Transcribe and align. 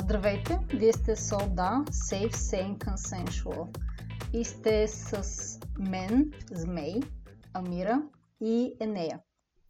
Здравейте, 0.00 0.58
вие 0.72 0.92
сте 0.92 1.16
Сода, 1.16 1.84
Safe, 1.90 2.32
Sane, 2.32 2.78
Consensual 2.78 3.76
и 4.32 4.44
сте 4.44 4.88
с 4.88 5.60
мен, 5.78 6.32
Змей, 6.50 7.00
Амира 7.54 8.02
и 8.40 8.76
Енея. 8.80 9.20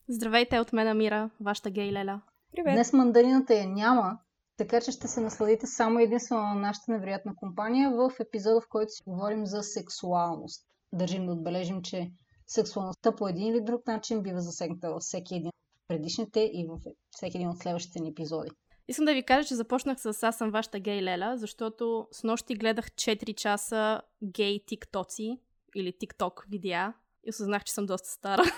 Здравейте 0.08 0.60
от 0.60 0.72
мен, 0.72 0.88
Амира, 0.88 1.30
вашата 1.40 1.70
гей 1.70 1.92
леля. 1.92 2.20
Привет! 2.52 2.74
Днес 2.74 2.92
мандарината 2.92 3.54
я 3.54 3.66
няма, 3.66 4.18
така 4.56 4.80
че 4.80 4.92
ще 4.92 5.08
се 5.08 5.20
насладите 5.20 5.66
само 5.66 5.98
единствено 5.98 6.42
на 6.42 6.54
нашата 6.54 6.92
невероятна 6.92 7.36
компания 7.36 7.90
в 7.90 8.10
епизода, 8.20 8.60
в 8.60 8.68
който 8.68 8.92
си 8.92 9.02
говорим 9.06 9.46
за 9.46 9.62
сексуалност. 9.62 10.66
Държим 10.96 11.26
да 11.26 11.32
отбележим, 11.32 11.82
че 11.82 12.10
сексуалността 12.46 13.16
по 13.16 13.28
един 13.28 13.46
или 13.46 13.60
друг 13.60 13.86
начин 13.86 14.22
бива 14.22 14.40
засегната 14.40 14.90
във 14.90 15.02
всеки 15.02 15.34
един 15.34 15.48
от 15.48 15.54
предишните 15.88 16.50
и 16.52 16.66
във 16.68 16.80
всеки 17.10 17.36
един 17.36 17.48
от 17.48 17.58
следващите 17.58 18.00
ни 18.00 18.08
епизоди. 18.08 18.50
Искам 18.88 19.04
да 19.04 19.14
ви 19.14 19.22
кажа, 19.22 19.48
че 19.48 19.54
започнах 19.54 20.00
с 20.00 20.22
Аз 20.22 20.38
съм 20.38 20.50
вашата 20.50 20.80
гей 20.80 21.02
леля, 21.02 21.34
защото 21.36 22.08
с 22.12 22.24
нощи 22.24 22.54
гледах 22.54 22.90
4 22.90 23.34
часа 23.34 24.00
гей 24.22 24.64
тиктоци 24.66 25.40
или 25.74 25.92
тикток 25.98 26.46
видеа 26.50 26.94
и 27.26 27.30
осъзнах, 27.30 27.64
че 27.64 27.72
съм 27.72 27.86
доста 27.86 28.08
стара. 28.08 28.42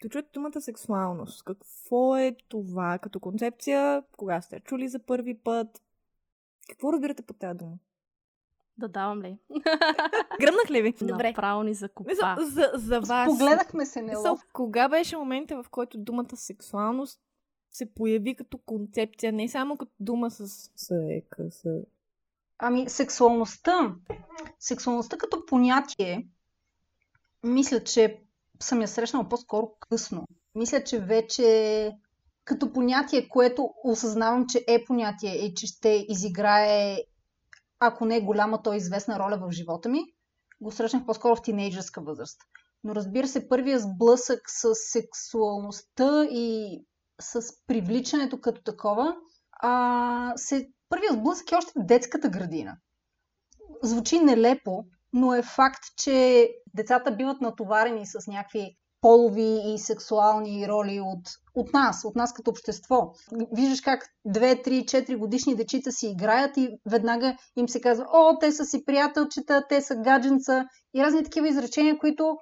Като 0.00 0.12
чуете 0.12 0.28
думата 0.34 0.60
сексуалност, 0.60 1.42
какво 1.44 2.16
е 2.16 2.36
това 2.48 2.98
като 2.98 3.20
концепция? 3.20 4.02
Кога 4.16 4.40
сте 4.40 4.60
чули 4.60 4.88
за 4.88 4.98
първи 4.98 5.38
път? 5.38 5.82
Какво 6.68 6.92
разбирате 6.92 7.22
по 7.22 7.34
тази 7.34 7.58
дума? 7.58 7.78
Да 8.78 8.88
давам 8.88 9.22
ли? 9.22 9.38
Гръмнах 10.40 10.70
ли 10.70 10.82
ви? 10.82 10.94
Добре. 11.02 11.32
Право 11.36 11.62
ни 11.62 11.74
за 11.74 11.88
купа. 11.88 12.10
За, 12.14 12.36
за, 12.44 12.70
за 12.74 13.00
вас. 13.00 13.26
Погледахме 13.26 13.86
се 13.86 14.02
нелов. 14.02 14.40
Кога 14.52 14.88
беше 14.88 15.16
момента, 15.16 15.62
в 15.62 15.68
който 15.70 15.98
думата 15.98 16.36
сексуалност 16.36 17.20
се 17.72 17.94
появи 17.94 18.36
като 18.36 18.58
концепция, 18.58 19.32
не 19.32 19.48
само 19.48 19.76
като 19.76 19.92
дума 20.00 20.30
с 20.30 20.70
сека, 20.76 21.50
с... 21.50 21.82
Ами, 22.58 22.88
сексуалността, 22.88 23.94
сексуалността 24.58 25.16
като 25.16 25.46
понятие, 25.46 26.28
мисля, 27.42 27.84
че 27.84 28.22
съм 28.60 28.80
я 28.80 28.88
срещнала 28.88 29.28
по-скоро 29.28 29.70
късно. 29.80 30.24
Мисля, 30.54 30.84
че 30.84 31.00
вече 31.00 31.92
като 32.44 32.72
понятие, 32.72 33.28
което 33.28 33.74
осъзнавам, 33.84 34.46
че 34.46 34.64
е 34.68 34.84
понятие 34.84 35.34
и 35.34 35.54
че 35.54 35.66
ще 35.66 36.06
изиграе, 36.08 36.98
ако 37.86 38.04
не 38.04 38.16
е 38.16 38.20
голяма, 38.20 38.62
то 38.62 38.72
е 38.72 38.76
известна 38.76 39.18
роля 39.18 39.38
в 39.42 39.52
живота 39.52 39.88
ми, 39.88 40.04
го 40.60 40.70
срещнах 40.72 41.06
по-скоро 41.06 41.36
в 41.36 41.42
тинейджърска 41.42 42.00
възраст. 42.00 42.40
Но 42.84 42.94
разбира 42.94 43.28
се, 43.28 43.48
първия 43.48 43.78
сблъсък 43.78 44.40
с 44.46 44.74
сексуалността 44.74 46.24
и 46.24 46.78
с 47.20 47.42
привличането 47.66 48.40
като 48.40 48.62
такова, 48.62 49.16
а, 49.52 50.32
се, 50.36 50.68
първия 50.88 51.12
сблъсък 51.12 51.52
е 51.52 51.56
още 51.56 51.72
в 51.76 51.86
детската 51.86 52.28
градина. 52.28 52.76
Звучи 53.82 54.20
нелепо, 54.20 54.84
но 55.12 55.34
е 55.34 55.42
факт, 55.42 55.84
че 55.96 56.48
децата 56.74 57.16
биват 57.16 57.40
натоварени 57.40 58.06
с 58.06 58.26
някакви 58.26 58.76
полови 59.04 59.74
и 59.74 59.78
сексуални 59.78 60.68
роли 60.68 61.00
от, 61.00 61.28
от 61.54 61.72
нас, 61.72 62.04
от 62.04 62.16
нас 62.16 62.32
като 62.32 62.50
общество. 62.50 63.12
Виждаш 63.52 63.80
как 63.80 64.06
2, 64.28 64.66
3, 64.66 64.84
4 64.84 65.16
годишни 65.16 65.56
дечица 65.56 65.92
си 65.92 66.06
играят 66.06 66.56
и 66.56 66.78
веднага 66.90 67.36
им 67.56 67.68
се 67.68 67.80
казва, 67.80 68.06
о, 68.12 68.38
те 68.40 68.52
са 68.52 68.64
си 68.64 68.84
приятелчета, 68.84 69.62
те 69.68 69.80
са 69.80 69.96
гадженца 69.96 70.64
и 70.94 71.02
разни 71.02 71.24
такива 71.24 71.48
изречения, 71.48 71.98
които 71.98 72.36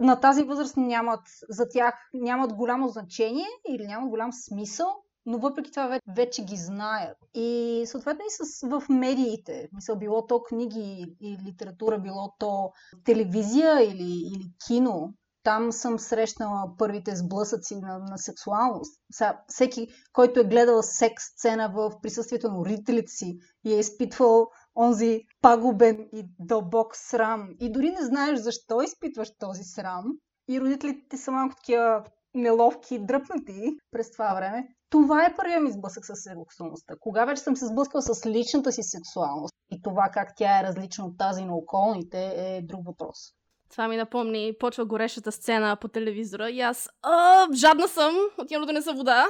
на 0.00 0.20
тази 0.20 0.42
възраст 0.42 0.76
нямат, 0.76 1.22
за 1.48 1.68
тях 1.68 1.94
нямат 2.14 2.52
голямо 2.52 2.88
значение 2.88 3.46
или 3.68 3.86
нямат 3.86 4.10
голям 4.10 4.32
смисъл, 4.32 4.86
но 5.26 5.38
въпреки 5.38 5.70
това 5.70 6.00
вече 6.16 6.44
ги 6.44 6.56
знаят. 6.56 7.16
И 7.34 7.82
съответно 7.86 8.24
и 8.26 8.30
с, 8.30 8.68
в 8.68 8.82
медиите, 8.88 9.68
мисъл, 9.72 9.98
било 9.98 10.26
то 10.26 10.42
книги 10.42 11.06
и 11.20 11.38
литература, 11.46 11.98
било 11.98 12.34
то 12.38 12.70
телевизия 13.04 13.82
или, 13.82 14.12
или 14.34 14.52
кино, 14.66 15.14
там 15.42 15.72
съм 15.72 15.98
срещнала 15.98 16.76
първите 16.78 17.16
сблъсъци 17.16 17.76
на, 17.76 17.98
на 17.98 18.18
сексуалност. 18.18 19.00
Сега, 19.12 19.40
всеки, 19.48 19.88
който 20.12 20.40
е 20.40 20.44
гледал 20.44 20.82
секс 20.82 21.24
сцена 21.24 21.72
в 21.74 21.92
присъствието 22.02 22.48
на 22.48 22.58
родителите 22.58 23.12
си 23.12 23.38
и 23.64 23.74
е 23.74 23.78
изпитвал 23.78 24.46
онзи 24.76 25.20
пагубен 25.42 26.08
и 26.12 26.28
дълбок 26.38 26.96
срам 26.96 27.48
и 27.60 27.72
дори 27.72 27.90
не 27.90 28.04
знаеш 28.06 28.38
защо 28.38 28.82
изпитваш 28.82 29.30
този 29.38 29.62
срам 29.64 30.04
и 30.48 30.60
родителите 30.60 31.16
са 31.16 31.30
малко 31.30 31.54
такива 31.54 32.04
неловки, 32.34 32.98
дръпнати 32.98 33.76
през 33.90 34.10
това 34.12 34.34
време. 34.34 34.68
Това 34.90 35.24
е 35.24 35.36
първият 35.36 35.62
ми 35.62 35.72
сблъсък 35.72 36.06
с 36.06 36.14
сексуалността. 36.14 36.94
Кога 37.00 37.24
вече 37.24 37.42
съм 37.42 37.56
се 37.56 37.66
сблъскала 37.66 38.02
с 38.02 38.26
личната 38.26 38.72
си 38.72 38.82
сексуалност 38.82 39.54
и 39.70 39.82
това 39.82 40.10
как 40.12 40.32
тя 40.36 40.60
е 40.60 40.62
различна 40.62 41.06
от 41.06 41.18
тази 41.18 41.44
на 41.44 41.56
околните 41.56 42.34
е 42.36 42.62
друг 42.62 42.86
въпрос. 42.86 43.16
Това 43.70 43.88
ми 43.88 43.96
напомни, 43.96 44.54
почва 44.60 44.84
горещата 44.84 45.32
сцена 45.32 45.76
по 45.76 45.88
телевизора 45.88 46.50
и 46.50 46.60
аз 46.60 46.88
а, 47.02 47.46
жадна 47.54 47.88
съм, 47.88 48.16
отивам 48.38 48.62
да 48.62 48.66
донеса 48.66 48.92
вода, 48.92 49.26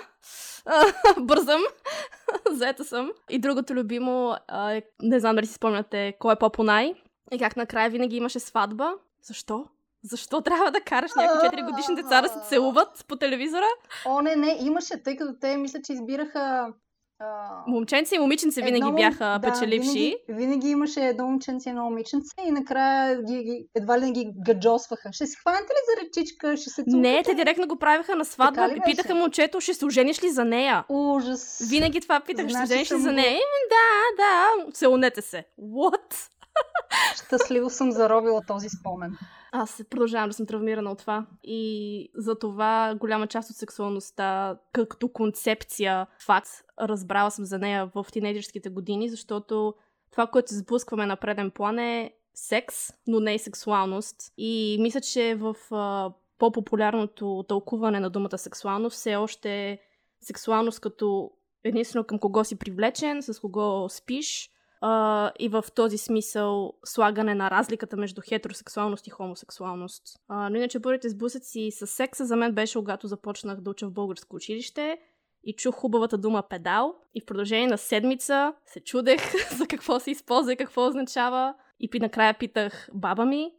а, 0.67 0.85
бързам, 1.21 1.61
заета 2.51 2.85
съм. 2.85 3.13
И 3.31 3.39
другото 3.39 3.75
любимо, 3.75 4.37
а, 4.49 4.81
не 5.03 5.21
знам 5.21 5.37
дали 5.37 5.47
си 5.47 5.55
спомняте, 5.55 6.15
кой 6.19 6.33
е 6.33 6.37
по-понай 6.37 6.95
и 7.33 7.39
как 7.39 7.57
накрая 7.57 7.91
винаги 7.91 8.17
имаше 8.17 8.41
сватба. 8.41 8.93
Защо? 9.23 9.67
Защо 10.03 10.41
трябва 10.41 10.71
да 10.71 10.81
караш 10.81 11.11
някои 11.17 11.49
4 11.49 11.71
годишни 11.71 11.95
деца 11.95 12.23
да 12.23 12.29
се 12.29 12.39
целуват 12.49 13.05
по 13.09 13.17
телевизора? 13.17 13.67
О, 14.07 14.21
не, 14.21 14.37
не, 14.37 14.59
имаше, 14.61 15.03
тъй 15.03 15.17
като 15.17 15.35
те 15.41 15.57
мисля, 15.57 15.81
че 15.85 15.93
избираха 15.93 16.73
Момченце 17.67 18.15
и 18.15 18.19
момиченце 18.19 18.63
винаги 18.63 18.89
едно, 18.89 18.93
бяха 18.93 19.39
да, 19.39 19.41
печеливши. 19.41 19.89
Винаги, 19.89 20.17
винаги 20.29 20.69
имаше 20.69 21.01
едно 21.01 21.27
момченце 21.27 21.69
и 21.69 21.71
едно 21.71 21.85
момиченце 21.85 22.35
и 22.47 22.51
накрая 22.51 23.23
ги, 23.23 23.45
ги, 23.45 23.67
едва 23.75 23.99
ли 23.99 24.05
не 24.05 24.13
ги 24.13 24.31
гаджосваха. 24.47 25.13
Ще 25.13 25.27
си 25.27 25.37
хванете 25.37 25.73
ли 25.73 25.79
за 25.89 26.07
речичка? 26.07 26.57
Ще 26.57 26.71
се 26.71 26.85
целувате? 26.85 27.11
Не, 27.11 27.23
те 27.23 27.35
директно 27.35 27.67
го 27.67 27.77
правиха 27.77 28.17
на 28.17 28.25
сватба. 28.25 28.69
Питаха 28.85 29.15
момчето, 29.15 29.61
ще 29.61 29.75
се 29.75 29.85
ожениш 29.85 30.23
ли 30.23 30.31
за 30.31 30.45
нея? 30.45 30.85
Ужас. 30.89 31.69
Винаги 31.71 32.01
това 32.01 32.21
питах, 32.21 32.49
ще 32.49 32.57
се 32.57 32.63
ожениш 32.63 32.93
ли 32.93 32.99
за 32.99 33.13
нея? 33.13 33.41
Да, 33.71 34.23
да, 34.23 34.73
целунете 34.73 35.23
се. 35.23 35.45
What? 35.61 36.31
Щастливо 37.25 37.71
съм 37.71 37.93
заробила 37.93 38.43
този 38.47 38.69
спомен. 38.69 39.19
Аз 39.53 39.83
продължавам 39.91 40.29
да 40.29 40.35
съм 40.35 40.47
травмирана 40.47 40.91
от 40.91 40.99
това. 40.99 41.27
И 41.45 42.11
за 42.15 42.39
това 42.39 42.95
голяма 43.01 43.27
част 43.27 43.51
от 43.51 43.57
сексуалността, 43.57 44.59
като 44.73 45.09
концепция, 45.09 46.07
факт, 46.25 46.49
разбрала 46.81 47.31
съм 47.31 47.45
за 47.45 47.59
нея 47.59 47.91
в 47.95 48.07
тинейджерските 48.13 48.69
години, 48.69 49.09
защото 49.09 49.75
това, 50.11 50.27
което 50.27 50.55
сблъскваме 50.55 51.07
на 51.07 51.17
преден 51.17 51.51
план 51.51 51.79
е 51.79 52.13
секс, 52.35 52.77
но 53.07 53.21
не 53.21 53.35
и 53.35 53.39
сексуалност. 53.39 54.17
И 54.37 54.77
мисля, 54.81 55.01
че 55.01 55.35
в 55.35 55.57
по-популярното 56.39 57.45
тълкуване 57.49 58.01
на 58.01 58.11
думата 58.11 58.39
сексуалност 58.39 58.97
все 58.97 59.17
още 59.17 59.71
е 59.71 59.79
сексуалност 60.21 60.81
като 60.81 61.31
единствено 61.65 62.05
към 62.05 62.19
кого 62.19 62.45
си 62.45 62.59
привлечен, 62.59 63.23
с 63.23 63.41
кого 63.41 63.89
спиш, 63.89 64.51
Uh, 64.83 65.33
и 65.39 65.49
в 65.49 65.65
този 65.75 65.99
смисъл 65.99 66.73
слагане 66.85 67.35
на 67.35 67.51
разликата 67.51 67.97
между 67.97 68.21
хетеросексуалност 68.29 69.07
и 69.07 69.11
хомосексуалност. 69.11 70.03
Uh, 70.31 70.49
но 70.49 70.57
иначе 70.57 70.83
първите 70.83 71.09
сблъсъци 71.09 71.71
с 71.71 71.87
секса 71.87 72.27
за 72.27 72.37
мен 72.37 72.55
беше, 72.55 72.79
когато 72.79 73.07
започнах 73.07 73.61
да 73.61 73.71
уча 73.71 73.87
в 73.87 73.93
българско 73.93 74.37
училище 74.37 74.99
и 75.45 75.53
чух 75.53 75.75
хубавата 75.75 76.19
дума 76.19 76.43
педал 76.51 76.95
и 77.15 77.21
в 77.21 77.27
продължение 77.27 77.67
на 77.67 77.79
седмица 77.79 78.55
се 78.67 78.81
чудех 78.81 79.21
за 79.59 79.67
какво 79.67 80.01
се 80.01 80.11
използва 80.11 80.53
и 80.53 80.57
какво 80.57 80.87
означава 80.87 81.55
и 81.81 81.99
накрая 82.01 82.39
питах 82.39 82.89
баба 82.95 83.25
ми 83.25 83.53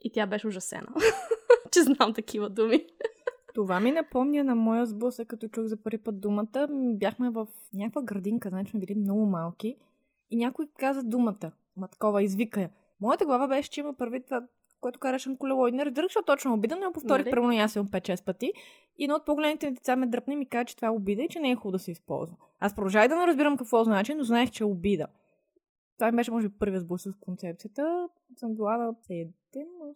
и 0.00 0.12
тя 0.12 0.26
беше 0.26 0.48
ужасена, 0.48 0.88
че 1.72 1.82
знам 1.82 2.14
такива 2.14 2.50
думи. 2.50 2.86
Това 3.54 3.80
ми 3.80 3.92
напомня 3.92 4.44
на 4.44 4.54
моя 4.54 4.86
сблъсък, 4.86 5.28
като 5.28 5.48
чух 5.48 5.64
за 5.64 5.76
първи 5.76 5.98
път 5.98 6.20
думата. 6.20 6.68
Бяхме 6.70 7.30
в 7.30 7.46
някаква 7.74 8.02
градинка, 8.02 8.48
значи 8.48 8.70
сме 8.70 8.80
били 8.80 8.94
много 8.94 9.26
малки 9.26 9.76
и 10.30 10.36
някой 10.36 10.66
каза 10.78 11.02
думата. 11.02 11.52
Ма 11.76 11.88
такова, 11.88 12.22
извика 12.22 12.60
я. 12.60 12.70
Моята 13.00 13.24
глава 13.24 13.48
беше, 13.48 13.70
че 13.70 13.80
има 13.80 13.94
първи 13.94 14.24
това, 14.24 14.46
което 14.80 14.98
караше 14.98 15.36
колело. 15.38 15.68
И 15.68 15.72
не 15.72 15.84
разбирах, 15.84 16.06
защото 16.06 16.26
точно 16.26 16.54
обида, 16.54 16.76
но 16.76 16.92
повторих 16.92 17.24
нали? 17.24 17.34
първо 17.34 17.48
аз 17.48 17.72
съм 17.72 17.88
5-6 17.88 18.24
пъти. 18.24 18.52
И 18.98 19.04
едно 19.04 19.16
от 19.16 19.26
по-големите 19.26 19.70
деца 19.70 19.96
ме 19.96 20.06
дръпне 20.06 20.34
и 20.34 20.36
ми 20.36 20.48
каза, 20.48 20.64
че 20.64 20.76
това 20.76 20.88
е 20.88 20.90
обида 20.90 21.22
и 21.22 21.28
че 21.28 21.40
не 21.40 21.50
е 21.50 21.56
хубаво 21.56 21.72
да 21.72 21.78
се 21.78 21.90
използва. 21.90 22.36
Аз 22.60 22.74
продължавах 22.74 23.08
да 23.08 23.16
не 23.16 23.26
разбирам 23.26 23.56
какво 23.56 23.84
значи, 23.84 24.14
но 24.14 24.24
знаех, 24.24 24.50
че 24.50 24.64
е 24.64 24.66
обида. 24.66 25.06
Това 25.98 26.12
беше, 26.12 26.30
може 26.30 26.48
би, 26.48 26.58
първият 26.58 26.82
сблъсък 26.82 27.14
с 27.14 27.18
концепцията. 27.18 28.08
Съм 28.36 28.54
била 28.54 28.76
на 28.76 28.92
7, 28.92 29.32
8, 29.54 29.94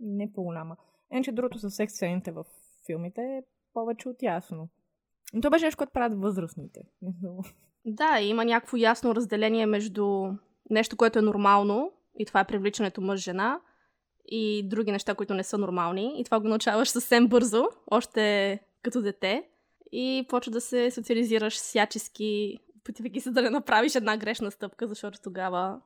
не 0.00 0.32
по-голяма. 0.32 0.76
Иначе 1.12 1.32
другото 1.32 1.58
с 1.58 1.70
секс 1.70 1.94
сцените 1.94 2.32
в 2.32 2.44
филмите 2.86 3.22
е 3.22 3.42
повече 3.72 4.08
от 4.08 4.22
ясно. 4.22 4.68
Но 5.34 5.40
това 5.40 5.50
беше 5.50 5.64
нещо, 5.64 5.78
което 5.78 5.92
правят 5.92 6.20
възрастните. 6.20 6.80
Да, 7.86 8.20
има 8.20 8.44
някакво 8.44 8.76
ясно 8.76 9.14
разделение 9.14 9.66
между 9.66 10.28
нещо, 10.70 10.96
което 10.96 11.18
е 11.18 11.22
нормално 11.22 11.92
И 12.18 12.26
това 12.26 12.40
е 12.40 12.46
привличането 12.46 13.00
мъж-жена 13.00 13.60
и 14.28 14.68
други 14.68 14.92
неща, 14.92 15.14
които 15.14 15.34
не 15.34 15.44
са 15.44 15.58
нормални. 15.58 16.20
И 16.20 16.24
това 16.24 16.40
го 16.40 16.48
научаваш 16.48 16.88
съвсем 16.88 17.28
бързо, 17.28 17.68
още 17.90 18.60
като 18.82 19.02
дете. 19.02 19.48
И 19.92 20.26
почва 20.28 20.52
да 20.52 20.60
се 20.60 20.90
социализираш 20.90 21.54
всячески, 21.54 22.58
опитвайки 22.80 23.20
се 23.20 23.30
да 23.30 23.42
не 23.42 23.50
направиш 23.50 23.94
една 23.94 24.16
грешна 24.16 24.50
стъпка, 24.50 24.86
защото 24.86 25.18
тогава 25.22 25.80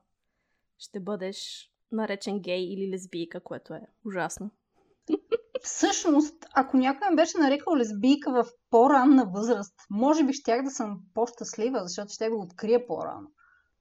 ще 0.78 1.00
бъдеш 1.00 1.70
наречен 1.92 2.40
гей 2.40 2.62
или 2.62 2.90
лесбийка, 2.90 3.40
което 3.40 3.74
е 3.74 3.80
ужасно. 4.06 4.50
Всъщност, 5.62 6.46
ако 6.54 6.76
някой 6.76 7.10
ме 7.10 7.16
беше 7.16 7.38
нарекал 7.38 7.76
лесбийка 7.76 8.32
в 8.32 8.46
по-ранна 8.70 9.26
възраст, 9.34 9.74
може 9.90 10.24
би 10.24 10.32
щях 10.32 10.62
да 10.62 10.70
съм 10.70 10.98
по-щастлива, 11.14 11.80
защото 11.82 12.12
ще 12.12 12.28
го 12.28 12.40
открия 12.40 12.86
по-рано. 12.86 13.28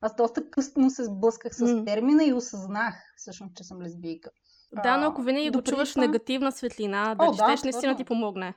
Аз 0.01 0.15
доста 0.15 0.49
късно 0.49 0.89
се 0.89 1.03
сблъсках 1.03 1.55
с 1.55 1.85
термина 1.85 2.23
и 2.23 2.33
осъзнах 2.33 2.95
всъщност, 3.17 3.55
че 3.55 3.63
съм 3.63 3.81
лесбийка. 3.81 4.29
Да, 4.83 4.97
но 4.97 5.07
ако 5.07 5.21
винаги 5.21 5.49
го 5.49 5.61
чуваш 5.61 5.93
това- 5.93 6.05
негативна 6.05 6.51
светлина, 6.51 7.15
О, 7.19 7.25
да 7.25 7.31
да, 7.31 7.37
четеш 7.37 7.63
наистина 7.63 7.69
абсолютно. 7.91 7.97
ти 7.97 8.05
помогне. 8.05 8.53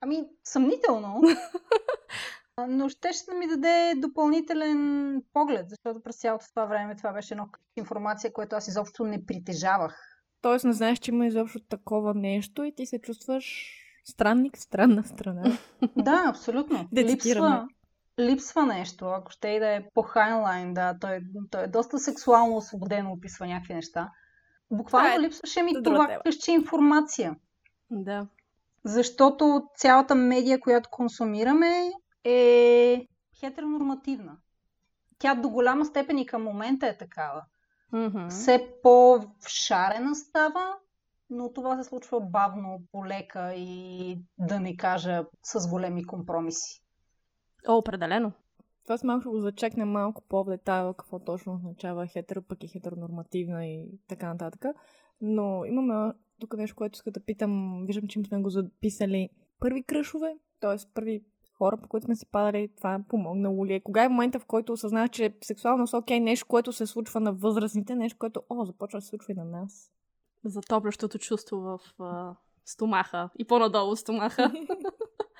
Ами, 0.00 0.24
съмнително. 0.44 1.20
Но 2.68 2.88
ще 2.88 3.12
ще 3.12 3.30
да 3.30 3.36
ми 3.36 3.46
даде 3.46 3.94
допълнителен 3.96 5.22
поглед, 5.32 5.66
защото 5.68 6.02
през 6.02 6.16
цялото 6.16 6.46
това 6.50 6.64
време 6.64 6.96
това 6.96 7.12
беше 7.12 7.34
едно 7.34 7.48
информация, 7.76 8.32
което 8.32 8.56
аз 8.56 8.68
изобщо 8.68 9.04
не 9.04 9.26
притежавах. 9.26 10.13
Тоест 10.44 10.64
не 10.64 10.72
знаеш, 10.72 10.98
че 10.98 11.10
има 11.10 11.26
изобщо 11.26 11.60
такова 11.60 12.14
нещо 12.14 12.64
и 12.64 12.74
ти 12.74 12.86
се 12.86 12.98
чувстваш 12.98 13.72
странник 14.04 14.56
в 14.56 14.60
странна 14.60 15.04
страна. 15.04 15.58
Да, 15.96 16.24
абсолютно. 16.28 16.88
Да 16.92 17.04
липсва, 17.04 17.68
липсва 18.20 18.66
нещо, 18.66 19.06
ако 19.06 19.30
ще 19.30 19.48
и 19.48 19.58
да 19.58 19.74
е 19.74 19.84
по 19.94 20.02
хайнлайн, 20.02 20.74
да, 20.74 20.98
той, 21.00 21.20
той 21.50 21.64
е 21.64 21.66
доста 21.66 21.98
сексуално 21.98 22.56
освободено, 22.56 23.12
описва 23.12 23.46
някакви 23.46 23.74
неща. 23.74 24.10
Буквално 24.70 25.08
Това 25.08 25.14
е 25.14 25.20
липсваше 25.20 25.62
ми 25.62 25.82
това 25.84 26.18
къща 26.24 26.50
информация. 26.50 27.36
Да. 27.90 28.26
Защото 28.84 29.68
цялата 29.76 30.14
медия, 30.14 30.60
която 30.60 30.88
консумираме, 30.90 31.92
е 32.24 33.06
хетеронормативна. 33.40 34.36
Тя 35.18 35.34
до 35.34 35.48
голяма 35.48 35.84
степен 35.84 36.18
и 36.18 36.26
към 36.26 36.42
момента 36.42 36.86
е 36.86 36.96
такава. 36.96 37.44
Мгм. 37.94 38.28
Все 38.28 38.74
по-шарена 38.82 40.14
става, 40.14 40.76
но 41.30 41.52
това 41.52 41.82
се 41.82 41.88
случва 41.88 42.20
бавно, 42.20 42.82
полека 42.92 43.54
и 43.54 44.18
да 44.38 44.60
не 44.60 44.76
кажа 44.76 45.24
с 45.42 45.68
големи 45.70 46.06
компромиси. 46.06 46.82
О, 47.68 47.76
определено. 47.76 48.32
Това 48.84 48.98
с 48.98 49.04
малко 49.04 49.30
го 49.30 49.40
зачекнем 49.40 49.88
малко 49.88 50.22
по-в 50.28 50.58
какво 50.96 51.18
точно 51.18 51.54
означава 51.54 52.06
хетеро, 52.06 52.42
пък 52.42 52.64
и 52.64 52.68
хетеронормативна 52.68 53.66
и 53.66 53.98
така 54.08 54.28
нататък. 54.28 54.64
Но 55.20 55.64
имаме 55.64 56.12
тук 56.40 56.56
нещо, 56.56 56.76
което 56.76 56.94
иска 56.94 57.10
да 57.10 57.24
питам. 57.24 57.82
Виждам, 57.86 58.08
че 58.08 58.22
сме 58.24 58.40
го 58.40 58.50
записали. 58.50 59.28
Първи 59.60 59.82
кръшове, 59.82 60.36
т.е. 60.60 60.76
първи 60.94 61.24
хора, 61.58 61.76
по 61.76 61.88
които 61.88 62.04
сме 62.04 62.16
си 62.16 62.26
падали, 62.26 62.68
това 62.76 62.94
е 62.94 63.02
помогнало 63.08 63.66
ли 63.66 63.74
е? 63.74 63.80
Кога 63.80 64.04
е 64.04 64.08
момента, 64.08 64.38
в 64.38 64.46
който 64.46 64.72
осъзнах, 64.72 65.10
че 65.10 65.34
сексуалност 65.42 65.92
е 65.92 65.96
окей, 65.96 66.20
нещо, 66.20 66.46
което 66.46 66.72
се 66.72 66.86
случва 66.86 67.20
на 67.20 67.32
възрастните, 67.32 67.94
нещо, 67.94 68.18
което, 68.18 68.42
о, 68.48 68.64
започва 68.64 68.98
да 68.98 69.02
се 69.02 69.08
случва 69.08 69.32
и 69.32 69.36
на 69.36 69.44
нас. 69.44 69.90
Затоплящото 70.44 71.18
чувство 71.18 71.56
в 71.56 71.80
а, 72.00 72.34
стомаха 72.64 73.28
и 73.38 73.44
по-надолу 73.44 73.96
стомаха. 73.96 74.52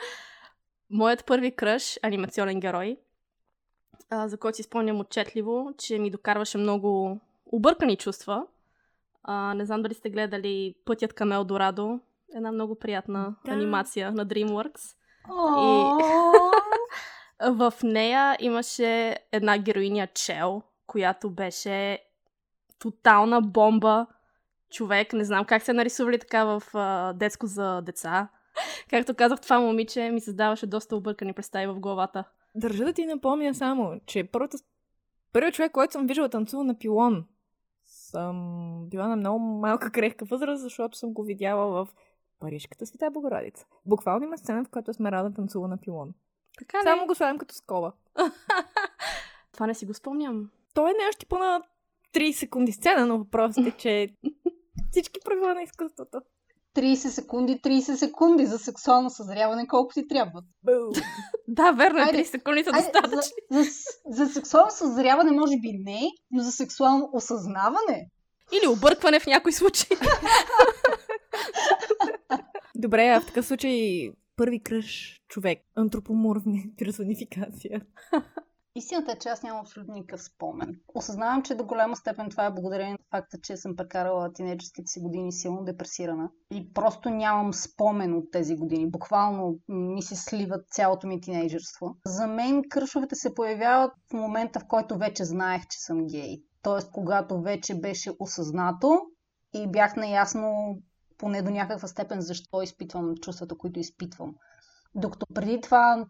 Моят 0.91 1.27
първи 1.27 1.57
кръж, 1.57 1.99
анимационен 2.03 2.61
герой, 2.61 2.97
а, 4.11 4.29
за 4.29 4.37
който 4.37 4.57
си 4.57 4.63
спомням 4.63 5.01
отчетливо, 5.01 5.75
че 5.79 5.99
ми 5.99 6.11
докарваше 6.11 6.59
много 6.59 7.21
объркани 7.47 7.97
чувства. 7.97 8.47
А, 9.23 9.55
не 9.55 9.65
знам 9.65 9.83
дали 9.83 9.95
сте 9.95 10.11
гледали 10.11 10.75
Пътят 10.85 11.13
към 11.13 11.33
Елдорадо. 11.33 12.01
Една 12.35 12.53
много 12.53 12.75
приятна 12.75 13.37
Да. 13.45 13.53
анимация 13.53 14.13
на 14.13 14.27
DreamWorks. 14.27 14.97
О, 15.29 15.99
В 17.53 17.73
нея 17.83 18.37
имаше 18.41 19.17
една 19.33 19.59
героиня 19.59 20.07
Чел, 20.07 20.63
която 20.87 21.31
беше 21.31 21.99
тотална 22.79 23.41
бомба. 23.41 24.07
Човек, 24.71 25.13
не 25.13 25.25
знам 25.25 25.45
как 25.45 25.63
се 25.63 25.73
нарисували 25.73 26.19
така 26.19 26.45
в 26.45 26.63
а, 26.75 27.13
детско 27.13 27.47
за 27.47 27.83
деца. 27.83 28.29
Както 28.91 29.15
казах, 29.15 29.41
това 29.41 29.61
момиче 29.61 30.11
ми 30.11 30.21
създаваше 30.21 30.67
доста 30.67 30.97
объркани 30.97 31.33
представи 31.33 31.67
в 31.67 31.81
главата. 31.81 32.25
Държа 32.55 32.85
да 32.85 32.93
ти 32.93 33.07
напомня 33.07 33.55
само, 33.55 34.01
че 34.07 34.25
първата, 34.25 34.59
първият 35.33 35.55
човек, 35.55 35.73
който 35.73 35.93
съм 35.93 36.07
виждала 36.07 36.29
танцува 36.29 36.65
на 36.65 36.79
пилон, 36.79 37.25
съм 37.85 38.87
била 38.89 39.09
на 39.09 39.17
много 39.17 39.39
малка 39.39 39.91
крехка 39.91 40.25
възраст, 40.25 40.63
защото 40.63 40.99
съм 40.99 41.13
го 41.13 41.23
видяла 41.23 41.85
в 41.85 41.89
Парижката 42.45 42.87
света 42.87 43.11
Богородица. 43.11 43.67
Буквално 43.87 44.25
има 44.25 44.39
сцена, 44.39 44.65
в 44.65 44.69
която 44.69 44.91
Есмералда 44.91 45.35
танцува 45.35 45.69
на 45.69 45.77
пилон. 45.77 46.15
Така 46.59 46.79
ли? 46.79 46.83
Само 46.85 47.07
го 47.07 47.15
слагам 47.15 47.39
като 47.39 47.55
скола. 47.55 47.93
Това 49.53 49.67
не 49.67 49.75
си 49.75 49.87
го 49.87 49.95
спомням. 49.95 50.51
То 50.75 50.89
е 50.89 50.93
нещо 50.93 51.19
типа 51.21 51.39
на 51.39 51.63
3 52.15 52.33
секунди 52.33 52.73
сцена, 52.73 53.07
но 53.07 53.19
въпросът 53.19 53.67
е, 53.67 53.71
че 53.71 54.09
всички 54.91 55.21
правила 55.25 55.55
на 55.55 55.63
изкуството. 55.63 56.21
30 56.77 56.95
секунди, 56.95 57.61
30 57.61 57.95
секунди 57.95 58.47
за 58.47 58.59
сексуално 58.59 59.11
съзряване, 59.11 59.67
колко 59.67 59.95
ти 59.95 60.09
трябва. 60.09 60.43
Да, 61.49 61.73
верно 61.73 61.99
е, 61.99 62.03
Айде, 62.03 62.19
30 62.19 62.25
секунди 62.25 62.65
са 62.65 62.73
достатъчни. 62.73 63.33
за, 63.51 63.63
за, 63.63 64.25
за 64.25 64.33
сексуално 64.33 64.71
съзряване 64.71 65.31
може 65.31 65.57
би 65.61 65.73
не, 65.85 66.01
но 66.31 66.43
за 66.43 66.53
сексуално 66.53 67.11
осъзнаване 67.13 68.09
Или 68.53 68.69
объркване 68.69 69.21
в 69.21 69.27
някой 69.27 69.53
случай. 69.53 69.97
Добре, 72.75 73.09
а 73.09 73.21
в 73.21 73.27
такъв 73.27 73.47
случай 73.47 74.11
първи 74.37 74.63
кръж 74.63 75.21
човек. 75.29 75.59
Антропоморфна 75.77 76.59
персонификация. 76.79 77.81
Истината 78.77 79.13
е, 79.13 79.19
че 79.19 79.29
аз 79.29 79.43
нямам 79.43 79.61
абсолютно 79.61 79.95
никакъв 79.95 80.23
спомен. 80.23 80.81
Осъзнавам, 80.95 81.43
че 81.43 81.55
до 81.55 81.65
голяма 81.65 81.97
степен 81.97 82.31
това 82.31 82.47
е 82.47 82.53
благодарение 82.53 82.93
на 82.93 82.99
факта, 83.11 83.39
че 83.43 83.57
съм 83.57 83.77
прекарала 83.77 84.33
тинейджерските 84.33 84.87
си 84.87 85.01
години 85.01 85.33
силно 85.33 85.65
депресирана. 85.65 86.31
И 86.51 86.73
просто 86.73 87.11
нямам 87.11 87.55
спомен 87.55 88.15
от 88.15 88.25
тези 88.33 88.57
години. 88.57 88.91
Буквално 88.91 89.59
ми 89.69 90.03
се 90.03 90.17
сливат 90.17 90.69
цялото 90.71 91.07
ми 91.07 91.21
тинейджерство. 91.21 91.97
За 92.07 92.27
мен 92.27 92.63
кръшовете 92.71 93.15
се 93.15 93.35
появяват 93.35 93.93
в 94.11 94.13
момента, 94.13 94.61
в 94.61 94.67
който 94.69 94.99
вече 94.99 95.25
знаех, 95.25 95.63
че 95.71 95.79
съм 95.79 96.07
гей. 96.07 96.43
Тоест, 96.63 96.91
когато 96.93 97.41
вече 97.41 97.81
беше 97.81 98.11
осъзнато 98.19 99.01
и 99.55 99.71
бях 99.71 99.97
наясно 99.97 100.79
поне 101.25 101.43
до 101.43 101.51
някаква 101.51 101.89
степен 101.89 102.21
защо 102.21 102.63
изпитвам 102.63 103.17
чувствата, 103.17 103.59
които 103.59 103.81
изпитвам. 103.81 104.35
Докато 104.95 105.27
преди 105.35 105.61
това 105.61 106.07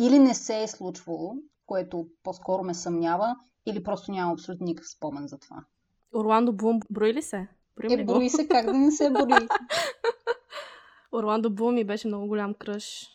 или 0.00 0.18
не 0.18 0.34
се 0.34 0.62
е 0.62 0.68
случвало, 0.68 1.34
което 1.66 2.06
по-скоро 2.22 2.64
ме 2.64 2.74
съмнява, 2.74 3.36
или 3.66 3.82
просто 3.82 4.12
нямам 4.12 4.32
абсолютно 4.32 4.66
никакъв 4.66 4.90
спомен 4.90 5.26
за 5.26 5.38
това. 5.38 5.64
Орландо 6.14 6.52
Блум 6.52 6.80
брои 6.90 7.14
ли 7.14 7.22
се? 7.22 7.48
Броим 7.76 8.00
Е, 8.00 8.04
брои 8.04 8.30
се 8.30 8.48
как 8.48 8.66
да 8.66 8.72
не 8.72 8.90
се 8.90 9.10
брои. 9.10 9.48
Орландо 11.12 11.50
Блум 11.50 11.74
ми 11.74 11.84
беше 11.84 12.08
много 12.08 12.26
голям 12.26 12.54
кръж. 12.54 13.06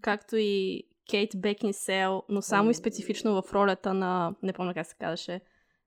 Както 0.00 0.36
и 0.36 0.82
Кейт 1.10 1.30
Бекинсел, 1.36 2.22
но 2.28 2.42
само 2.42 2.70
и 2.70 2.74
специфично 2.74 3.42
в 3.42 3.52
ролята 3.52 3.94
на, 3.94 4.34
не 4.42 4.52
помня 4.52 4.74
как 4.74 4.86
се 4.86 4.96
казваше, 5.00 5.40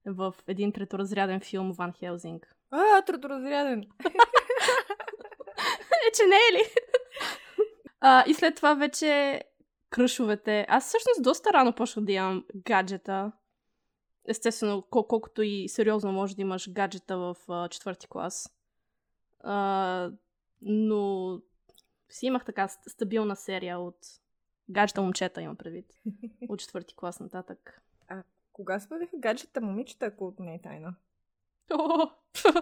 в 0.05 0.36
един 0.48 0.72
треторазряден 0.72 1.39
филм 1.39 1.72
Ван 1.72 1.93
Хелзинг. 1.93 2.55
А, 2.72 3.01
трудоразряден. 3.01 3.84
Е, 6.08 6.12
че 6.12 6.24
не 6.24 6.36
е 6.36 6.53
ли? 6.53 6.63
а, 8.00 8.24
и 8.27 8.34
след 8.34 8.55
това 8.55 8.74
вече 8.74 9.41
кръшовете. 9.89 10.65
Аз 10.70 10.88
всъщност 10.88 11.24
доста 11.24 11.53
рано 11.53 11.74
почнах 11.75 12.05
да 12.05 12.12
имам 12.12 12.46
гаджета. 12.55 13.31
Естествено, 14.27 14.81
кол- 14.81 15.08
колкото 15.08 15.41
и 15.41 15.70
сериозно 15.70 16.12
може 16.12 16.36
да 16.36 16.41
имаш 16.41 16.72
гаджета 16.72 17.17
в 17.17 17.36
а, 17.50 17.70
четвърти 17.70 18.08
клас. 18.08 18.55
А, 19.39 20.12
но 20.62 21.39
си 22.10 22.25
имах 22.25 22.46
така 22.46 22.67
ст- 22.67 22.89
стабилна 22.89 23.36
серия 23.36 23.79
от 23.79 23.98
гаджета 24.70 25.01
момчета, 25.01 25.41
имам 25.41 25.55
предвид. 25.55 25.86
От 26.50 26.60
четвърти 26.60 26.96
клас 26.96 27.20
нататък. 27.20 27.81
Кога 28.53 28.79
се 28.79 28.88
появиха 28.88 29.17
гаджета 29.17 29.62
момичета, 29.62 30.05
ако 30.05 30.34
не 30.39 30.55
е 30.55 30.62
тайна? 30.62 30.96
О, 31.74 32.10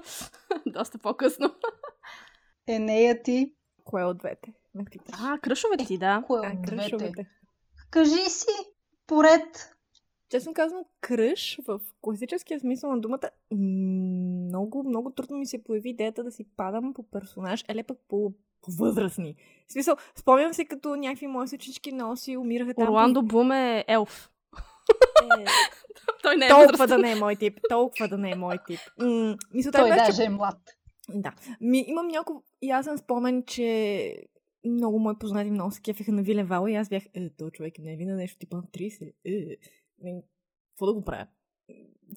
доста 0.65 0.97
по-късно. 0.97 1.55
Е, 2.69 2.79
нея 2.79 3.21
ти. 3.23 3.53
Кое 3.83 4.03
от 4.03 4.17
двете? 4.17 4.53
А, 5.13 5.39
кръшовете 5.39 5.85
ти, 5.85 5.97
да. 5.97 6.23
Кое 6.27 6.41
А, 6.43 6.51
от 6.51 6.61
двете? 6.61 6.75
кръшовете. 6.75 7.27
Кажи 7.89 8.29
си, 8.29 8.47
поред. 9.07 9.75
Честно 10.29 10.53
казвам, 10.53 10.83
кръж 11.01 11.59
в 11.67 11.79
класическия 12.01 12.59
смисъл 12.59 12.91
на 12.91 13.01
думата 13.01 13.29
много, 13.51 14.83
много 14.83 15.11
трудно 15.11 15.37
ми 15.37 15.45
се 15.45 15.63
появи 15.63 15.89
идеята 15.89 16.23
да 16.23 16.31
си 16.31 16.45
падам 16.57 16.93
по 16.93 17.03
персонаж, 17.03 17.63
еле 17.67 17.83
пък 17.83 17.97
по, 18.07 18.33
възрастни. 18.67 19.35
В 19.67 19.71
смисъл, 19.71 19.95
спомням 20.15 20.53
се 20.53 20.65
като 20.65 20.95
някакви 20.95 21.27
мои 21.27 21.47
сучички 21.47 21.91
носи 21.91 22.37
умираха 22.37 22.73
там. 22.73 22.83
Орландо 22.83 23.21
Блум 23.21 23.51
е 23.51 23.85
елф. 23.87 24.29
Е, 25.39 25.45
Той 26.23 26.37
не 26.37 26.45
е 26.45 26.49
толкова 26.49 26.71
възрастен. 26.71 27.01
да 27.01 27.07
не 27.07 27.11
е 27.11 27.15
мой 27.15 27.35
тип. 27.35 27.59
Толкова 27.69 28.07
да 28.07 28.17
не 28.17 28.31
е 28.31 28.35
мой 28.35 28.57
тип. 28.67 28.79
М- 28.99 29.35
мисълта 29.53 29.77
Той 29.77 29.89
беше, 29.89 30.05
даже 30.05 30.23
е 30.23 30.29
млад. 30.29 30.57
Да. 31.09 31.33
Ми, 31.61 31.85
имам 31.87 32.07
няколко 32.07 32.43
ясен 32.61 32.97
спомен, 32.97 33.43
че 33.43 34.15
много 34.65 34.99
мои 34.99 35.19
познати 35.19 35.51
много 35.51 35.71
се 35.71 35.81
кефиха 35.81 36.11
на 36.11 36.21
Вилен 36.21 36.45
Вала 36.45 36.71
и 36.71 36.75
аз 36.75 36.89
бях, 36.89 37.03
е, 37.13 37.29
този 37.29 37.51
човек 37.51 37.79
не 37.79 37.93
е 37.93 37.97
ли 37.97 38.05
на 38.05 38.15
нещо 38.15 38.39
типа 38.39 38.57
на 38.57 38.63
30? 38.63 39.13
Е, 39.25 39.31
е, 39.31 40.21
какво 40.69 40.85
да 40.85 40.93
го 40.93 41.05
правя? 41.05 41.27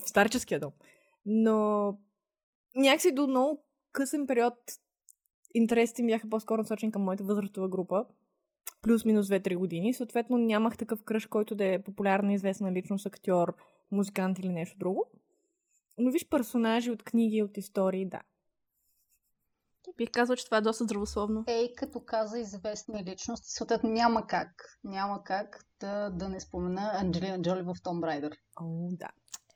В 0.05 0.09
старческия 0.09 0.61
дом. 0.61 0.73
Но 1.27 1.99
някакси 2.77 3.15
до 3.15 3.27
много 3.27 3.65
късен 3.93 4.27
период 4.27 4.55
интересите 5.55 6.03
ми 6.03 6.13
бяха 6.13 6.29
по-скоро 6.29 6.63
насочени 6.63 6.93
към 6.93 7.03
моята 7.03 7.25
възрастова 7.25 7.69
група. 7.69 8.07
Плюс-минус 8.83 9.27
2-3 9.27 9.57
години. 9.57 9.95
Съответно 9.95 10.39
нямах 10.39 10.77
такъв 10.77 11.03
кръж, 11.03 11.27
който 11.27 11.55
да 11.55 11.65
е 11.65 11.83
популярна, 11.83 12.33
известна 12.33 12.73
личност, 12.73 13.07
актьор, 13.07 13.57
музикант 13.91 14.39
или 14.39 14.49
нещо 14.49 14.79
друго. 14.79 15.11
Но 15.99 16.11
виж 16.11 16.29
персонажи 16.29 16.91
от 16.91 17.03
книги, 17.03 17.43
от 17.43 17.57
истории, 17.57 18.07
да. 18.07 18.21
Бих 19.97 20.11
казал, 20.11 20.37
че 20.37 20.45
това 20.45 20.57
е 20.57 20.61
доста 20.61 20.85
здравословно. 20.85 21.45
Ей, 21.47 21.75
като 21.75 22.05
каза 22.05 22.39
известни 22.39 23.05
личности, 23.05 23.51
съответно 23.51 23.91
няма 23.91 24.27
как, 24.27 24.79
няма 24.85 25.25
как 25.25 25.65
да, 25.81 26.11
да 26.11 26.29
не 26.29 26.41
спомена 26.41 26.91
Анджелина 26.95 27.43
Джоли 27.43 27.62
в 27.62 27.75
Том 27.83 28.01
Брайдер. 28.01 28.37
О, 28.61 28.89
да. 28.93 29.09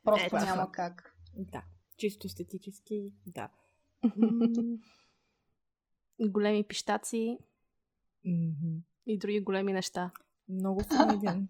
Просто 0.05 0.37
Ето. 0.37 0.45
няма 0.45 0.73
как. 0.73 1.15
Да. 1.37 1.63
Чисто 1.97 2.27
естетически, 2.27 3.13
да. 3.27 3.49
Големи 6.21 6.65
пищаци 6.65 7.39
Мгм. 8.25 8.77
и 9.07 9.19
други 9.19 9.41
големи 9.41 9.73
неща. 9.73 10.11
Много 10.49 10.81
солиден. 10.85 11.49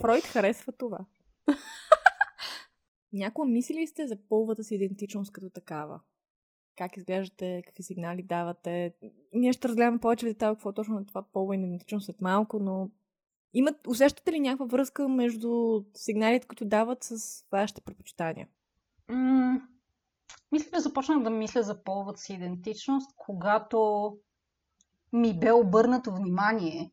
Фройд 0.00 0.24
харесва 0.24 0.72
това. 0.72 0.98
Някога 3.12 3.48
мислили 3.48 3.86
сте 3.86 4.06
за 4.06 4.16
половата 4.28 4.64
си 4.64 4.74
идентичност 4.74 5.32
като 5.32 5.50
такава? 5.50 6.00
Как 6.78 6.96
изглеждате, 6.96 7.62
какви 7.66 7.82
сигнали 7.82 8.22
давате? 8.22 8.94
Ние 9.32 9.52
ще 9.52 9.68
разгледаме 9.68 9.98
повече 9.98 10.26
в 10.26 10.28
детайл 10.28 10.54
какво 10.54 10.72
точно 10.72 10.94
на 10.94 11.06
това 11.06 11.22
полова 11.22 11.54
идентичност 11.54 12.06
след 12.06 12.20
малко, 12.20 12.58
но 12.58 12.90
имат, 13.54 13.86
усещате 13.86 14.32
ли 14.32 14.40
някаква 14.40 14.66
връзка 14.66 15.08
между 15.08 15.80
сигналите, 15.94 16.46
които 16.46 16.64
дават 16.64 17.04
с 17.04 17.44
вашите 17.52 17.80
предпочитания? 17.80 18.48
М- 19.08 19.60
мисля, 20.52 20.70
че 20.74 20.80
започнах 20.80 21.22
да 21.22 21.30
мисля 21.30 21.62
за 21.62 21.82
половата 21.82 22.20
си 22.20 22.32
идентичност, 22.32 23.10
когато 23.16 24.10
ми 25.12 25.38
бе 25.38 25.52
обърнато 25.52 26.14
внимание, 26.14 26.90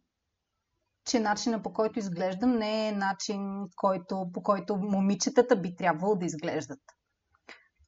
че 1.10 1.20
начина 1.20 1.62
по 1.62 1.74
който 1.74 2.00
изглеждам 2.00 2.58
не 2.58 2.88
е 2.88 2.92
начин, 2.92 3.70
който, 3.76 4.30
по 4.34 4.44
който 4.44 4.76
момичетата 4.76 5.56
би 5.56 5.76
трябвало 5.76 6.16
да 6.16 6.26
изглеждат. 6.26 6.80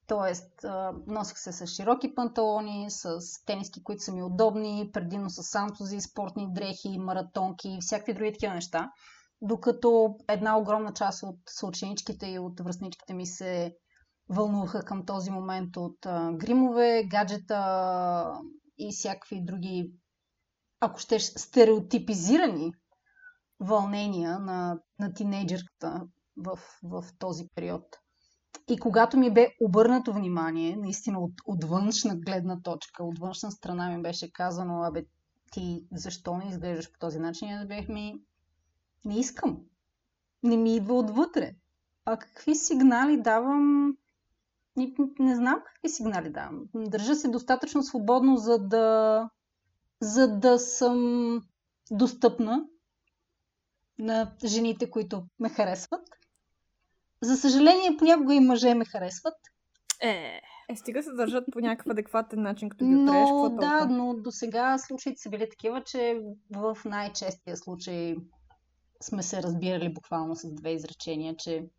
Тоест, 0.07 0.63
а, 0.63 0.93
носех 1.07 1.37
се 1.37 1.51
с 1.51 1.67
широки 1.67 2.15
панталони, 2.15 2.85
с 2.89 3.19
тениски, 3.45 3.83
които 3.83 4.03
са 4.03 4.11
ми 4.11 4.23
удобни, 4.23 4.89
предимно 4.93 5.29
с 5.29 5.43
сантози, 5.43 6.01
спортни 6.01 6.53
дрехи, 6.53 6.99
маратонки 6.99 7.69
и 7.69 7.81
всякакви 7.81 8.13
други 8.13 8.33
такива 8.33 8.53
неща. 8.53 8.91
Докато 9.41 10.15
една 10.29 10.57
огромна 10.57 10.93
част 10.93 11.23
от 11.23 11.39
съученичките 11.45 12.27
и 12.27 12.39
от 12.39 12.59
връзничките 12.59 13.13
ми 13.13 13.25
се 13.25 13.75
вълнуваха 14.29 14.85
към 14.85 15.05
този 15.05 15.31
момент 15.31 15.77
от 15.77 15.97
гримове, 16.33 17.03
гаджета 17.03 18.41
и 18.77 18.91
всякакви 18.91 19.45
други, 19.45 19.91
ако 20.79 20.99
ще 20.99 21.19
стереотипизирани 21.19 22.71
вълнения 23.59 24.39
на, 24.39 24.79
на 24.99 25.13
тинейджърката 25.13 26.01
в, 26.37 26.59
в 26.83 27.05
този 27.19 27.47
период. 27.55 27.83
И 28.69 28.77
когато 28.77 29.17
ми 29.17 29.33
бе 29.33 29.47
обърнато 29.61 30.13
внимание, 30.13 30.75
наистина 30.75 31.19
от, 31.19 31.33
от 31.45 31.63
външна 31.63 32.15
гледна 32.15 32.61
точка, 32.61 33.03
от 33.03 33.19
външна 33.19 33.51
страна 33.51 33.89
ми 33.89 34.01
беше 34.01 34.31
казано, 34.31 34.83
абе, 34.83 35.05
ти 35.51 35.83
защо 35.91 36.37
не 36.37 36.49
изглеждаш 36.49 36.91
по 36.91 36.99
този 36.99 37.19
начин? 37.19 37.49
Аз 37.49 37.67
бях 37.67 37.87
ми, 37.87 38.21
не 39.05 39.19
искам. 39.19 39.57
Не 40.43 40.57
ми 40.57 40.75
идва 40.75 40.93
отвътре. 40.93 41.55
А 42.05 42.17
какви 42.17 42.55
сигнали 42.55 43.21
давам? 43.21 43.97
Не, 44.75 44.93
не 45.19 45.35
знам 45.35 45.61
какви 45.65 45.89
сигнали 45.89 46.29
давам. 46.29 46.63
Държа 46.75 47.15
се 47.15 47.27
достатъчно 47.27 47.83
свободно, 47.83 48.37
за 48.37 48.59
да, 48.59 49.29
за 50.01 50.39
да 50.39 50.59
съм 50.59 51.41
достъпна 51.91 52.65
на 53.99 54.31
жените, 54.45 54.91
които 54.91 55.23
ме 55.39 55.49
харесват. 55.49 56.09
За 57.23 57.37
съжаление, 57.37 57.97
понякога 57.97 58.35
и 58.35 58.39
мъже 58.39 58.73
ме 58.73 58.85
харесват. 58.85 59.35
Е, 60.01 60.41
Е, 60.69 60.75
стига 60.75 61.03
се 61.03 61.11
държат 61.11 61.43
по 61.51 61.59
някакъв 61.59 61.91
адекватен 61.91 62.41
начин, 62.41 62.69
като 62.69 62.85
ги 62.85 62.91
Но 62.91 63.11
какво 63.11 63.49
да, 63.49 63.79
толкова? 63.79 63.85
но 63.97 64.13
до 64.13 64.31
сега 64.31 64.77
случаите 64.77 65.21
са 65.21 65.29
били 65.29 65.49
такива, 65.49 65.83
че 65.83 66.21
в 66.55 66.77
най-честия 66.85 67.57
случай 67.57 68.15
сме 69.01 69.23
се 69.23 69.43
разбирали 69.43 69.93
буквално 69.93 70.35
с 70.35 70.53
две 70.53 70.71
изречения, 70.71 71.35
че 71.35 71.69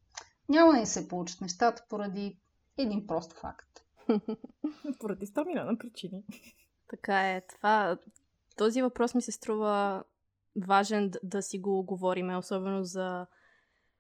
няма 0.49 0.73
да 0.73 0.79
ни 0.79 0.87
се 0.87 1.09
получат 1.09 1.41
нещата 1.41 1.85
поради 1.89 2.39
един 2.79 3.07
прост 3.07 3.33
факт. 3.33 3.69
Поради 5.01 5.27
100 5.27 5.47
милиона 5.47 5.79
причини. 5.79 6.23
така 6.91 7.31
е. 7.31 7.43
Това, 7.49 7.99
този 8.57 8.83
въпрос 8.83 9.15
ми 9.15 9.23
се 9.23 9.33
струва 9.33 10.05
важен 10.67 11.11
да, 11.11 11.19
да 11.23 11.43
си 11.43 11.59
го 11.59 11.83
говориме, 11.83 12.37
особено 12.37 12.85
за 12.85 13.27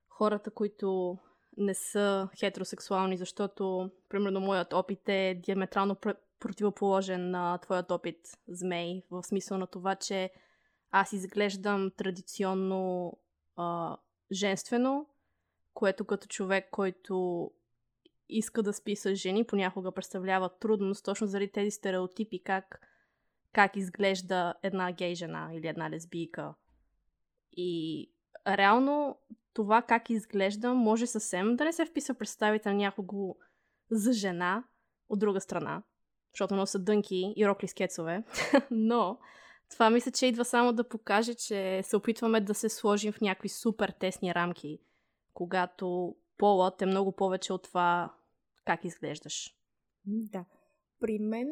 хората, 0.08 0.50
които 0.50 1.18
не 1.58 1.74
са 1.74 2.28
хетеросексуални, 2.38 3.16
защото, 3.16 3.90
примерно, 4.08 4.40
моят 4.40 4.72
опит 4.72 5.08
е 5.08 5.40
диаметрално 5.44 5.94
пр- 5.94 6.16
противоположен 6.40 7.30
на 7.30 7.58
твоят 7.58 7.90
опит, 7.90 8.18
змей, 8.48 9.02
в 9.10 9.22
смисъл 9.22 9.58
на 9.58 9.66
това, 9.66 9.94
че 9.94 10.30
аз 10.90 11.12
изглеждам 11.12 11.90
традиционно 11.96 13.12
а, 13.56 13.96
женствено, 14.32 15.06
което 15.74 16.04
като 16.04 16.26
човек, 16.26 16.68
който 16.70 17.50
иска 18.28 18.62
да 18.62 18.72
спи 18.72 18.96
с 18.96 19.14
жени, 19.14 19.44
понякога 19.44 19.92
представлява 19.92 20.58
трудност, 20.58 21.04
точно 21.04 21.26
заради 21.26 21.52
тези 21.52 21.70
стереотипи, 21.70 22.42
как, 22.42 22.80
как 23.52 23.76
изглежда 23.76 24.54
една 24.62 24.92
гей 24.92 25.14
жена 25.14 25.50
или 25.52 25.66
една 25.66 25.90
лесбийка. 25.90 26.54
И 27.52 28.10
реално 28.46 29.18
това 29.58 29.82
как 29.82 30.10
изглежда 30.10 30.74
може 30.74 31.06
съвсем 31.06 31.56
да 31.56 31.64
не 31.64 31.72
се 31.72 31.86
вписва 31.86 32.14
представите 32.14 32.68
на 32.68 32.74
някого 32.74 33.36
за 33.90 34.12
жена 34.12 34.64
от 35.08 35.18
друга 35.18 35.40
страна, 35.40 35.82
защото 36.32 36.56
носа 36.56 36.78
дънки 36.78 37.34
и 37.36 37.48
рокли 37.48 37.68
с 37.68 37.74
кецове, 37.74 38.24
но 38.70 39.18
това 39.70 39.90
мисля, 39.90 40.10
че 40.10 40.26
идва 40.26 40.44
само 40.44 40.72
да 40.72 40.88
покаже, 40.88 41.34
че 41.34 41.82
се 41.82 41.96
опитваме 41.96 42.40
да 42.40 42.54
се 42.54 42.68
сложим 42.68 43.12
в 43.12 43.20
някакви 43.20 43.48
супер 43.48 43.94
тесни 44.00 44.34
рамки, 44.34 44.78
когато 45.34 46.16
полът 46.36 46.82
е 46.82 46.86
много 46.86 47.12
повече 47.12 47.52
от 47.52 47.62
това 47.62 48.12
как 48.64 48.84
изглеждаш. 48.84 49.56
Да. 50.06 50.44
При 51.00 51.18
мен 51.18 51.48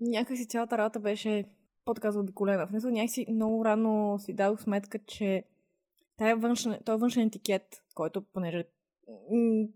някакси 0.00 0.48
цялата 0.48 0.78
работа 0.78 1.00
беше 1.00 1.44
по-така 1.84 2.12
колена. 2.34 2.66
В 2.66 2.70
смисъл 2.70 2.90
някакси 2.90 3.26
много 3.30 3.64
рано 3.64 4.18
си 4.18 4.32
дадох 4.32 4.60
сметка, 4.60 4.98
че 4.98 5.44
тая 6.20 6.36
външен, 6.36 6.78
този 6.84 7.00
външен 7.00 7.26
етикет, 7.26 7.82
който 7.94 8.22
понеже 8.22 8.64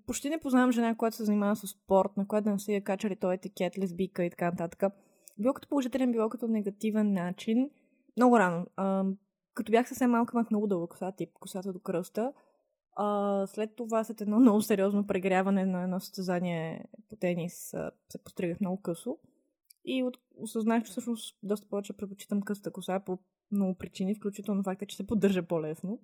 почти 0.07 0.31
не 0.31 0.41
познавам 0.41 0.73
жена, 0.73 0.97
която 0.97 1.17
се 1.17 1.25
занимава 1.25 1.57
с 1.57 1.67
спорт, 1.67 2.17
на 2.17 2.27
която 2.29 2.51
не 2.51 2.59
са 2.59 2.73
я 2.73 2.85
качали 2.85 3.17
този 3.17 3.35
етикет, 3.35 3.79
лесбийка 3.79 4.25
и 4.25 4.31
така 4.31 4.51
нататък. 4.51 4.93
Било 5.39 5.55
като 5.55 5.69
положителен, 5.69 6.13
било 6.13 6.29
като 6.29 6.49
негативен 6.49 7.13
начин. 7.13 7.71
Много 8.17 8.39
рано. 8.39 8.67
А, 8.77 9.05
като 9.55 9.73
бях 9.73 9.89
съвсем 9.89 10.11
малка, 10.11 10.37
имах 10.37 10.51
много 10.51 10.67
дълга 10.67 10.87
коса, 10.87 11.13
тип 11.13 11.31
косата 11.41 11.73
до 11.73 11.81
кръста. 11.81 12.33
А, 12.97 13.47
след 13.47 13.77
това, 13.77 14.05
след 14.05 14.21
едно 14.21 14.41
много 14.41 14.63
сериозно 14.63 15.07
прегряване 15.07 15.67
на 15.67 15.83
едно 15.83 16.01
състезание 16.01 16.85
по 17.09 17.17
тенис, 17.17 17.75
се 18.09 18.19
постригах 18.25 18.61
много 18.61 18.83
късо. 18.83 19.19
И 19.85 20.03
от, 20.03 20.19
осъзнах, 20.37 20.85
че 20.85 20.91
всъщност 20.91 21.39
доста 21.43 21.69
повече 21.69 21.93
предпочитам 21.93 22.43
късата 22.43 22.71
коса 22.71 23.01
по 23.01 23.19
много 23.53 23.75
причини, 23.75 24.15
включително 24.15 24.63
факта, 24.63 24.87
че 24.87 24.97
се 24.97 25.07
поддържа 25.07 25.43
по-лесно. 25.43 26.01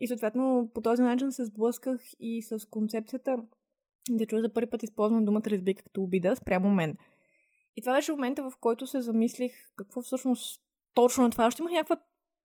И 0.00 0.08
съответно 0.08 0.70
по 0.74 0.80
този 0.80 1.02
начин 1.02 1.32
се 1.32 1.44
сблъсках 1.44 2.00
и 2.20 2.42
с 2.42 2.68
концепцията 2.70 3.36
да 4.10 4.26
чуя 4.26 4.42
за 4.42 4.52
първи 4.52 4.70
път 4.70 4.82
използвам 4.82 5.24
думата 5.24 5.50
лесбийка 5.50 5.82
като 5.82 6.02
обида 6.02 6.36
спрямо 6.36 6.70
мен. 6.70 6.96
И 7.76 7.82
това 7.82 7.94
беше 7.94 8.12
момента, 8.12 8.50
в 8.50 8.52
който 8.60 8.86
се 8.86 9.00
замислих 9.00 9.52
какво 9.76 10.02
всъщност 10.02 10.62
точно 10.94 11.26
е 11.26 11.30
това. 11.30 11.46
Още 11.46 11.62
имах 11.62 11.72
някаква 11.72 11.96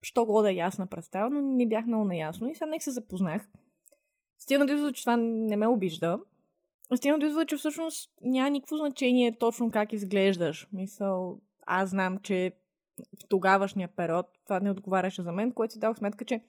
що 0.04 0.26
го 0.26 0.42
да 0.42 0.50
е 0.50 0.54
ясна 0.54 0.86
представа, 0.86 1.30
но 1.30 1.42
не 1.42 1.68
бях 1.68 1.86
много 1.86 2.04
наясно 2.04 2.48
и 2.48 2.54
сега 2.54 2.66
нека 2.66 2.84
се 2.84 2.90
запознах. 2.90 3.48
Стигна 4.38 4.66
до 4.66 4.72
извода, 4.72 4.92
че 4.92 5.02
това 5.02 5.16
не 5.16 5.56
ме 5.56 5.66
обижда. 5.66 6.18
Стигна 6.96 7.18
до 7.18 7.26
извода, 7.26 7.46
че 7.46 7.56
всъщност 7.56 8.10
няма 8.22 8.50
никакво 8.50 8.76
значение 8.76 9.38
точно 9.38 9.70
как 9.70 9.92
изглеждаш. 9.92 10.68
Мисъл, 10.72 11.40
аз 11.66 11.90
знам, 11.90 12.18
че 12.18 12.52
в 12.98 13.28
тогавашния 13.28 13.88
период 13.88 14.26
това 14.44 14.60
не 14.60 14.70
отговаряше 14.70 15.22
за 15.22 15.32
мен, 15.32 15.52
което 15.52 15.72
си 15.72 15.78
дах 15.78 15.96
сметка, 15.96 16.24
че 16.24 16.40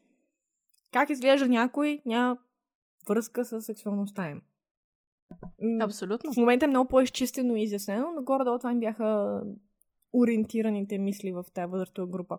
как 0.92 1.10
изглежда 1.10 1.48
някой, 1.48 2.02
няма 2.06 2.38
връзка 3.08 3.46
с 3.46 3.62
сексуалността 3.62 4.30
им. 4.30 4.42
Абсолютно. 5.82 6.34
В 6.34 6.38
момента 6.38 6.66
е 6.66 6.68
много 6.68 6.90
по-изчистено 6.90 7.56
и 7.56 7.64
изяснено, 7.64 8.12
но 8.16 8.24
горе-долу 8.24 8.58
това 8.58 8.72
им 8.72 8.80
бяха 8.80 9.42
ориентираните 10.14 10.98
мисли 10.98 11.32
в 11.32 11.46
тази 11.54 11.72
възрастова 11.72 12.08
група. 12.08 12.38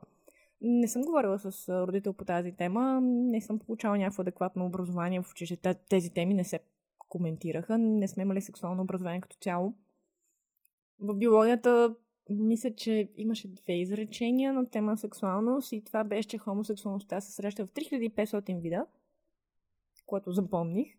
Не 0.60 0.88
съм 0.88 1.02
говорила 1.02 1.38
с 1.38 1.68
родител 1.86 2.12
по 2.12 2.24
тази 2.24 2.52
тема, 2.52 3.00
не 3.02 3.40
съм 3.40 3.58
получавала 3.58 3.98
някакво 3.98 4.22
адекватно 4.22 4.66
образование 4.66 5.22
в 5.22 5.30
училище. 5.30 5.74
Тези 5.88 6.10
теми 6.10 6.34
не 6.34 6.44
се 6.44 6.60
коментираха, 6.98 7.78
не 7.78 8.08
сме 8.08 8.22
имали 8.22 8.40
сексуално 8.40 8.82
образование 8.82 9.20
като 9.20 9.36
цяло. 9.40 9.74
В 11.00 11.14
биологията 11.14 11.94
мисля, 12.30 12.74
че 12.74 13.08
имаше 13.16 13.48
две 13.48 13.72
изречения 13.72 14.52
на 14.52 14.66
тема 14.66 14.96
сексуалност 14.96 15.72
и 15.72 15.84
това 15.84 16.04
беше, 16.04 16.28
че 16.28 16.38
хомосексуалността 16.38 17.20
се 17.20 17.32
среща 17.32 17.66
в 17.66 17.70
3500 17.70 18.60
вида, 18.60 18.86
което 20.06 20.32
запомних. 20.32 20.94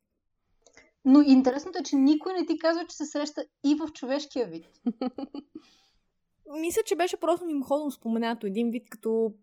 Но 1.06 1.22
интересното 1.22 1.80
е, 1.80 1.84
че 1.84 1.96
никой 1.96 2.34
не 2.34 2.46
ти 2.46 2.58
казва, 2.60 2.86
че 2.86 2.96
се 2.96 3.06
среща 3.06 3.46
и 3.66 3.76
в 3.76 3.94
човешкия 3.94 4.48
вид. 4.48 4.82
Мисля, 6.62 6.82
че 6.86 6.96
беше 6.96 7.18
просто 7.18 7.46
мимоходом 7.46 7.92
споменато 7.92 8.48
един 8.48 8.72
вид, 8.72 8.90
като 8.90 9.34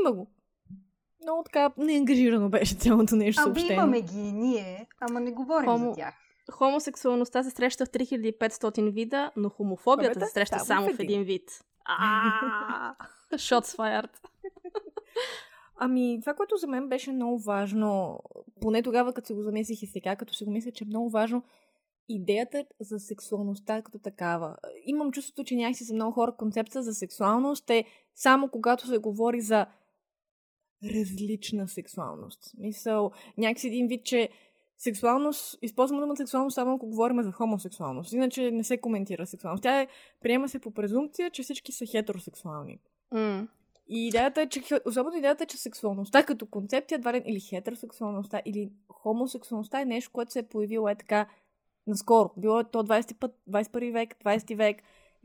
има 0.00 0.12
го. 0.12 0.30
Много 1.22 1.42
така 1.42 1.72
неангажирано 1.78 2.48
беше 2.48 2.74
цялото 2.74 3.16
нещо 3.16 3.42
Ами 3.42 3.54
съобщение. 3.54 3.74
имаме 3.76 4.00
ги 4.00 4.32
ние, 4.32 4.86
ама 5.00 5.20
не 5.20 5.32
говорим 5.32 5.68
Хомо- 5.68 5.88
за 5.90 5.96
тях. 5.96 6.14
Хомосексуалността 6.52 7.42
се 7.42 7.50
среща 7.50 7.86
в 7.86 7.88
3500 7.88 8.90
вида, 8.90 9.30
но 9.36 9.48
хомофобията 9.48 10.20
се 10.20 10.32
среща 10.32 10.58
само 10.58 10.94
в 10.94 11.00
един. 11.00 11.22
вид. 11.22 11.50
Shots 13.32 13.76
fired. 13.76 14.10
Ами, 15.76 16.18
това, 16.20 16.34
което 16.34 16.56
за 16.56 16.66
мен 16.66 16.88
беше 16.88 17.12
много 17.12 17.38
важно, 17.38 18.20
поне 18.60 18.82
тогава, 18.82 19.12
като 19.12 19.26
си 19.26 19.32
го 19.32 19.42
замислих 19.42 19.82
и 19.82 19.86
сега, 19.86 20.16
като 20.16 20.34
си 20.34 20.44
го 20.44 20.50
мисля, 20.50 20.72
че 20.72 20.84
е 20.84 20.86
много 20.86 21.10
важно, 21.10 21.42
идеята 22.08 22.64
за 22.80 22.98
сексуалността 22.98 23.82
като 23.82 23.98
такава. 23.98 24.56
Имам 24.84 25.12
чувството, 25.12 25.44
че 25.44 25.56
някакси 25.56 25.84
за 25.84 25.94
много 25.94 26.12
хора 26.12 26.32
концепция 26.32 26.82
за 26.82 26.94
сексуалност 26.94 27.70
е 27.70 27.84
само 28.14 28.48
когато 28.48 28.86
се 28.86 28.98
говори 28.98 29.40
за 29.40 29.66
различна 30.84 31.68
сексуалност. 31.68 32.52
Мисъл, 32.58 33.10
някакси 33.38 33.66
един 33.66 33.86
вид, 33.86 34.04
че 34.04 34.28
сексуалност, 34.78 35.58
използваме 35.62 36.02
думата 36.02 36.16
сексуалност 36.16 36.54
само 36.54 36.74
ако 36.74 36.86
говорим 36.86 37.22
за 37.22 37.32
хомосексуалност. 37.32 38.12
Иначе 38.12 38.50
не 38.50 38.64
се 38.64 38.80
коментира 38.80 39.26
сексуалност. 39.26 39.62
Тя 39.62 39.80
е, 39.80 39.88
приема 40.22 40.48
се 40.48 40.58
по 40.58 40.70
презумпция, 40.70 41.30
че 41.30 41.42
всички 41.42 41.72
са 41.72 41.86
хетеросексуални. 41.86 42.78
М. 43.12 43.48
И 43.88 44.06
идеята 44.06 44.40
е, 44.40 44.48
че, 44.48 44.62
особено 44.86 45.16
идеята 45.16 45.44
е, 45.44 45.46
че 45.46 45.56
сексуалността 45.56 46.22
като 46.22 46.46
концепция, 46.46 46.96
едва 46.96 47.12
ли, 47.12 47.22
или 47.26 47.40
хетеросексуалността, 47.40 48.40
или 48.44 48.70
хомосексуалността 48.88 49.80
е 49.80 49.84
нещо, 49.84 50.10
което 50.12 50.32
се 50.32 50.38
е 50.38 50.48
появило 50.48 50.88
е 50.88 50.94
така 50.94 51.26
наскоро. 51.86 52.30
Било 52.36 52.60
е 52.60 52.64
то 52.64 52.84
20 52.84 53.18
път, 53.18 53.38
21 53.50 53.92
век, 53.92 54.16
20 54.24 54.56
век, 54.56 54.76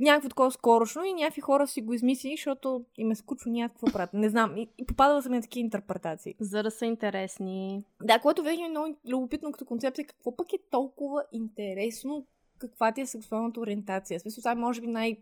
някакво 0.02 0.30
такова 0.30 0.52
скорошно 0.52 1.04
и 1.04 1.14
някакви 1.14 1.42
хора 1.42 1.68
си 1.68 1.82
го 1.82 1.94
измислили, 1.94 2.36
защото 2.36 2.86
им 2.98 3.12
е 3.12 3.16
скучно 3.16 3.52
някакво 3.52 3.88
правят. 3.88 4.14
Не 4.14 4.30
знам. 4.30 4.58
И, 4.58 4.68
и 4.78 4.86
попадала 4.86 5.22
съм 5.22 5.32
на 5.32 5.42
такива 5.42 5.62
интерпретации. 5.66 6.36
За 6.40 6.64
да 6.64 6.72
са 6.72 6.86
интересни. 6.86 7.84
Да, 8.04 8.20
което 8.20 8.44
винаги 8.44 8.62
е 8.62 8.70
много 8.70 8.96
любопитно 9.10 9.52
като 9.52 9.66
концепция. 9.66 10.06
Какво 10.06 10.36
пък 10.36 10.54
е 10.54 10.58
толкова 10.72 11.24
интересно, 11.32 12.26
каква 12.58 12.92
ти 12.92 13.02
е 13.02 13.06
сексуалната 13.06 13.60
ориентация? 13.60 14.20
Смисъл, 14.20 14.42
това 14.42 14.52
е 14.52 14.56
може 14.56 14.82
би 14.82 14.88
най- 14.88 15.18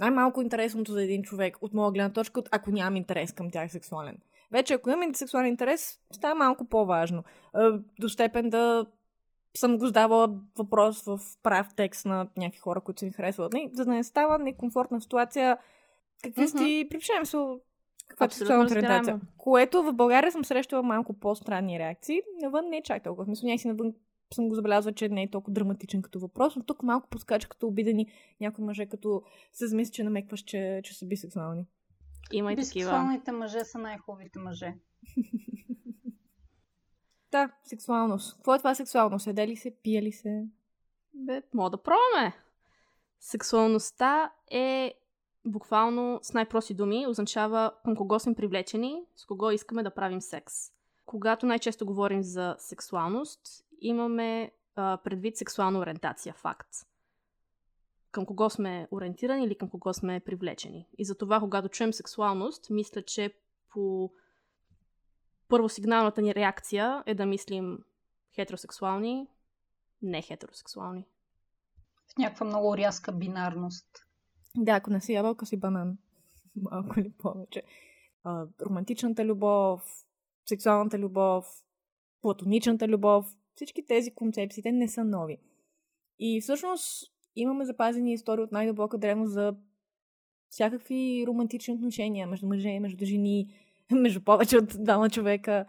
най-малко 0.00 0.42
интересното 0.42 0.92
за 0.92 1.02
един 1.02 1.22
човек, 1.22 1.58
от 1.60 1.74
моя 1.74 1.92
гледна 1.92 2.12
точка, 2.12 2.40
от- 2.40 2.48
ако 2.52 2.70
нямам 2.70 2.96
интерес 2.96 3.32
към 3.32 3.50
тях 3.50 3.72
сексуален. 3.72 4.18
Вече, 4.50 4.74
ако 4.74 4.90
имам 4.90 5.14
сексуален 5.14 5.48
интерес, 5.48 6.00
става 6.12 6.34
малко 6.34 6.64
по-важно. 6.64 7.24
Е, 7.56 7.58
До 8.00 8.08
степен 8.08 8.50
да 8.50 8.86
съм 9.56 9.78
го 9.78 9.86
задавала 9.86 10.40
въпрос 10.58 11.02
в 11.02 11.20
прав 11.42 11.68
текст 11.76 12.06
на 12.06 12.28
някакви 12.36 12.60
хора, 12.60 12.80
които 12.80 12.98
са 12.98 13.06
ми 13.06 13.12
харесват. 13.12 13.52
Не, 13.52 13.70
за 13.72 13.84
да 13.84 13.90
не 13.90 14.04
става 14.04 14.38
некомфортна 14.38 15.00
ситуация, 15.00 15.58
какви 16.22 16.48
сте, 16.48 16.62
Мгм. 16.62 16.88
припишем 16.90 17.26
се, 17.26 17.36
каква 18.08 18.26
е 18.26 18.30
сексуалната 18.30 18.72
ориентация. 18.72 19.20
Което 19.36 19.82
в 19.82 19.92
България 19.92 20.32
съм 20.32 20.44
срещала 20.44 20.82
малко 20.82 21.18
по-странни 21.18 21.78
реакции. 21.78 22.20
Навън 22.42 22.64
не 22.68 22.76
е 22.76 22.82
чак 22.82 23.02
толкова. 23.02 23.24
Смисъл, 23.24 23.46
някакси 23.46 23.68
навън 23.68 23.92
съм 24.34 24.48
го 24.48 24.54
забелязала, 24.54 24.92
че 24.92 25.08
не 25.08 25.22
е 25.22 25.30
толкова 25.30 25.54
драматичен 25.54 26.02
като 26.02 26.20
въпрос, 26.20 26.56
но 26.56 26.62
тук 26.62 26.82
малко 26.82 27.08
подскача 27.08 27.48
като 27.48 27.66
обидени 27.66 28.06
някои 28.40 28.64
мъже, 28.64 28.86
като 28.86 29.22
се 29.52 29.66
замисли, 29.66 29.92
че 29.92 30.04
намекваш, 30.04 30.40
че, 30.40 30.80
че 30.84 30.94
са 30.94 31.06
бисексуални. 31.06 31.66
Има 32.32 32.52
и 32.52 32.56
такива. 32.56 32.90
Бисексуалните 32.90 33.32
мъже 33.32 33.64
са 33.64 33.78
най-хубавите 33.78 34.38
мъже. 34.38 34.74
Да, 37.34 37.50
сексуалност. 37.64 38.36
Какво 38.36 38.54
е 38.54 38.58
това 38.58 38.74
сексуалност? 38.74 39.26
Еде 39.26 39.48
ли 39.48 39.56
се, 39.56 39.76
пие 39.82 40.02
ли 40.02 40.12
се? 40.12 40.46
Бе, 41.14 41.42
мога 41.54 41.70
да 41.70 41.82
пробваме. 41.82 42.36
Сексуалността 43.20 44.32
е 44.50 44.94
буквално 45.44 46.20
с 46.22 46.32
най-прости 46.32 46.74
думи 46.74 47.06
означава 47.06 47.72
към 47.84 47.96
кого 47.96 48.18
сме 48.18 48.34
привлечени, 48.34 49.02
с 49.16 49.26
кого 49.26 49.50
искаме 49.50 49.82
да 49.82 49.90
правим 49.90 50.20
секс. 50.20 50.54
Когато 51.06 51.46
най-често 51.46 51.86
говорим 51.86 52.22
за 52.22 52.56
сексуалност, 52.58 53.40
имаме 53.80 54.52
а, 54.76 54.98
предвид 55.04 55.36
сексуална 55.36 55.78
ориентация, 55.78 56.34
факт. 56.34 56.68
Към 58.10 58.26
кого 58.26 58.50
сме 58.50 58.88
ориентирани 58.90 59.44
или 59.44 59.54
към 59.54 59.70
кого 59.70 59.92
сме 59.94 60.20
привлечени. 60.20 60.88
И 60.98 61.04
затова, 61.04 61.40
когато 61.40 61.68
чуем 61.68 61.92
сексуалност, 61.92 62.70
мисля, 62.70 63.02
че 63.02 63.34
по 63.70 64.10
първосигналната 65.54 66.22
ни 66.22 66.34
реакция 66.34 67.02
е 67.06 67.14
да 67.14 67.26
мислим 67.26 67.78
хетеросексуални, 68.34 69.26
не 70.02 70.22
хетеросексуални. 70.22 71.06
В 72.14 72.18
някаква 72.18 72.46
много 72.46 72.76
рязка 72.76 73.12
бинарност. 73.12 73.86
Да, 74.56 74.72
ако 74.72 74.90
не 74.90 75.00
си 75.00 75.12
ябълка, 75.12 75.46
си 75.46 75.56
банан. 75.56 75.98
Малко 76.56 77.00
или 77.00 77.12
повече. 77.18 77.62
А, 78.24 78.46
романтичната 78.66 79.24
любов, 79.24 80.04
сексуалната 80.46 80.98
любов, 80.98 81.64
платоничната 82.22 82.88
любов, 82.88 83.26
всички 83.54 83.86
тези 83.86 84.14
концепции, 84.14 84.62
те 84.62 84.72
не 84.72 84.88
са 84.88 85.04
нови. 85.04 85.38
И 86.18 86.40
всъщност 86.40 87.12
имаме 87.36 87.64
запазени 87.64 88.12
истории 88.12 88.44
от 88.44 88.52
най-дълбока 88.52 88.98
древност 88.98 89.32
за 89.32 89.54
всякакви 90.48 91.24
романтични 91.26 91.74
отношения 91.74 92.26
между 92.26 92.46
мъже, 92.46 92.80
между 92.80 93.04
жени, 93.04 93.63
между 93.92 94.20
повече 94.20 94.58
от 94.58 94.84
двама 94.84 95.10
човека. 95.10 95.66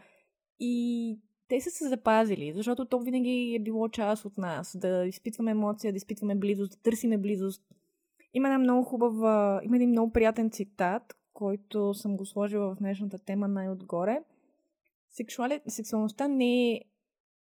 И 0.59 1.19
те 1.47 1.61
са 1.61 1.69
се 1.69 1.89
запазили, 1.89 2.53
защото 2.55 2.85
то 2.85 2.99
винаги 2.99 3.55
е 3.55 3.63
било 3.63 3.89
част 3.89 4.25
от 4.25 4.37
нас. 4.37 4.77
Да 4.79 5.05
изпитваме 5.05 5.51
емоция, 5.51 5.93
да 5.93 5.97
изпитваме 5.97 6.35
близост, 6.35 6.71
да 6.71 6.77
търсиме 6.77 7.17
близост. 7.17 7.63
Има 8.33 8.47
една 8.47 8.59
много 8.59 8.83
хубава, 8.83 9.61
има 9.63 9.75
един 9.75 9.89
много 9.89 10.11
приятен 10.11 10.51
цитат, 10.51 11.15
който 11.33 11.93
съм 11.93 12.17
го 12.17 12.25
сложила 12.25 12.75
в 12.75 12.79
днешната 12.79 13.19
тема 13.19 13.47
най-отгоре. 13.47 14.23
Сексуали... 15.09 15.61
Сексуалността 15.67 16.27
не 16.27 16.71
е 16.71 16.81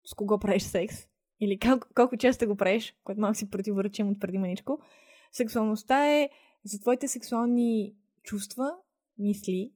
с 0.05 0.15
кого 0.15 0.39
правиш 0.39 0.63
секс, 0.63 0.97
или 1.41 1.59
колко, 1.59 1.89
колко 1.95 2.17
често 2.17 2.47
го 2.47 2.57
правиш, 2.57 2.95
което 3.05 3.21
малко 3.21 3.35
си 3.35 3.51
противоречим 3.51 4.09
от 4.09 4.21
преди 4.21 4.39
маничко. 4.39 4.81
Сексуалността 5.33 6.13
е 6.13 6.31
за 6.65 6.81
твоите 6.81 7.09
сексуални 7.09 7.95
чувства, 8.23 8.75
мисли, 9.19 9.73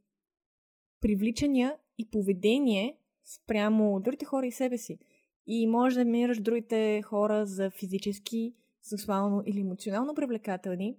привличания 1.07 1.77
и 1.99 2.11
поведение 2.11 2.99
спрямо 3.25 4.01
другите 4.01 4.25
хора 4.25 4.47
и 4.47 4.53
себе 4.53 4.79
си. 4.79 4.99
И 5.47 5.67
може 5.67 5.95
да 5.97 6.05
намираш 6.05 6.41
другите 6.41 7.03
хора 7.03 7.47
за 7.47 7.71
физически, 7.71 8.55
сексуално 8.83 9.43
или 9.47 9.61
емоционално 9.61 10.15
привлекателни. 10.15 10.97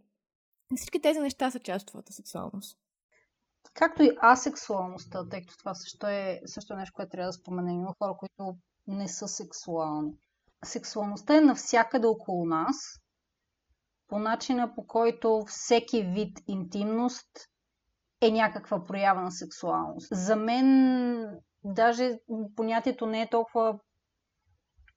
Всички 0.76 1.02
тези 1.02 1.20
неща 1.20 1.52
са 1.52 1.60
част 1.60 1.84
от 1.84 1.88
твоята 1.88 2.14
сексуалност. 2.14 2.78
Както 3.74 4.04
и 4.04 4.18
асексуалността, 4.22 5.30
тъй 5.30 5.42
като 5.42 5.58
това 5.58 5.74
също 5.74 6.08
е, 6.08 6.42
също 6.46 6.74
е 6.74 6.78
нещо, 6.78 6.94
което 6.94 7.10
трябва 7.10 7.30
да 7.30 7.34
споменем. 7.34 7.80
Има 7.80 7.96
хора, 7.98 8.18
които 8.18 8.58
не 8.88 9.08
са 9.08 9.28
сексуални. 9.28 10.12
Сексуалността 10.66 11.38
е 11.38 11.42
навсякъде 11.42 12.08
около 12.08 12.46
нас, 12.46 12.76
по 14.08 14.20
начина 14.20 14.76
по 14.76 14.88
който 14.88 15.44
всеки 15.48 16.04
вид 16.04 16.40
интимност 16.48 17.28
е 18.22 18.32
някаква 18.32 18.84
проява 18.84 19.22
на 19.22 19.32
сексуалност. 19.32 20.08
За 20.12 20.36
мен 20.36 21.40
даже 21.64 22.20
понятието 22.56 23.06
не 23.06 23.22
е 23.22 23.30
толкова... 23.30 23.80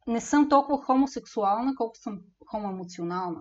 Не 0.07 0.21
съм 0.21 0.49
толкова 0.49 0.85
хомосексуална, 0.85 1.75
колкото 1.77 2.01
съм 2.01 2.21
хомоемоционална. 2.51 3.41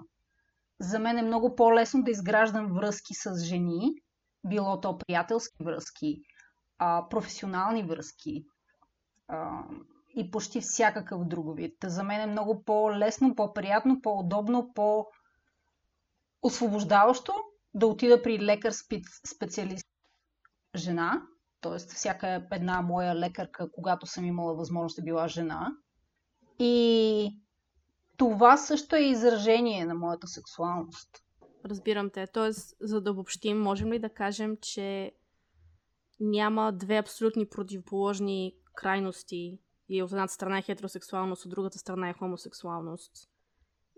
За 0.79 0.99
мен 0.99 1.17
е 1.17 1.21
много 1.21 1.55
по-лесно 1.55 2.03
да 2.03 2.11
изграждам 2.11 2.73
връзки 2.73 3.13
с 3.13 3.43
жени, 3.43 3.95
било 4.47 4.81
то 4.81 4.97
приятелски 4.97 5.63
връзки, 5.63 6.21
професионални 7.09 7.83
връзки 7.83 8.45
и 10.15 10.31
почти 10.31 10.61
всякакъв 10.61 11.25
друг 11.25 11.57
вид. 11.57 11.75
За 11.83 12.03
мен 12.03 12.21
е 12.21 12.31
много 12.31 12.63
по-лесно, 12.63 13.35
по-приятно, 13.35 14.01
по-удобно, 14.01 14.73
по-освобождаващо 14.73 17.33
да 17.79 17.87
отида 17.87 18.21
при 18.21 18.39
лекар 18.39 18.71
специалист 19.25 19.85
жена, 20.75 21.21
Тоест, 21.61 21.91
всяка 21.91 22.47
една 22.51 22.81
моя 22.81 23.15
лекарка, 23.15 23.71
когато 23.71 24.05
съм 24.05 24.25
имала 24.25 24.55
възможност, 24.55 24.99
е 24.99 25.01
била 25.01 25.27
жена. 25.27 25.71
И 26.59 27.39
това 28.17 28.57
също 28.57 28.95
е 28.95 28.99
изражение 28.99 29.85
на 29.85 29.95
моята 29.95 30.27
сексуалност. 30.27 31.23
Разбирам 31.65 32.09
те. 32.09 32.27
Тоест, 32.27 32.75
за 32.81 33.01
да 33.01 33.11
обобщим, 33.11 33.61
можем 33.61 33.93
ли 33.93 33.99
да 33.99 34.09
кажем, 34.09 34.57
че 34.61 35.11
няма 36.19 36.73
две 36.73 36.97
абсолютни 36.97 37.49
противоположни 37.49 38.55
крайности 38.73 39.59
и 39.89 40.03
от 40.03 40.11
едната 40.11 40.33
страна 40.33 40.57
е 40.57 40.61
хетеросексуалност, 40.61 41.45
от 41.45 41.51
другата 41.51 41.77
страна 41.77 42.09
е 42.09 42.13
хомосексуалност. 42.13 43.29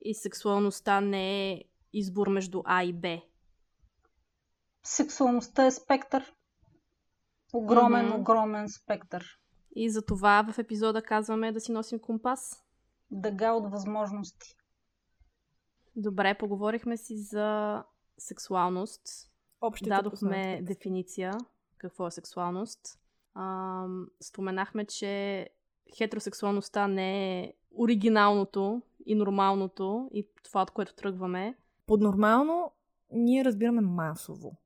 И 0.02 0.16
сексуалността 0.16 1.02
не 1.02 1.52
е 1.52 1.64
избор 1.94 2.28
между 2.28 2.62
А 2.66 2.84
и 2.84 2.94
Б. 2.94 3.22
Сексуалността 4.84 5.66
е 5.66 5.72
спектър. 5.72 6.34
Огромен, 7.54 8.06
mm-hmm. 8.06 8.20
огромен 8.20 8.70
спектър. 8.70 9.40
И 9.76 9.90
за 9.90 10.06
това 10.06 10.46
в 10.54 10.60
епизода 10.60 11.02
казваме 11.02 11.52
да 11.52 11.60
си 11.60 11.72
носим 11.72 12.00
компас. 12.00 12.64
Дъга 13.12 13.52
от 13.52 13.72
възможности. 13.72 14.56
Добре, 15.96 16.38
поговорихме 16.38 16.98
си 16.98 17.18
за 17.18 17.84
сексуалност. 18.18 19.02
Общите 19.62 19.90
Дадохме 19.90 20.62
дефиниция 20.62 21.34
какво 21.78 22.08
е 22.08 22.12
сексуалност. 22.12 23.00
А, 23.34 23.86
споменахме, 24.22 24.86
че 24.86 25.48
хетеросексуалността 25.98 26.88
не 26.88 27.40
е 27.40 27.54
оригиналното 27.76 28.82
и 29.06 29.16
нормалното 29.16 30.10
и 30.14 30.28
това, 30.44 30.62
от 30.62 30.72
което 30.72 30.96
тръгваме. 30.96 31.56
Под 31.88 32.02
нормално 32.02 32.72
ние 33.12 33.46
разбираме 33.46 33.82
масово. 33.82 34.61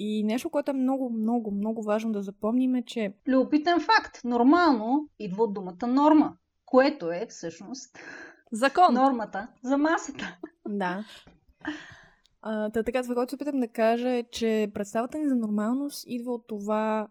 И 0.00 0.24
нещо, 0.24 0.50
което 0.50 0.70
е 0.70 0.74
много, 0.74 1.10
много, 1.10 1.50
много 1.50 1.82
важно 1.82 2.12
да 2.12 2.22
запомним 2.22 2.74
е, 2.74 2.82
че... 2.82 3.14
Любопитен 3.28 3.80
факт. 3.80 4.24
Нормално 4.24 5.08
идва 5.18 5.44
от 5.44 5.54
думата 5.54 5.86
норма, 5.86 6.36
което 6.64 7.10
е 7.10 7.26
всъщност... 7.28 7.98
Закон. 8.52 8.94
Нормата 8.94 9.48
за 9.62 9.78
масата. 9.78 10.38
Да. 10.68 11.04
А, 12.42 12.70
та, 12.70 12.82
така, 12.82 13.02
това, 13.02 13.14
което 13.14 13.30
се 13.30 13.36
опитам 13.36 13.60
да 13.60 13.68
кажа 13.68 14.10
е, 14.10 14.22
че 14.22 14.70
представата 14.74 15.18
ни 15.18 15.28
за 15.28 15.36
нормалност 15.36 16.04
идва 16.06 16.32
от 16.32 16.46
това 16.46 17.08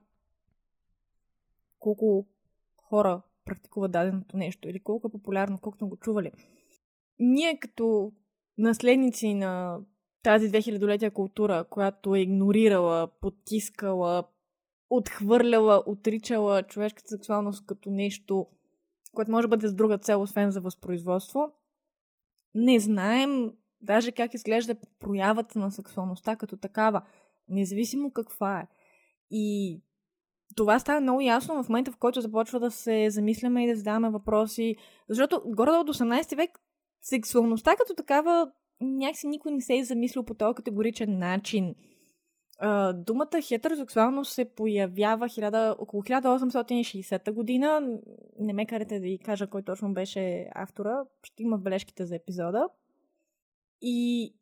колко 1.80 2.28
хора 2.78 3.22
практикуват 3.46 3.92
даденото 3.92 4.38
нещо 4.38 4.70
или 4.70 4.80
колко 4.80 5.08
е 5.08 5.12
популярно, 5.12 5.60
колко 5.60 5.88
го 5.88 5.98
чували. 5.98 6.32
Ние 7.20 7.60
като 7.60 8.12
наследници 8.58 9.34
на 9.34 9.80
тази 10.24 10.52
2000-летия 10.52 11.12
култура, 11.12 11.66
която 11.70 12.16
е 12.16 12.20
игнорирала, 12.20 13.08
потискала, 13.22 14.24
отхвърляла, 14.90 15.84
отричала 15.86 16.64
човешката 16.64 17.10
сексуалност 17.10 17.66
като 17.66 17.90
нещо, 17.90 18.48
което 19.14 19.32
може 19.32 19.48
да 19.48 19.48
бъде 19.48 19.68
с 19.68 19.74
друга 19.74 19.98
цел, 19.98 20.22
освен 20.22 20.52
за 20.52 20.62
възпроизводство, 20.62 21.52
не 22.56 22.80
знаем 22.80 23.54
даже 23.82 24.12
как 24.12 24.34
изглежда 24.34 24.76
проявата 25.00 25.60
на 25.60 25.72
сексуалността 25.72 26.36
като 26.36 26.58
такава, 26.58 27.02
независимо 27.50 28.12
каква 28.12 28.60
е. 28.60 28.68
И 29.32 29.80
това 30.56 30.80
става 30.80 31.02
много 31.02 31.22
ясно 31.22 31.64
в 31.64 31.70
момента, 31.70 31.92
в 31.92 31.98
който 31.98 32.22
започва 32.22 32.60
да 32.60 32.72
се 32.72 33.10
замисляме 33.10 33.64
и 33.64 33.68
да 33.68 33.76
задаваме 33.76 34.10
въпроси. 34.10 34.76
Защото 35.10 35.42
горе 35.46 35.72
от 35.72 35.90
18 35.90 36.36
век 36.36 36.60
сексуалността 37.02 37.76
като 37.76 37.96
такава 37.96 38.52
някакси 38.82 39.28
никой 39.28 39.52
не 39.52 39.62
се 39.62 39.78
е 39.78 39.84
замислил 39.84 40.24
по 40.24 40.34
този 40.34 40.56
категоричен 40.56 41.18
начин. 41.18 41.76
Uh, 42.64 42.94
думата 42.94 43.42
хетеросексуалност 43.42 44.34
се 44.34 44.46
появява 44.46 45.28
хиляда, 45.28 45.76
около 45.80 46.04
1860 46.04 47.32
година. 47.32 47.82
Не 48.40 48.54
ме 48.54 48.66
карате 48.66 48.96
да 48.96 49.02
ви 49.02 49.20
кажа 49.20 49.48
кой 49.48 49.64
точно 49.64 49.94
беше 49.94 50.48
автора. 50.56 51.04
Ще 51.24 51.44
има 51.44 51.58
в 51.58 51.62
бележките 51.62 52.06
за 52.06 52.16
епизода. 52.16 52.68
И 53.82 54.34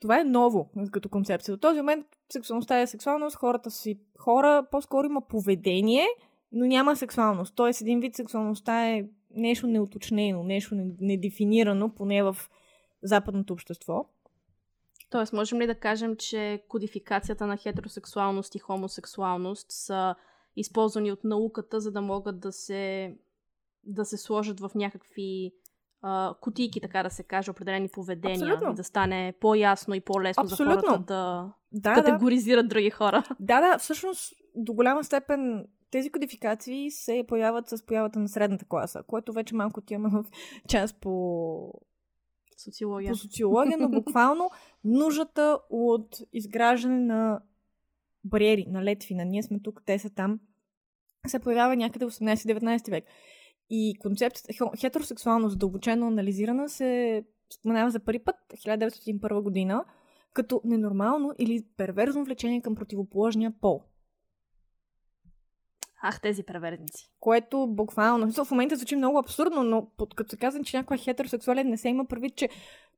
това 0.00 0.20
е 0.20 0.24
ново 0.24 0.70
като 0.92 1.08
концепция. 1.08 1.52
До 1.52 1.60
този 1.60 1.80
момент 1.80 2.06
сексуалността 2.32 2.80
е 2.80 2.86
сексуалност, 2.86 3.36
хората 3.36 3.70
си 3.70 4.00
хора, 4.18 4.66
по-скоро 4.70 5.06
има 5.06 5.20
поведение, 5.20 6.06
но 6.52 6.66
няма 6.66 6.96
сексуалност. 6.96 7.54
Тоест 7.56 7.80
един 7.80 8.00
вид 8.00 8.16
сексуалността 8.16 8.88
е 8.88 9.04
нещо 9.30 9.66
неуточнено, 9.66 10.42
нещо 10.42 10.74
недефинирано, 11.00 11.94
поне 11.94 12.22
в 12.22 12.36
западното 13.04 13.52
общество. 13.52 14.06
Тоест, 15.10 15.32
можем 15.32 15.60
ли 15.60 15.66
да 15.66 15.74
кажем, 15.74 16.16
че 16.16 16.62
кодификацията 16.68 17.46
на 17.46 17.56
хетеросексуалност 17.56 18.54
и 18.54 18.58
хомосексуалност 18.58 19.66
са 19.70 20.14
използвани 20.56 21.12
от 21.12 21.24
науката, 21.24 21.80
за 21.80 21.92
да 21.92 22.00
могат 22.00 22.40
да 22.40 22.52
се, 22.52 23.14
да 23.84 24.04
се 24.04 24.16
сложат 24.16 24.60
в 24.60 24.70
някакви 24.74 25.52
а, 26.02 26.34
кутийки, 26.40 26.80
така 26.80 27.02
да 27.02 27.10
се 27.10 27.22
каже, 27.22 27.50
определени 27.50 27.88
поведения, 27.88 28.54
Абсолютно. 28.54 28.74
да 28.74 28.84
стане 28.84 29.34
по-ясно 29.40 29.94
и 29.94 30.00
по-лесно 30.00 30.42
Абсолютно. 30.42 30.80
за 30.80 30.86
хората 30.86 31.04
да, 31.04 31.52
да 31.72 31.94
категоризират 31.94 32.64
да. 32.64 32.68
други 32.68 32.90
хора. 32.90 33.22
Да, 33.40 33.60
да, 33.60 33.78
всъщност 33.78 34.34
до 34.54 34.74
голяма 34.74 35.04
степен 35.04 35.66
тези 35.90 36.10
кодификации 36.10 36.90
се 36.90 37.24
появят 37.28 37.68
с 37.68 37.86
появата 37.86 38.18
на 38.18 38.28
средната 38.28 38.64
класа, 38.64 39.02
което 39.06 39.32
вече 39.32 39.54
малко 39.54 39.80
отиваме 39.80 40.08
в 40.08 40.24
част 40.68 41.00
по 41.00 41.72
социология. 42.56 43.12
По 43.12 43.16
социология, 43.16 43.78
но 43.78 43.88
буквално 43.88 44.50
нуждата 44.84 45.58
от 45.70 46.18
изграждане 46.32 47.00
на 47.00 47.40
бариери, 48.24 48.66
на 48.68 48.84
летвина. 48.84 49.24
Ние 49.24 49.42
сме 49.42 49.60
тук, 49.60 49.82
те 49.86 49.98
са 49.98 50.10
там. 50.10 50.40
Се 51.26 51.38
появява 51.38 51.76
някъде 51.76 52.06
в 52.06 52.10
18-19 52.10 52.90
век. 52.90 53.04
И 53.70 53.94
концепцията 54.00 54.66
хетеросексуалност 54.80 55.52
задълбочено 55.52 56.06
анализирана 56.06 56.68
се 56.68 57.24
споменава 57.54 57.90
за 57.90 58.00
първи 58.00 58.18
път 58.18 58.36
1901 58.54 59.42
година 59.42 59.84
като 60.32 60.60
ненормално 60.64 61.32
или 61.38 61.64
перверзно 61.76 62.24
влечение 62.24 62.60
към 62.60 62.74
противоположния 62.74 63.52
пол. 63.60 63.82
Ах, 66.06 66.20
тези 66.20 66.42
преверници. 66.42 67.10
Което 67.20 67.66
буквално, 67.66 68.44
в 68.44 68.50
момента 68.50 68.76
звучи 68.76 68.96
много 68.96 69.18
абсурдно, 69.18 69.62
но 69.62 69.86
под, 69.96 70.14
като 70.14 70.30
се 70.30 70.36
казвам, 70.36 70.64
че 70.64 70.76
някой 70.76 70.98
хетеросексуален, 70.98 71.68
не 71.68 71.76
се 71.76 71.88
има 71.88 72.04
предвид, 72.04 72.36
че 72.36 72.48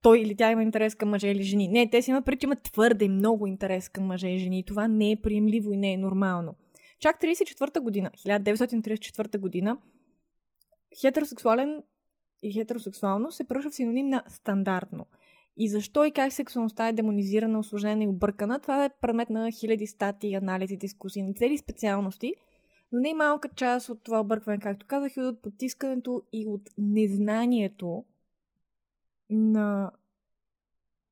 той 0.02 0.20
или 0.20 0.36
тя 0.36 0.50
има 0.50 0.62
интерес 0.62 0.94
към 0.94 1.08
мъже 1.08 1.28
или 1.28 1.42
жени. 1.42 1.68
Не, 1.68 1.90
те 1.90 2.02
си 2.02 2.10
има 2.10 2.22
предвид, 2.22 2.40
че 2.40 2.46
има 2.46 2.56
твърде 2.56 3.08
много 3.08 3.46
интерес 3.46 3.88
към 3.88 4.04
мъже 4.04 4.28
и 4.28 4.38
жени. 4.38 4.64
Това 4.64 4.88
не 4.88 5.12
е 5.12 5.16
приемливо 5.16 5.72
и 5.72 5.76
не 5.76 5.92
е 5.92 5.96
нормално. 5.96 6.54
Чак 6.98 7.20
34-та 7.20 7.80
година, 7.80 8.10
1934 8.26 9.38
година, 9.38 9.78
хетеросексуален 11.00 11.82
и 12.42 12.52
хетеросексуално 12.52 13.32
се 13.32 13.44
превръща 13.44 13.70
в 13.70 13.74
синоним 13.74 14.08
на 14.08 14.22
стандартно. 14.28 15.06
И 15.56 15.68
защо 15.68 16.04
и 16.04 16.10
как 16.10 16.32
сексуалността 16.32 16.88
е 16.88 16.92
демонизирана, 16.92 17.58
осложнена 17.58 18.04
и 18.04 18.08
объркана, 18.08 18.60
това 18.60 18.84
е 18.84 18.90
предмет 19.00 19.30
на 19.30 19.50
хиляди 19.50 19.86
статии, 19.86 20.34
анализи, 20.34 20.76
дискусии, 20.76 21.22
на 21.22 21.34
цели 21.34 21.58
специалности, 21.58 22.34
но 22.92 23.00
не 23.00 23.14
малка 23.14 23.48
част 23.48 23.88
от 23.88 24.02
това 24.02 24.20
объркване, 24.20 24.58
както 24.58 24.86
казах, 24.86 25.16
и 25.16 25.20
от 25.20 25.42
потискането 25.42 26.22
и 26.32 26.46
от 26.46 26.70
незнанието 26.78 28.04
на, 29.30 29.90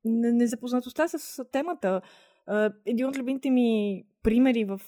на 0.05 0.33
незапознатостта 0.33 1.09
с 1.09 1.45
темата. 1.45 2.01
Един 2.87 3.07
от 3.07 3.19
любимите 3.19 3.51
ми 3.51 4.05
примери 4.23 4.65
в 4.65 4.81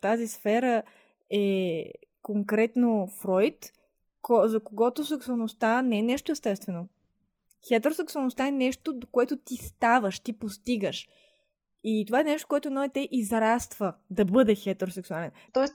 тази 0.00 0.28
сфера 0.28 0.82
е 1.30 1.84
конкретно 2.22 3.06
Фройд– 3.06 3.72
за 4.44 4.60
когото 4.60 5.04
сексуалността 5.04 5.82
не 5.82 5.98
е 5.98 6.02
нещо 6.02 6.32
естествено. 6.32 6.88
Хетеросексуалността 7.68 8.46
е 8.46 8.50
нещо, 8.50 8.92
до 8.92 9.06
което 9.06 9.36
ти 9.36 9.56
ставаш, 9.56 10.20
ти 10.20 10.32
постигаш. 10.32 11.08
И 11.84 12.04
това 12.06 12.20
е 12.20 12.24
нещо, 12.24 12.48
което 12.48 12.70
но 12.70 12.88
те 12.88 13.08
израства 13.12 13.94
да 14.10 14.24
бъде 14.24 14.54
хетеросексуален. 14.54 15.30
Тоест, 15.52 15.74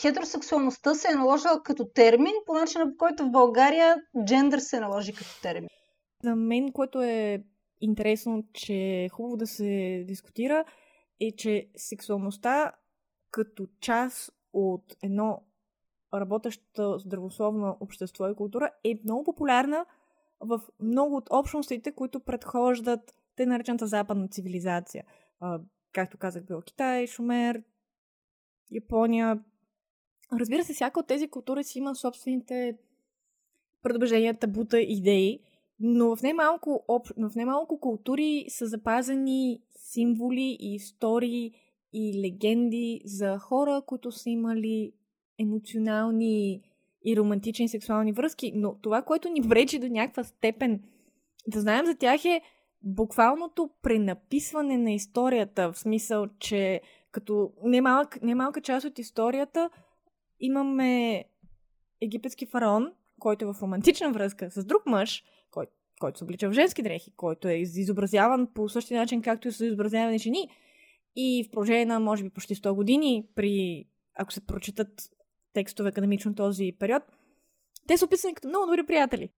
хетеросексуалността 0.00 0.94
се 0.94 1.08
е 1.12 1.14
наложила 1.14 1.62
като 1.62 1.84
термин, 1.84 2.32
по 2.46 2.54
начина 2.54 2.90
по 2.90 2.96
който 2.96 3.24
в 3.24 3.30
България 3.30 3.96
джендър 4.24 4.58
се 4.58 4.80
наложи 4.80 5.12
като 5.12 5.40
термин. 5.42 5.68
За 6.22 6.36
мен, 6.36 6.72
което 6.72 7.02
е 7.02 7.44
интересно, 7.80 8.44
че 8.52 8.74
е 8.74 9.08
хубаво 9.08 9.36
да 9.36 9.46
се 9.46 10.04
дискутира, 10.08 10.64
е, 11.20 11.32
че 11.36 11.68
сексуалността 11.76 12.72
като 13.30 13.66
част 13.80 14.30
от 14.52 14.96
едно 15.02 15.42
работещото 16.14 16.98
здравословно 16.98 17.76
общество 17.80 18.28
и 18.28 18.34
култура 18.34 18.70
е 18.84 19.00
много 19.04 19.24
популярна 19.24 19.86
в 20.40 20.60
много 20.80 21.16
от 21.16 21.28
общностите, 21.30 21.92
които 21.92 22.20
предхождат 22.20 23.14
те 23.36 23.46
наречената 23.46 23.86
западна 23.86 24.28
цивилизация. 24.28 25.04
Както 25.92 26.18
казах, 26.18 26.44
бил 26.44 26.62
Китай, 26.62 27.06
Шумер, 27.06 27.62
Япония. 28.70 29.40
Разбира 30.32 30.64
се, 30.64 30.74
всяка 30.74 31.00
от 31.00 31.06
тези 31.06 31.28
култури 31.28 31.64
си 31.64 31.78
има 31.78 31.94
собствените 31.94 32.76
предубеждения, 33.82 34.38
табута, 34.38 34.80
идеи, 34.80 35.40
но 35.80 36.16
в 36.16 36.22
немалко, 36.22 36.84
об... 36.88 37.08
в 37.08 37.34
немалко 37.36 37.80
култури 37.80 38.44
са 38.48 38.66
запазени 38.66 39.60
символи 39.76 40.56
и 40.60 40.74
истории 40.74 41.52
и 41.92 42.22
легенди 42.24 43.02
за 43.04 43.38
хора, 43.38 43.82
които 43.86 44.12
са 44.12 44.30
имали 44.30 44.92
емоционални 45.38 46.62
и 47.04 47.16
романтични 47.16 47.68
сексуални 47.68 48.12
връзки, 48.12 48.52
но 48.54 48.74
това, 48.82 49.02
което 49.02 49.28
ни 49.28 49.40
вречи 49.40 49.78
до 49.78 49.88
някаква 49.88 50.24
степен 50.24 50.82
да 51.46 51.60
знаем 51.60 51.86
за 51.86 51.94
тях 51.94 52.24
е 52.24 52.40
буквалното 52.82 53.70
пренаписване 53.82 54.78
на 54.78 54.92
историята, 54.92 55.72
в 55.72 55.78
смисъл, 55.78 56.26
че 56.38 56.80
като 57.10 57.52
немалка, 57.64 58.18
немалка 58.22 58.60
част 58.60 58.86
от 58.86 58.98
историята 58.98 59.70
имаме 60.44 61.24
египетски 62.00 62.46
фараон, 62.46 62.92
който 63.18 63.44
е 63.44 63.52
в 63.52 63.62
романтична 63.62 64.12
връзка 64.12 64.50
с 64.50 64.64
друг 64.64 64.82
мъж, 64.86 65.24
кой, 65.50 65.66
който 66.00 66.18
се 66.18 66.24
облича 66.24 66.48
в 66.48 66.52
женски 66.52 66.82
дрехи, 66.82 67.12
който 67.16 67.48
е 67.48 67.54
изобразяван 67.54 68.48
по 68.54 68.68
същия 68.68 69.00
начин, 69.00 69.22
както 69.22 69.48
и 69.48 69.52
са 69.52 69.66
изобразявани 69.66 70.18
жени. 70.18 70.48
И 71.16 71.44
в 71.48 71.50
продължение 71.50 71.86
на, 71.86 72.00
може 72.00 72.22
би, 72.22 72.30
почти 72.30 72.54
100 72.54 72.74
години, 72.74 73.26
при, 73.34 73.84
ако 74.14 74.32
се 74.32 74.46
прочитат 74.46 74.88
текстове 75.52 75.88
академично 75.88 76.34
този 76.34 76.72
период, 76.78 77.02
те 77.88 77.96
са 77.96 78.04
описани 78.04 78.34
като 78.34 78.48
много 78.48 78.66
добри 78.66 78.86
приятели. 78.86 79.28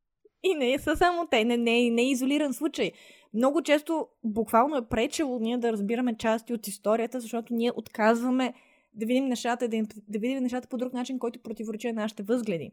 И 0.43 0.55
не 0.55 0.79
са 0.79 0.97
само 0.97 1.27
те, 1.27 1.45
не, 1.45 1.57
не, 1.57 1.91
не 1.91 2.03
е 2.03 2.11
изолиран 2.11 2.55
случай. 2.55 2.93
Много 3.35 3.63
често 3.63 4.09
буквално 4.25 4.77
е 4.77 4.89
пречело 4.89 5.39
ние 5.39 5.59
да 5.59 5.73
разбираме 5.73 6.17
части 6.17 6.53
от 6.53 6.67
историята, 6.67 7.21
защото 7.21 7.55
ние 7.55 7.73
отказваме 7.77 8.55
да 8.97 9.07
видим 9.07 9.25
нещата, 9.25 9.69
да, 9.69 9.83
да 10.09 10.19
видим 10.19 10.43
нещата 10.43 10.69
по 10.69 10.77
друг 10.77 10.93
начин, 10.93 11.19
който 11.19 11.43
противоречи 11.43 11.93
на 11.93 12.03
нашите 12.03 12.23
възгледи. 12.23 12.73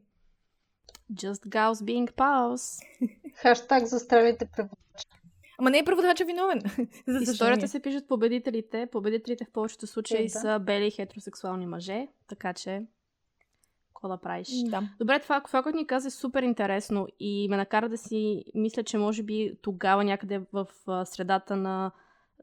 Just 1.13 1.47
girls 1.47 1.73
being 1.73 2.12
pals. 2.12 2.83
Хаштаг 3.36 3.86
за 3.86 3.99
стрелите 3.99 4.45
преводачи. 4.45 5.07
Ама 5.57 5.69
не 5.69 5.77
е 5.77 5.86
преводача 5.86 6.25
виновен. 6.25 6.62
за 7.07 7.31
Историята 7.31 7.67
се 7.67 7.79
пишат 7.79 8.07
победителите. 8.07 8.88
Победителите 8.91 9.45
в 9.45 9.51
повечето 9.51 9.88
случаи 9.88 10.23
да. 10.23 10.29
са 10.29 10.59
бели 10.59 10.91
хетеросексуални 10.91 11.67
мъже, 11.67 12.07
така 12.27 12.53
че 12.53 12.81
какво 13.88 14.07
да 14.07 14.17
правиш. 14.17 14.47
Да. 14.65 14.89
Добре, 14.99 15.19
това, 15.19 15.41
това, 15.41 15.63
което 15.63 15.77
ни 15.77 15.88
каза 15.88 16.07
е 16.07 16.12
супер 16.12 16.43
интересно 16.43 17.07
и 17.19 17.47
ме 17.49 17.57
накара 17.57 17.89
да 17.89 17.97
си 17.97 18.43
мисля, 18.55 18.83
че 18.83 18.97
може 18.97 19.23
би 19.23 19.53
тогава 19.62 20.03
някъде 20.03 20.41
в 20.53 20.67
средата 21.05 21.55
на 21.55 21.91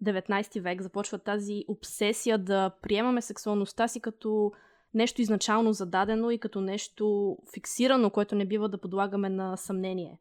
19 0.04 0.60
век 0.60 0.82
започва 0.82 1.18
тази 1.18 1.64
обсесия 1.68 2.38
да 2.38 2.70
приемаме 2.82 3.22
сексуалността 3.22 3.88
си 3.88 4.00
като 4.00 4.52
нещо 4.94 5.22
изначално 5.22 5.72
зададено 5.72 6.30
и 6.30 6.38
като 6.38 6.60
нещо 6.60 7.36
фиксирано, 7.54 8.10
което 8.10 8.34
не 8.34 8.46
бива 8.46 8.68
да 8.68 8.80
подлагаме 8.80 9.28
на 9.28 9.56
съмнение. 9.56 10.18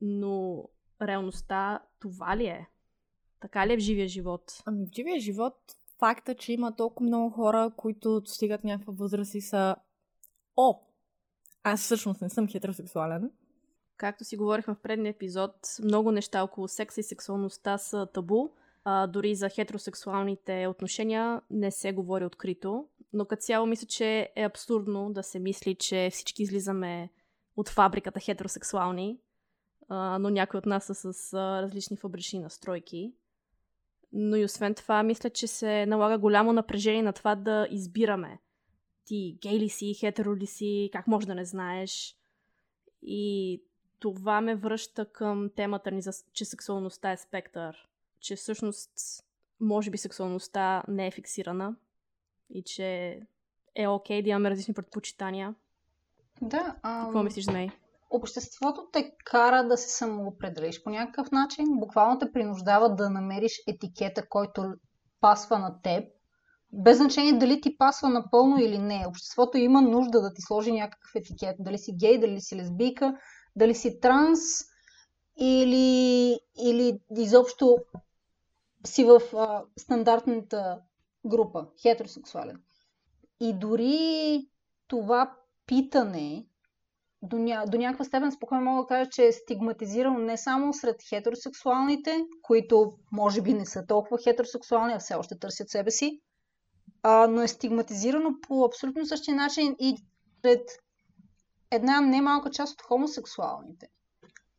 Но 0.00 0.64
реалността 1.02 1.80
това 2.00 2.36
ли 2.36 2.46
е? 2.46 2.68
Така 3.40 3.66
ли 3.66 3.72
е 3.72 3.76
в 3.76 3.80
живия 3.80 4.08
живот? 4.08 4.62
Ами 4.66 4.86
в 4.86 4.94
живия 4.94 5.20
живот 5.20 5.56
факта, 5.98 6.34
че 6.34 6.52
има 6.52 6.76
толкова 6.76 7.06
много 7.06 7.30
хора, 7.30 7.72
които 7.76 8.22
стигат 8.24 8.64
някаква 8.64 8.92
възраст 8.92 9.34
и 9.34 9.40
са 9.40 9.76
О! 10.56 10.80
Аз 11.62 11.80
всъщност 11.80 12.22
не 12.22 12.28
съм 12.30 12.48
хетеросексуален. 12.48 13.30
Както 13.96 14.24
си 14.24 14.36
говорихме 14.36 14.74
в 14.74 14.80
предния 14.80 15.10
епизод, 15.10 15.54
много 15.84 16.12
неща 16.12 16.42
около 16.42 16.68
секса 16.68 17.00
и 17.00 17.02
сексуалността 17.02 17.78
са 17.78 18.06
табу. 18.14 18.48
А, 18.84 19.06
дори 19.06 19.34
за 19.34 19.48
хетеросексуалните 19.48 20.66
отношения 20.66 21.40
не 21.50 21.70
се 21.70 21.92
говори 21.92 22.24
открито. 22.24 22.88
Но 23.12 23.24
като 23.24 23.42
цяло 23.42 23.66
мисля, 23.66 23.86
че 23.86 24.32
е 24.36 24.42
абсурдно 24.42 25.12
да 25.12 25.22
се 25.22 25.38
мисли, 25.38 25.74
че 25.74 26.08
всички 26.12 26.42
излизаме 26.42 27.10
от 27.56 27.68
фабриката 27.68 28.20
хетеросексуални, 28.20 29.18
а, 29.88 30.18
но 30.18 30.30
някои 30.30 30.58
от 30.58 30.66
нас 30.66 30.84
са 30.84 30.94
с 30.94 31.32
а, 31.32 31.62
различни 31.62 31.96
фабрични 31.96 32.38
настройки. 32.38 33.14
Но 34.12 34.36
и 34.36 34.44
освен 34.44 34.74
това, 34.74 35.02
мисля, 35.02 35.30
че 35.30 35.46
се 35.46 35.86
налага 35.86 36.18
голямо 36.18 36.52
напрежение 36.52 37.02
на 37.02 37.12
това 37.12 37.34
да 37.34 37.68
избираме 37.70 38.38
ти 39.04 39.38
гей 39.42 39.58
ли 39.58 39.68
си, 39.68 39.94
хетеро 39.94 40.36
ли 40.36 40.46
си, 40.46 40.90
как 40.92 41.06
може 41.06 41.26
да 41.26 41.34
не 41.34 41.44
знаеш. 41.44 42.16
И 43.02 43.62
това 43.98 44.40
ме 44.40 44.56
връща 44.56 45.12
към 45.12 45.50
темата 45.56 45.90
ни, 45.90 46.02
за, 46.02 46.12
че 46.32 46.44
сексуалността 46.44 47.12
е 47.12 47.16
спектър. 47.16 47.88
Че 48.24 48.36
всъщност, 48.36 48.90
може 49.60 49.90
би 49.90 49.98
сексуалността 49.98 50.82
не 50.88 51.06
е 51.06 51.10
фиксирана 51.10 51.76
и 52.50 52.62
че 52.62 53.20
е 53.74 53.88
окей 53.88 54.18
okay 54.18 54.24
да 54.24 54.30
имаме 54.30 54.50
различни 54.50 54.74
предпочитания. 54.74 55.54
Да. 56.42 56.76
Ам... 56.82 57.04
Какво 57.04 57.22
мислиш 57.22 57.46
нея? 57.46 57.72
Обществото 58.10 58.88
те 58.92 59.12
кара 59.24 59.68
да 59.68 59.76
се 59.76 59.88
самоопределиш 59.88 60.82
по 60.82 60.90
някакъв 60.90 61.30
начин. 61.30 61.64
Буквално 61.70 62.18
те 62.18 62.32
принуждава 62.32 62.94
да 62.94 63.10
намериш 63.10 63.62
етикета, 63.66 64.28
който 64.28 64.74
пасва 65.20 65.58
на 65.58 65.82
теб 65.82 66.04
без 66.74 66.96
значение 66.96 67.38
дали 67.38 67.60
ти 67.60 67.78
пасва 67.78 68.08
напълно 68.08 68.58
или 68.58 68.78
не. 68.78 69.04
Обществото 69.08 69.58
има 69.58 69.82
нужда 69.82 70.20
да 70.20 70.34
ти 70.34 70.42
сложи 70.42 70.72
някакъв 70.72 71.10
етикет. 71.14 71.56
Дали 71.58 71.78
си 71.78 71.96
гей, 72.00 72.18
дали 72.18 72.40
си 72.40 72.56
лесбийка, 72.56 73.14
дали 73.56 73.74
си 73.74 74.00
транс 74.00 74.40
или, 75.40 76.38
или 76.64 76.98
изобщо 77.16 77.76
си 78.86 79.04
в 79.04 79.20
а, 79.36 79.64
стандартната 79.78 80.80
група, 81.26 81.66
хетеросексуален. 81.82 82.62
И 83.40 83.52
дори 83.52 84.48
това 84.88 85.36
питане 85.66 86.46
до, 87.22 87.38
ня... 87.38 87.64
до 87.68 87.78
някаква 87.78 88.04
степен 88.04 88.32
спокойно 88.32 88.64
мога 88.64 88.82
да 88.82 88.86
кажа, 88.86 89.10
че 89.10 89.26
е 89.26 89.32
стигматизирано 89.32 90.18
не 90.18 90.36
само 90.36 90.72
сред 90.72 90.96
хетеросексуалните, 91.08 92.24
които 92.42 92.92
може 93.12 93.42
би 93.42 93.54
не 93.54 93.66
са 93.66 93.86
толкова 93.86 94.18
хетеросексуални, 94.24 94.92
а 94.92 94.98
все 94.98 95.14
още 95.14 95.38
търсят 95.38 95.70
себе 95.70 95.90
си, 95.90 96.20
а, 97.02 97.26
но 97.26 97.42
е 97.42 97.48
стигматизирано 97.48 98.30
по 98.48 98.64
абсолютно 98.64 99.06
същия 99.06 99.36
начин 99.36 99.76
и 99.80 99.96
пред 100.42 100.70
една 101.70 102.00
немалка 102.00 102.50
част 102.50 102.72
от 102.72 102.82
хомосексуалните. 102.82 103.86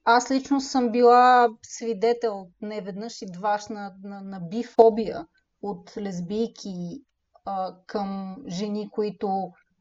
Аз 0.06 0.32
лично 0.32 0.62
съм 0.62 0.92
била 0.92 1.50
свидетел 1.62 2.48
не 2.62 2.82
веднъж 2.82 3.22
и 3.22 3.26
дваш 3.26 3.68
на, 3.68 3.94
на, 4.04 4.22
на 4.22 4.40
бифобия 4.40 5.28
от 5.62 5.98
лесбийки 5.98 7.02
а, 7.46 7.76
към 7.88 8.38
жени, 8.48 8.90
които 8.92 9.28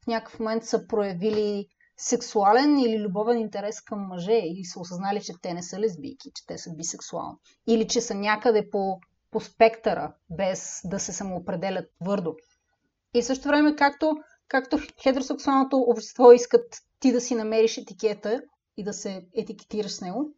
в 0.05 0.07
някакъв 0.07 0.41
момент 0.41 0.65
са 0.65 0.87
проявили 0.87 1.67
сексуален 1.97 2.79
или 2.79 3.01
любовен 3.01 3.39
интерес 3.39 3.81
към 3.81 4.01
мъже 4.01 4.41
и 4.45 4.65
са 4.65 4.81
осъзнали, 4.81 5.23
че 5.23 5.33
те 5.43 5.55
не 5.55 5.63
са 5.63 5.79
лесбийки, 5.79 6.31
че 6.35 6.47
те 6.47 6.59
са 6.59 6.75
бисексуални. 6.75 7.37
Или 7.67 7.89
че 7.89 8.01
са 8.01 8.15
някъде 8.15 8.71
по, 8.71 8.99
по 9.31 9.41
спектъра, 9.41 10.15
без 10.31 10.81
да 10.85 11.01
се 11.01 11.13
самоопределят 11.13 11.87
твърдо. 12.03 12.37
И 13.15 13.23
също 13.23 13.49
време, 13.49 13.77
както, 13.77 14.17
както 14.49 14.79
хетеросексуалното 15.03 15.77
общество 15.77 16.33
искат 16.33 16.83
ти 17.01 17.13
да 17.13 17.21
си 17.21 17.35
намериш 17.35 17.79
етикета 17.79 18.43
и 18.77 18.85
да 18.85 18.93
се 18.93 19.27
етикетираш 19.35 19.93
с 19.93 20.01
него, 20.01 20.35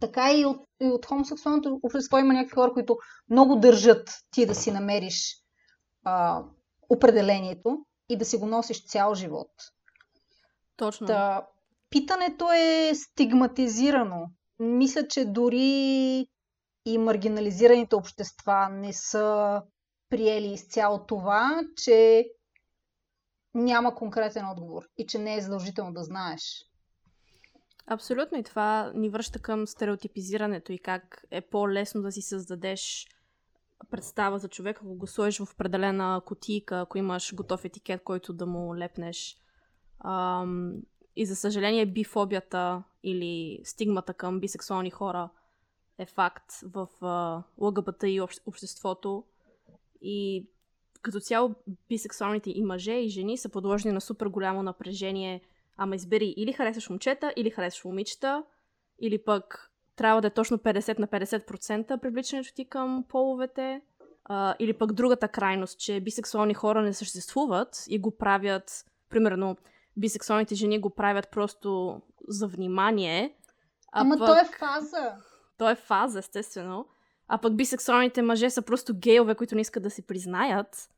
така 0.00 0.32
и 0.32 0.44
от, 0.44 0.60
и 0.80 0.86
от 0.86 1.06
хомосексуалното 1.06 1.80
общество 1.82 2.18
има 2.18 2.34
някакви 2.34 2.54
хора, 2.54 2.72
които 2.72 2.98
много 3.30 3.56
държат 3.56 4.10
ти 4.30 4.46
да 4.46 4.54
си 4.54 4.70
намериш 4.70 5.36
а, 6.04 6.44
определението 6.88 7.78
и 8.08 8.16
да 8.16 8.24
си 8.24 8.36
го 8.36 8.46
носиш 8.46 8.86
цял 8.86 9.14
живот. 9.14 9.50
Точно. 10.76 11.06
Та, 11.06 11.46
питането 11.90 12.52
е 12.52 12.92
стигматизирано. 12.94 14.26
Мисля, 14.58 15.08
че 15.08 15.24
дори 15.24 16.28
и 16.86 16.98
маргинализираните 16.98 17.96
общества 17.96 18.68
не 18.68 18.92
са 18.92 19.62
приели 20.08 20.52
изцяло 20.52 21.06
това, 21.06 21.62
че 21.76 22.26
няма 23.54 23.94
конкретен 23.94 24.48
отговор 24.48 24.82
и 24.98 25.06
че 25.06 25.18
не 25.18 25.36
е 25.36 25.40
задължително 25.40 25.92
да 25.92 26.04
знаеш. 26.04 26.64
Абсолютно 27.86 28.38
и 28.38 28.42
това 28.42 28.92
ни 28.94 29.08
връща 29.08 29.38
към 29.38 29.66
стереотипизирането 29.66 30.72
и 30.72 30.78
как 30.78 31.24
е 31.30 31.40
по-лесно 31.40 32.02
да 32.02 32.12
си 32.12 32.22
създадеш 32.22 33.06
представа 33.90 34.38
за 34.38 34.48
човек, 34.48 34.76
ако 34.76 34.94
го 34.94 35.06
сложиш 35.06 35.38
в 35.38 35.52
определена 35.52 36.22
котийка, 36.26 36.80
ако 36.80 36.98
имаш 36.98 37.34
готов 37.34 37.64
етикет, 37.64 38.02
който 38.04 38.32
да 38.32 38.46
му 38.46 38.76
лепнеш. 38.76 39.36
Ам, 40.04 40.74
и 41.16 41.26
за 41.26 41.36
съжаление 41.36 41.86
бифобията 41.86 42.82
или 43.02 43.60
стигмата 43.64 44.14
към 44.14 44.40
бисексуални 44.40 44.90
хора 44.90 45.30
е 45.98 46.06
факт 46.06 46.52
в 46.62 46.88
ЛГБТ 47.58 48.02
и 48.02 48.20
обществото 48.46 49.24
и 50.00 50.48
като 51.02 51.20
цяло 51.20 51.54
бисексуалните 51.88 52.50
и 52.50 52.62
мъже 52.62 52.92
и 52.92 53.08
жени 53.08 53.38
са 53.38 53.48
подложени 53.48 53.94
на 53.94 54.00
супер 54.00 54.26
голямо 54.26 54.62
напрежение. 54.62 55.42
Ама 55.76 55.94
избери 55.96 56.34
или 56.36 56.52
харесваш 56.52 56.90
момчета, 56.90 57.32
или 57.36 57.50
харесваш 57.50 57.84
момичета, 57.84 58.44
или 58.98 59.24
пък 59.24 59.70
трябва 59.96 60.20
да 60.20 60.26
е 60.26 60.30
точно 60.30 60.58
50 60.58 60.98
на 60.98 61.06
50% 61.06 62.00
привличането 62.00 62.54
ти 62.54 62.64
към 62.64 63.04
половете. 63.08 63.80
А, 64.24 64.54
или 64.58 64.72
пък 64.72 64.92
другата 64.92 65.28
крайност, 65.28 65.78
че 65.78 66.00
бисексуални 66.00 66.54
хора 66.54 66.82
не 66.82 66.92
съществуват 66.92 67.84
и 67.88 67.98
го 67.98 68.16
правят, 68.16 68.84
примерно, 69.10 69.56
бисексуалните 69.96 70.54
жени 70.54 70.80
го 70.80 70.90
правят 70.90 71.28
просто 71.30 72.00
за 72.28 72.46
внимание. 72.46 73.36
А 73.92 74.00
Ама 74.00 74.18
пък... 74.18 74.26
то 74.26 74.40
е 74.40 74.44
фаза. 74.44 75.16
То 75.58 75.70
е 75.70 75.74
фаза, 75.74 76.18
естествено. 76.18 76.86
А 77.28 77.38
пък 77.38 77.56
бисексуалните 77.56 78.22
мъже 78.22 78.50
са 78.50 78.62
просто 78.62 78.94
гейове, 78.98 79.34
които 79.34 79.54
не 79.54 79.60
искат 79.60 79.82
да 79.82 79.90
си 79.90 80.02
признаят. 80.02 80.88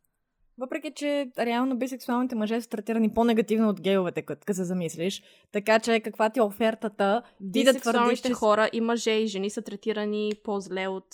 Въпреки, 0.59 0.93
че 0.95 1.31
реално 1.39 1.79
бисексуалните 1.79 2.35
мъже 2.35 2.61
са 2.61 2.69
третирани 2.69 3.15
по-негативно 3.15 3.69
от 3.69 3.81
гейовете, 3.81 4.23
като 4.23 4.55
се 4.55 4.65
замислиш. 4.65 5.23
Така 5.53 5.79
че 5.79 6.01
каква 6.01 6.31
ти 6.31 6.39
е 6.39 6.43
офертата, 6.43 7.23
ти 7.53 7.65
да 7.65 7.75
твърдиш, 7.75 8.21
че... 8.21 8.33
хора 8.33 8.71
и 8.73 8.81
мъже 8.81 9.11
и 9.11 9.27
жени 9.27 9.51
са 9.51 9.63
третирани 9.63 10.33
по-зле 10.45 10.87
от 10.87 11.07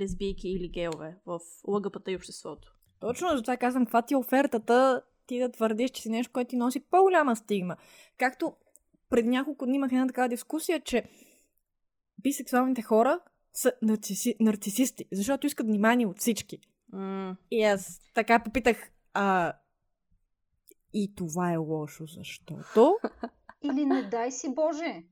лесбийки 0.00 0.48
или 0.48 0.68
гейове 0.68 1.16
в 1.26 1.40
ЛГБТ 1.68 2.08
и 2.08 2.16
обществото. 2.16 2.74
Точно, 3.00 3.28
затова 3.36 3.56
казвам, 3.56 3.84
каква 3.84 4.02
ти 4.02 4.14
е 4.14 4.16
офертата, 4.16 5.02
ти 5.26 5.38
да 5.38 5.52
твърдиш, 5.52 5.90
че 5.90 6.02
си 6.02 6.10
нещо, 6.10 6.32
което 6.32 6.48
ти 6.48 6.56
носи 6.56 6.80
по-голяма 6.80 7.36
стигма. 7.36 7.76
Както 8.18 8.52
пред 9.10 9.26
няколко 9.26 9.66
дни 9.66 9.76
имах 9.76 9.92
една 9.92 10.06
такава 10.06 10.28
дискусия, 10.28 10.80
че 10.80 11.04
бисексуалните 12.22 12.82
хора 12.82 13.20
са 13.54 13.72
нарциси, 13.82 14.34
нарцисисти, 14.40 15.04
защото 15.12 15.46
искат 15.46 15.66
внимание 15.66 16.06
от 16.06 16.18
всички. 16.18 16.58
Mm. 16.94 17.36
И 17.50 17.64
аз 17.64 18.00
така 18.14 18.42
попитах, 18.42 18.76
а 19.14 19.52
и 20.92 21.14
това 21.14 21.52
е 21.52 21.56
лошо, 21.56 22.06
защото... 22.06 22.98
Или 23.62 23.86
не 23.86 24.02
дай 24.02 24.32
си 24.32 24.54
Боже, 24.54 25.04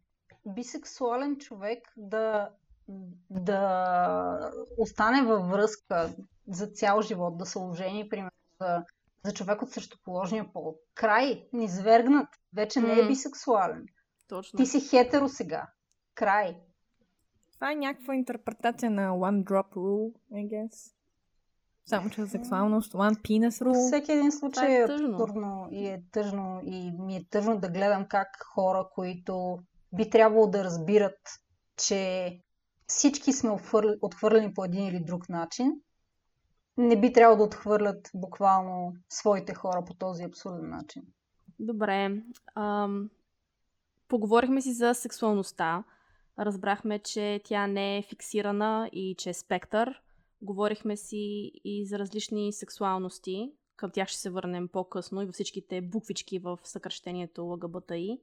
бисексуален 0.47 1.37
човек 1.37 1.93
да, 1.97 2.51
да 3.31 4.53
остане 4.79 5.23
във 5.23 5.49
връзка 5.49 6.15
за 6.49 6.67
цял 6.67 7.03
живот, 7.03 7.39
да 7.39 7.47
се 7.47 7.59
ожени, 7.59 8.09
примерно, 8.09 8.31
за, 8.61 8.85
за 9.25 9.33
човек 9.33 9.63
от 9.63 9.71
същоположния 9.71 10.53
пол. 10.53 10.77
Край, 10.95 11.49
низвергнат, 11.53 12.29
вече 12.55 12.81
не 12.81 13.01
е 13.01 13.07
бисексуален. 13.07 13.87
Точно. 14.29 14.57
Ти 14.57 14.67
си 14.67 14.81
хетеро 14.81 15.29
сега. 15.29 15.67
Край. 16.15 16.61
Това 17.55 17.73
е 17.73 17.75
някаква 17.75 18.15
интерпретация 18.15 18.91
на 18.91 19.11
One 19.11 19.45
Drop 19.45 19.75
Rule, 19.75 20.15
I 20.33 20.49
guess. 20.49 20.95
Само 21.91 22.11
че 22.11 22.27
сексуалност, 22.27 22.93
One 22.93 23.15
Penis 23.15 23.65
Rule. 23.65 23.87
Всеки 23.87 24.13
един 24.13 24.33
случай 24.33 24.73
е 24.73 24.83
е 24.83 24.87
тъжно. 24.87 25.15
абсурдно 25.15 25.69
и 25.71 25.87
е 25.87 26.03
тъжно 26.13 26.61
и 26.65 26.93
ми 26.99 27.17
е 27.17 27.25
тъжно 27.31 27.61
да 27.61 27.69
гледам 27.69 28.07
как 28.09 28.29
хора, 28.55 28.89
които 28.95 29.59
би 29.93 30.11
трябвало 30.11 30.47
да 30.47 30.65
разбират, 30.65 31.19
че 31.77 32.31
всички 32.87 33.33
сме 33.33 33.51
отхвърли- 33.51 33.99
отхвърлени 34.03 34.55
по 34.55 34.65
един 34.65 34.87
или 34.87 35.01
друг 35.01 35.29
начин, 35.29 35.73
не 36.77 37.01
би 37.01 37.13
трябвало 37.13 37.37
да 37.39 37.45
отхвърлят 37.45 38.11
буквално 38.15 38.95
своите 39.09 39.55
хора 39.55 39.85
по 39.85 39.95
този 39.95 40.25
абсурден 40.25 40.71
начин. 40.71 41.03
Добре. 41.59 42.23
Ам, 42.55 43.11
поговорихме 44.09 44.61
си 44.61 44.73
за 44.73 44.95
сексуалността. 44.95 45.85
Разбрахме, 46.39 46.99
че 46.99 47.41
тя 47.45 47.67
не 47.67 47.99
е 47.99 48.03
фиксирана 48.03 48.91
и 48.93 49.15
че 49.19 49.31
е 49.31 49.35
спектър. 49.35 50.01
Говорихме 50.43 50.97
си 50.97 51.53
и 51.65 51.87
за 51.87 51.99
различни 51.99 52.53
сексуалности. 52.53 53.53
Към 53.77 53.91
тях 53.91 54.09
ще 54.09 54.19
се 54.19 54.31
върнем 54.31 54.69
по-късно 54.69 55.23
и 55.23 55.27
във 55.27 55.35
всичките 55.35 55.81
буквички 55.81 56.39
в 56.39 56.59
съкръщението 56.65 57.45
ЛГБТИ. 57.45 58.21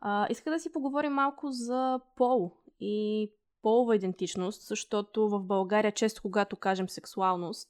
А, 0.00 0.26
иска 0.30 0.50
да 0.50 0.60
си 0.60 0.72
поговорим 0.72 1.12
малко 1.12 1.50
за 1.50 2.00
пол 2.16 2.52
и 2.80 3.30
полова 3.62 3.96
идентичност, 3.96 4.62
защото 4.62 5.28
в 5.28 5.42
България 5.42 5.92
често 5.92 6.22
когато 6.22 6.56
кажем 6.56 6.88
сексуалност, 6.88 7.68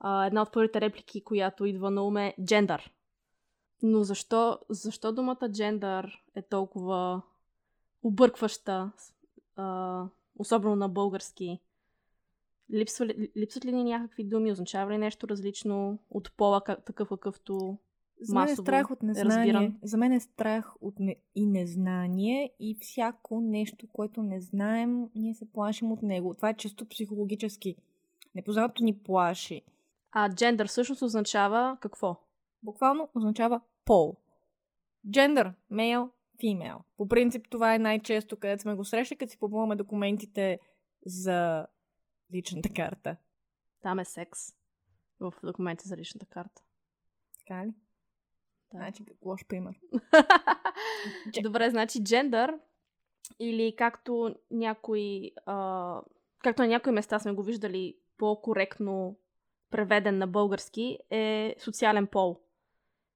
а, 0.00 0.26
една 0.26 0.42
от 0.42 0.52
първите 0.52 0.80
реплики, 0.80 1.24
която 1.24 1.64
идва 1.64 1.90
на 1.90 2.02
ум 2.02 2.16
е 2.16 2.34
джендър. 2.44 2.92
Но 3.82 4.04
защо, 4.04 4.58
защо 4.68 5.12
думата 5.12 5.48
джендър 5.52 6.24
е 6.34 6.42
толкова 6.42 7.22
объркваща, 8.02 8.92
а, 9.56 10.04
особено 10.38 10.76
на 10.76 10.88
български? 10.88 11.60
Липсва 12.72 13.06
ли, 13.06 13.32
липсват 13.36 13.64
ли 13.64 13.72
ни 13.72 13.84
някакви 13.84 14.24
думи? 14.24 14.52
Означава 14.52 14.92
ли 14.92 14.98
нещо 14.98 15.28
различно 15.28 15.98
от 16.10 16.32
пола, 16.36 16.60
как, 16.60 16.84
такъв 16.84 17.08
какъвто 17.08 17.78
За 18.20 18.34
мен 18.34 18.48
е 18.48 18.56
страх 18.56 18.90
от 18.90 19.02
незнание. 19.02 19.52
разбиран? 19.52 19.78
За 19.82 19.96
мен 19.96 20.12
е 20.12 20.20
страх 20.20 20.74
от 20.80 20.98
не... 20.98 21.16
и 21.34 21.46
незнание 21.46 22.52
и 22.60 22.76
всяко 22.80 23.40
нещо, 23.40 23.86
което 23.92 24.22
не 24.22 24.40
знаем, 24.40 25.08
ние 25.14 25.34
се 25.34 25.52
плашим 25.52 25.92
от 25.92 26.02
него. 26.02 26.34
Това 26.34 26.50
е 26.50 26.56
чисто 26.56 26.88
психологически. 26.88 27.76
Непознатото 28.34 28.84
ни 28.84 28.98
плаши. 28.98 29.62
А 30.12 30.34
джендър 30.34 30.68
всъщност 30.68 31.02
означава 31.02 31.78
какво? 31.80 32.16
Буквално 32.62 33.08
означава 33.14 33.60
пол. 33.84 34.16
Джендър, 35.10 35.52
male, 35.72 36.08
female. 36.42 36.78
По 36.96 37.08
принцип 37.08 37.46
това 37.50 37.74
е 37.74 37.78
най-често, 37.78 38.36
където 38.36 38.62
сме 38.62 38.74
го 38.74 38.84
срещали, 38.84 39.18
като 39.18 39.30
си 39.30 39.38
попълваме 39.38 39.76
документите 39.76 40.58
за 41.06 41.66
личната 42.34 42.68
карта. 42.68 43.16
Там 43.82 43.98
е 43.98 44.04
секс. 44.04 44.40
В 45.20 45.34
документа 45.42 45.88
за 45.88 45.96
личната 45.96 46.26
карта. 46.26 46.62
Така 47.38 47.66
ли? 47.66 47.70
Да. 48.72 48.78
Значи, 48.78 49.04
лош 49.22 49.46
пример. 49.48 49.80
Добре, 51.42 51.70
значи 51.70 52.04
джендър 52.04 52.58
или 53.38 53.76
както 53.76 54.34
някои 54.50 55.32
а, 55.46 56.00
както 56.38 56.62
на 56.62 56.68
някои 56.68 56.92
места 56.92 57.18
сме 57.18 57.32
го 57.32 57.42
виждали 57.42 57.98
по-коректно 58.18 59.18
преведен 59.70 60.18
на 60.18 60.26
български 60.26 60.98
е 61.10 61.56
социален 61.58 62.06
пол. 62.06 62.40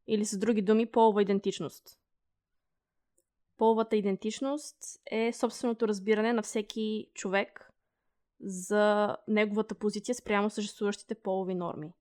Или 0.07 0.25
с 0.25 0.38
други 0.38 0.62
думи 0.62 0.87
полова 0.87 1.22
идентичност. 1.22 1.98
Половата 3.57 3.96
идентичност 3.96 4.77
е 5.07 5.33
собственото 5.33 5.88
разбиране 5.88 6.33
на 6.33 6.42
всеки 6.42 7.11
човек 7.14 7.72
за 8.43 9.17
неговата 9.29 9.75
позиция 9.75 10.15
спрямо 10.15 10.51
съществуващите 10.51 11.15
полови 11.15 11.55
норми. 11.55 11.93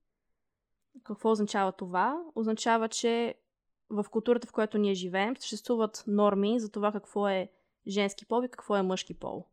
Какво 1.03 1.31
означава 1.31 1.71
това? 1.71 2.23
Означава, 2.35 2.89
че 2.89 3.35
в 3.89 4.05
културата, 4.11 4.47
в 4.47 4.51
която 4.51 4.77
ние 4.77 4.93
живеем, 4.93 5.37
съществуват 5.37 6.03
норми 6.07 6.59
за 6.59 6.71
това 6.71 6.91
какво 6.91 7.27
е 7.27 7.51
женски 7.87 8.25
пол 8.25 8.43
и 8.43 8.49
какво 8.49 8.75
е 8.75 8.81
мъжки 8.81 9.13
пол. 9.13 9.45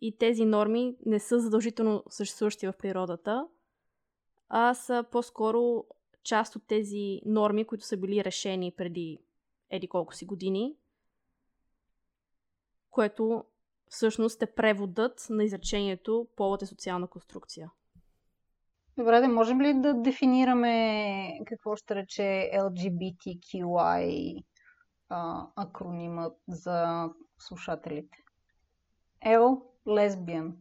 И 0.00 0.18
тези 0.18 0.44
норми 0.44 0.96
не 1.06 1.20
са 1.20 1.40
задължително 1.40 2.04
съществуващи 2.10 2.66
в 2.66 2.72
природата, 2.78 3.48
а 4.48 4.74
са 4.74 5.04
по-скоро 5.10 5.84
част 6.22 6.56
от 6.56 6.66
тези 6.66 7.20
норми, 7.24 7.64
които 7.64 7.84
са 7.84 7.96
били 7.96 8.24
решени 8.24 8.70
преди 8.70 9.18
еди 9.70 9.88
колко 9.88 10.14
си 10.14 10.24
години, 10.24 10.76
което 12.90 13.44
всъщност 13.88 14.42
е 14.42 14.54
преводът 14.54 15.26
на 15.30 15.44
изречението 15.44 16.28
полът 16.36 16.62
е 16.62 16.66
социална 16.66 17.06
конструкция. 17.08 17.70
Добре, 18.98 19.20
да 19.20 19.28
можем 19.28 19.60
ли 19.60 19.74
да 19.74 19.94
дефинираме 19.94 21.38
какво 21.46 21.76
ще 21.76 21.94
рече 21.94 22.50
LGBTQI 22.54 24.44
а, 25.08 25.46
акронимът 25.56 26.38
за 26.48 27.08
слушателите? 27.38 28.18
L– 29.26 29.62
лесбиян. 29.88 30.56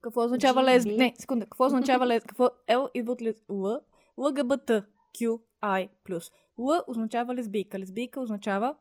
Какво 0.00 0.24
означава 0.24 0.60
GB? 0.60 0.64
лесби? 0.64 0.96
Не, 0.96 1.14
секунда. 1.18 1.44
Какво 1.46 1.66
означава 1.66 2.06
лесби? 2.06 2.26
Какво 2.28 2.44
L 2.68 2.90
идва 2.94 3.12
от 3.12 3.22
лес... 3.22 3.36
Л? 3.50 3.80
ЛГБТ 4.18 4.70
QI+. 5.18 5.88
Л 6.58 6.82
означава 6.86 7.34
лесбийка. 7.34 7.78
Лесбийка 7.78 8.20
означава 8.20 8.76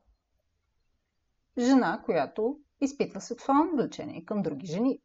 Жена, 1.57 2.01
която 2.05 2.59
изпитва 2.81 3.21
сексуално 3.21 3.75
влечение 3.75 4.25
към 4.25 4.41
други 4.41 4.65
жени. 4.65 4.99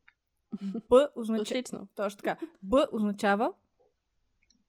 Б 0.89 1.09
означава... 1.17 1.43
Отлично. 1.43 1.89
Точно 1.95 2.17
така. 2.19 2.37
Б 2.63 2.87
означава 2.93 3.53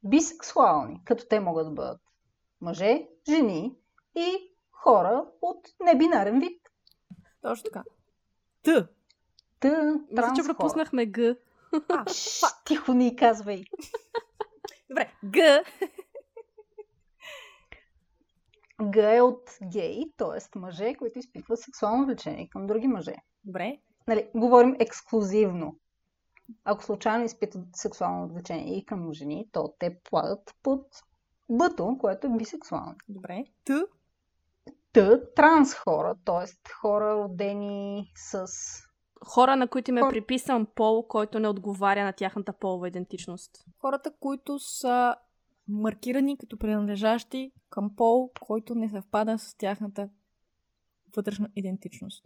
Бисексуални, 0.03 1.01
като 1.05 1.25
те 1.29 1.39
могат 1.39 1.67
да 1.67 1.71
бъдат 1.71 2.01
мъже, 2.61 3.07
жени 3.29 3.75
и 4.15 4.51
хора 4.71 5.25
от 5.41 5.67
небинарен 5.85 6.39
вид. 6.39 6.61
точно 7.41 7.63
така. 7.63 7.83
Т. 8.63 8.87
Т, 9.59 9.99
Мисля, 10.11 10.33
че 10.35 10.43
пропуснахме 10.43 11.11
Г. 11.11 11.35
А, 11.89 12.05
Тихо 12.65 12.93
ни 12.93 13.15
казвай. 13.15 13.63
добре. 14.89 15.11
Г. 15.33 15.63
Г 18.93 19.15
е 19.15 19.21
от 19.21 19.57
гей, 19.71 20.11
т.е. 20.17 20.59
мъже, 20.59 20.95
които 20.95 21.19
изпитват 21.19 21.59
сексуално 21.59 22.05
влечение 22.05 22.49
към 22.49 22.67
други 22.67 22.87
мъже. 22.87 23.15
Добре. 23.43 23.77
Нали, 24.07 24.29
говорим 24.35 24.75
ексклюзивно. 24.79 25.75
Ако 26.63 26.83
случайно 26.83 27.25
изпитват 27.25 27.75
сексуално 27.75 28.27
влечение 28.27 28.77
и 28.77 28.85
към 28.85 29.13
жени, 29.13 29.49
то 29.51 29.73
те 29.79 29.99
падат 30.11 30.55
под 30.63 30.85
бъто, 31.49 31.97
което 31.99 32.27
е 32.27 32.37
бисексуално. 32.37 32.95
Добре. 33.09 33.45
Т. 33.65 33.85
Т, 34.93 35.33
транс 35.33 35.73
хора, 35.73 36.15
т.е. 36.25 36.71
хора 36.81 37.15
родени 37.15 38.11
с... 38.15 38.47
Хора, 39.25 39.55
на 39.55 39.67
които 39.67 39.91
им 39.91 39.97
е 39.97 40.09
приписан 40.09 40.67
пол, 40.75 41.07
който 41.07 41.39
не 41.39 41.47
отговаря 41.47 42.03
на 42.03 42.13
тяхната 42.13 42.53
полова 42.53 42.87
идентичност. 42.87 43.65
Хората, 43.81 44.11
които 44.19 44.59
са 44.59 45.15
маркирани 45.67 46.37
като 46.37 46.57
принадлежащи 46.57 47.51
към 47.69 47.95
пол, 47.95 48.31
който 48.41 48.75
не 48.75 48.89
съвпада 48.89 49.39
с 49.39 49.55
тяхната 49.57 50.09
вътрешна 51.15 51.49
идентичност. 51.55 52.25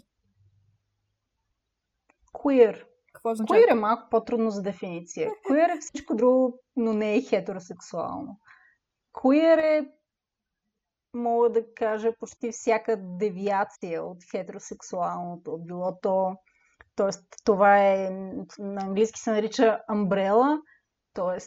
Queer 2.34 2.86
Какво 3.14 3.32
означава? 3.32 3.60
Queer 3.60 3.72
е 3.72 3.76
малко 3.76 4.10
по-трудно 4.10 4.50
за 4.50 4.62
дефиниция. 4.62 5.30
Queer 5.50 5.78
е 5.78 5.80
всичко 5.80 6.16
друго, 6.16 6.60
но 6.76 6.94
не 6.94 7.16
е 7.16 7.22
хетеросексуално. 7.22 8.40
Queer 9.14 9.58
е, 9.58 9.92
мога 11.14 11.50
да 11.50 11.74
кажа, 11.74 12.12
почти 12.20 12.52
всяка 12.52 12.98
девиация 13.00 14.04
от 14.04 14.18
хетеросексуалното. 14.32 15.58
Било 15.58 16.00
то, 16.02 16.36
т.е. 16.96 17.10
това 17.46 17.78
е, 17.78 18.10
на 18.60 18.82
английски 18.82 19.20
се 19.20 19.32
нарича 19.32 19.80
umbrella, 19.90 20.62
т.е. 21.14 21.40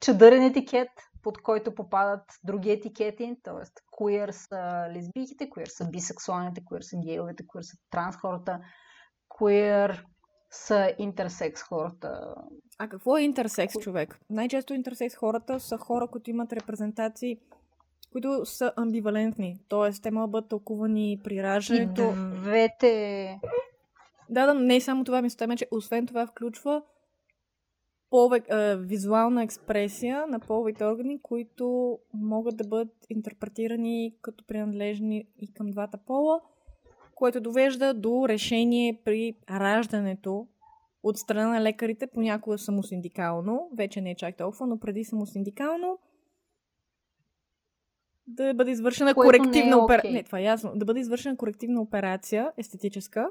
чадърен 0.00 0.42
етикет, 0.42 0.88
под 1.22 1.42
който 1.42 1.74
попадат 1.74 2.22
други 2.44 2.70
етикети, 2.70 3.36
т.е. 3.42 3.64
queer 3.98 4.30
са 4.30 4.88
лесбийките, 4.92 5.50
queer 5.50 5.68
са 5.68 5.90
бисексуалните, 5.90 6.60
queer 6.60 6.80
са 6.80 6.96
гейовете, 6.96 7.46
queer 7.46 7.60
са 7.60 7.76
транс 7.90 8.16
хората, 8.16 8.60
queer 9.28 10.04
са 10.50 10.94
интерсекс 10.98 11.62
хората. 11.62 12.34
А 12.78 12.88
какво 12.88 13.16
е 13.16 13.22
интерсекс 13.22 13.74
човек? 13.80 14.20
Най-често 14.30 14.74
интерсекс 14.74 15.16
хората 15.16 15.60
са 15.60 15.78
хора, 15.78 16.08
които 16.08 16.30
имат 16.30 16.52
репрезентации, 16.52 17.40
които 18.12 18.46
са 18.46 18.72
амбивалентни. 18.76 19.60
Тоест, 19.68 20.02
те 20.02 20.10
могат 20.10 20.28
да 20.28 20.30
бъдат 20.30 20.48
тълкувани 20.48 21.20
при 21.24 21.42
раждането. 21.42 22.02
И 22.02 22.40
двете... 22.40 23.40
Да, 24.30 24.46
да, 24.46 24.54
не 24.54 24.80
само 24.80 25.04
това 25.04 25.22
ми 25.22 25.30
става, 25.30 25.56
че 25.56 25.68
освен 25.70 26.06
това 26.06 26.26
включва 26.26 26.82
пове, 28.10 28.42
е, 28.48 28.76
визуална 28.76 29.42
експресия 29.42 30.26
на 30.26 30.40
половите 30.40 30.84
органи, 30.84 31.22
които 31.22 31.98
могат 32.14 32.56
да 32.56 32.64
бъдат 32.64 33.06
интерпретирани 33.10 34.16
като 34.22 34.44
принадлежни 34.46 35.24
и 35.38 35.52
към 35.52 35.70
двата 35.70 35.98
пола, 35.98 36.40
което 37.14 37.40
довежда 37.40 37.94
до 37.94 38.28
решение 38.28 39.00
при 39.04 39.34
раждането 39.50 40.46
от 41.02 41.18
страна 41.18 41.48
на 41.48 41.62
лекарите, 41.62 42.06
понякога 42.06 42.58
самосиндикално, 42.58 43.70
вече 43.76 44.00
не 44.00 44.10
е 44.10 44.14
чак 44.14 44.36
толкова, 44.36 44.66
но 44.66 44.78
преди 44.78 45.04
самосиндикално, 45.04 45.98
да 48.26 48.54
бъде 48.54 48.70
извършена 48.70 49.14
Което 49.14 49.28
корективна 49.28 49.76
не 49.76 49.80
е 49.80 49.84
операция. 49.84 50.10
Okay. 50.10 50.14
Не, 50.14 50.22
това 50.22 50.38
е 50.38 50.42
ясно. 50.42 50.72
Да 50.74 50.84
бъде 50.84 51.00
извършена 51.00 51.36
корективна 51.36 51.82
операция, 51.82 52.52
естетическа, 52.56 53.30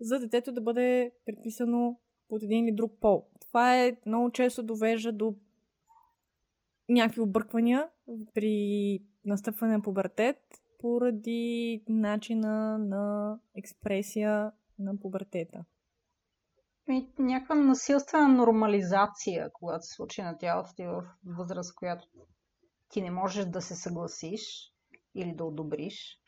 за 0.00 0.18
детето 0.18 0.52
да 0.52 0.60
бъде 0.60 1.10
предписано 1.26 1.96
под 2.28 2.42
един 2.42 2.64
или 2.64 2.74
друг 2.74 2.92
пол. 3.00 3.26
Това 3.40 3.76
е 3.84 3.96
много 4.06 4.30
често 4.30 4.62
довежда 4.62 5.12
до 5.12 5.34
някакви 6.88 7.20
обърквания 7.20 7.88
при 8.34 8.98
настъпване 9.24 9.72
на 9.72 9.82
пубертет 9.82 10.36
поради 10.78 11.84
начина 11.88 12.78
на 12.78 13.38
експресия 13.54 14.52
на 14.78 15.00
пубертета. 15.00 15.64
И 16.88 17.06
някаква 17.18 17.54
насилствена 17.54 18.28
нормализация, 18.28 19.50
когато 19.52 19.86
се 19.86 19.94
случи 19.94 20.22
на 20.22 20.38
тялото 20.38 20.74
ти 20.76 20.86
в 20.86 21.02
възраст, 21.24 21.74
която 21.74 22.08
ти 22.88 23.02
не 23.02 23.10
можеш 23.10 23.44
да 23.44 23.60
се 23.60 23.74
съгласиш 23.74 24.72
или 25.14 25.34
да 25.34 25.44
одобриш. 25.44 26.20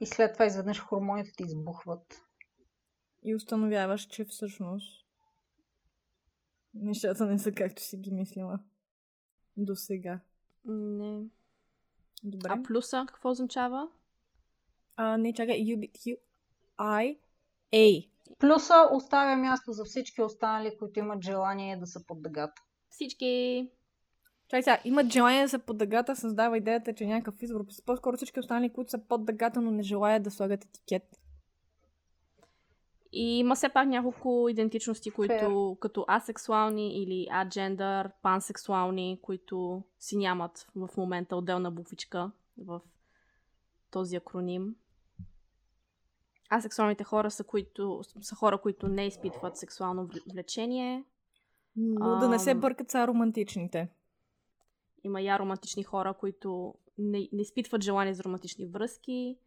И 0.00 0.06
след 0.06 0.32
това 0.32 0.44
изведнъж 0.44 0.80
хормоните 0.80 1.30
ти 1.36 1.42
избухват. 1.42 2.22
И 3.22 3.34
установяваш, 3.34 4.06
че 4.06 4.24
всъщност 4.24 5.01
нещата 6.74 7.26
не 7.26 7.38
са 7.38 7.52
както 7.52 7.82
си 7.82 7.96
ги 7.96 8.10
мислила 8.10 8.58
до 9.56 9.76
сега. 9.76 10.20
Не. 10.64 11.24
Добре. 12.24 12.48
А 12.50 12.62
плюса 12.62 13.04
какво 13.08 13.30
означава? 13.30 13.88
А, 14.96 15.16
не, 15.16 15.32
чакай. 15.32 15.64
U, 15.64 15.90
I, 16.78 17.18
A. 17.72 18.08
Плюса 18.38 18.88
оставя 18.92 19.36
място 19.36 19.72
за 19.72 19.84
всички 19.84 20.22
останали, 20.22 20.76
които 20.78 20.98
имат 20.98 21.24
желание 21.24 21.76
да 21.76 21.86
са 21.86 22.06
под 22.06 22.22
дъгата. 22.22 22.62
Всички. 22.90 23.70
Чай 24.48 24.62
сега, 24.62 24.78
имат 24.84 25.12
желание 25.12 25.42
да 25.42 25.48
са 25.48 25.58
под 25.58 25.78
дъгата, 25.78 26.16
създава 26.16 26.58
идеята, 26.58 26.94
че 26.94 27.06
някакъв 27.06 27.42
избор. 27.42 27.64
По-скоро 27.86 28.16
всички 28.16 28.40
останали, 28.40 28.72
които 28.72 28.90
са 28.90 28.98
под 28.98 29.24
дъгата, 29.24 29.60
но 29.60 29.70
не 29.70 29.82
желаят 29.82 30.22
да 30.22 30.30
слагат 30.30 30.64
етикет. 30.64 31.21
И 33.12 33.38
има 33.38 33.54
все 33.54 33.68
пак 33.68 33.88
няколко 33.88 34.48
идентичности, 34.50 35.10
които 35.10 35.34
Fair. 35.34 35.78
като 35.78 36.04
асексуални 36.08 37.02
или 37.02 37.28
аджендър, 37.32 38.10
пансексуални, 38.22 39.18
които 39.22 39.82
си 39.98 40.16
нямат 40.16 40.68
в 40.76 40.88
момента 40.96 41.36
отделна 41.36 41.70
буквичка 41.70 42.30
в 42.58 42.80
този 43.90 44.16
акроним. 44.16 44.76
Асексуалните 46.50 47.04
хора 47.04 47.30
са, 47.30 47.44
които, 47.44 48.00
са 48.20 48.34
хора, 48.34 48.58
които 48.58 48.88
не 48.88 49.06
изпитват 49.06 49.56
сексуално 49.56 50.08
влечение. 50.32 51.04
Но 51.76 52.18
да 52.18 52.28
не 52.28 52.38
се 52.38 52.54
бъркат 52.54 52.90
са 52.90 53.06
романтичните. 53.06 53.88
Има 55.04 55.22
и 55.22 55.38
романтични 55.38 55.82
хора, 55.82 56.14
които 56.14 56.74
не, 56.98 57.28
не 57.32 57.42
изпитват 57.42 57.82
желание 57.82 58.14
за 58.14 58.24
романтични 58.24 58.66
връзки. 58.66 59.38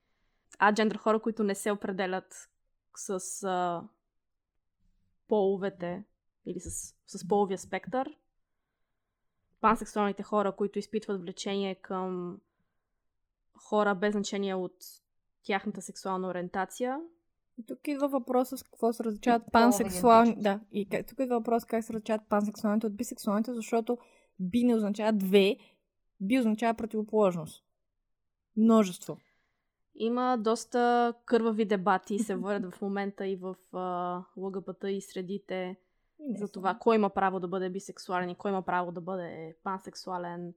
Аджендър 0.59 0.97
хора, 0.97 1.20
които 1.20 1.43
не 1.43 1.55
се 1.55 1.72
определят 1.72 2.49
с 2.97 3.43
а, 3.43 3.83
половете 5.27 6.03
или 6.45 6.59
с, 6.59 6.95
с 7.07 7.27
половия 7.27 7.57
спектър. 7.57 8.17
Пансексуалните 9.61 10.23
хора, 10.23 10.51
които 10.51 10.79
изпитват 10.79 11.21
влечение 11.21 11.75
към 11.75 12.39
хора 13.57 13.95
без 13.95 14.11
значение 14.11 14.55
от 14.55 14.75
тяхната 15.43 15.81
сексуална 15.81 16.27
ориентация. 16.27 16.99
И 17.57 17.65
тук 17.65 17.87
идва 17.87 18.07
въпроса 18.07 18.57
с 18.57 18.63
какво 18.63 18.93
се 18.93 19.03
различават 19.03 19.43
пансексуални... 19.51 20.35
Да, 20.39 20.59
и 20.71 20.89
тук 21.07 21.19
идва 21.19 21.37
въпрос 21.37 21.65
как 21.65 21.83
се 21.83 21.93
различават 21.93 22.29
пансексуалните 22.29 22.87
от 22.87 22.95
бисексуалните, 22.95 23.53
защото 23.53 23.97
би 24.39 24.63
не 24.63 24.75
означава 24.75 25.13
две, 25.13 25.57
би 26.21 26.39
означава 26.39 26.73
противоположност. 26.73 27.65
Множество. 28.57 29.17
Има 29.95 30.37
доста 30.37 31.13
кървави 31.25 31.65
дебати 31.65 32.19
се 32.19 32.35
водят 32.35 32.75
в 32.75 32.81
момента 32.81 33.27
и 33.27 33.35
в 33.35 33.55
а, 33.73 34.23
ЛГБТ 34.37 34.83
и 34.83 35.01
средите 35.01 35.77
не 36.19 36.37
за 36.37 36.51
това 36.51 36.75
кой 36.75 36.95
има 36.95 37.09
право 37.09 37.39
да 37.39 37.47
бъде 37.47 37.69
бисексуален 37.69 38.29
и 38.29 38.35
кой 38.35 38.51
има 38.51 38.61
право 38.61 38.91
да 38.91 39.01
бъде 39.01 39.55
пансексуален. 39.63 40.53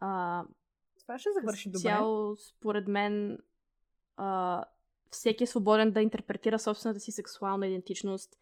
А, 0.00 0.44
това 1.00 1.18
ще 1.18 1.28
завърши 1.32 1.70
добре. 1.70 1.82
Цяло, 1.82 2.36
според 2.36 2.88
мен, 2.88 3.38
а, 4.16 4.64
всеки 5.10 5.44
е 5.44 5.46
свободен 5.46 5.92
да 5.92 6.02
интерпретира 6.02 6.58
собствената 6.58 7.00
си 7.00 7.12
сексуална 7.12 7.66
идентичност 7.66 8.36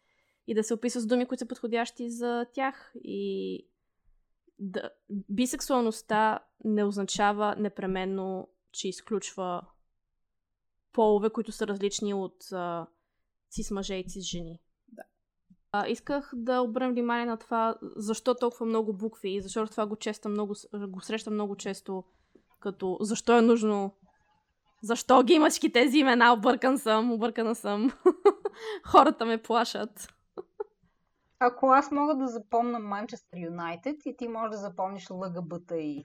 и 0.47 0.53
да 0.53 0.63
се 0.63 0.73
описва 0.73 1.01
с 1.01 1.05
думи, 1.05 1.25
които 1.25 1.39
са 1.39 1.47
подходящи 1.47 2.09
за 2.09 2.45
тях. 2.53 2.93
И 3.03 3.65
да, 4.59 4.89
бисексуалността 5.09 6.39
не 6.63 6.83
означава 6.83 7.55
непременно, 7.55 8.47
че 8.71 8.87
изключва 8.89 9.61
полове, 10.93 11.29
които 11.29 11.51
са 11.51 11.67
различни 11.67 12.13
от 12.13 12.51
а, 12.51 12.87
цис 13.49 13.71
мъже 13.71 13.95
и 13.95 14.07
цис 14.07 14.25
жени. 14.25 14.59
Да. 14.87 15.03
А, 15.71 15.87
исках 15.87 16.31
да 16.33 16.61
обърнем 16.61 16.91
внимание 16.91 17.25
на 17.25 17.37
това, 17.37 17.75
защо 17.81 18.35
толкова 18.35 18.65
много 18.65 18.93
букви 18.93 19.29
и 19.29 19.41
защото 19.41 19.71
това 19.71 19.85
го, 19.85 19.95
честа 19.95 20.29
много, 20.29 20.55
го 20.73 21.01
срещам 21.01 21.33
много 21.33 21.55
често 21.55 22.03
като 22.59 22.97
защо 23.01 23.37
е 23.37 23.41
нужно 23.41 23.91
защо 24.81 25.23
ги 25.23 25.33
имаш 25.33 25.59
тези 25.59 25.97
имена? 25.97 26.33
Объркан 26.33 26.77
съм, 26.77 27.11
объркана 27.11 27.55
съм. 27.55 27.91
Хората 28.85 29.25
ме 29.25 29.41
плашат. 29.41 30.13
Ако 31.39 31.67
аз 31.67 31.91
мога 31.91 32.15
да 32.15 32.27
запомна 32.27 32.79
Манчестър 32.79 33.37
Юнайтед 33.37 34.05
и 34.05 34.17
ти 34.17 34.27
можеш 34.27 34.51
да 34.51 34.57
запомниш 34.57 35.09
ЛГБТ 35.09 35.71
и... 35.71 36.03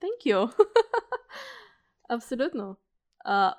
Thank 0.00 0.26
you. 0.26 0.66
Абсолютно. 2.08 2.76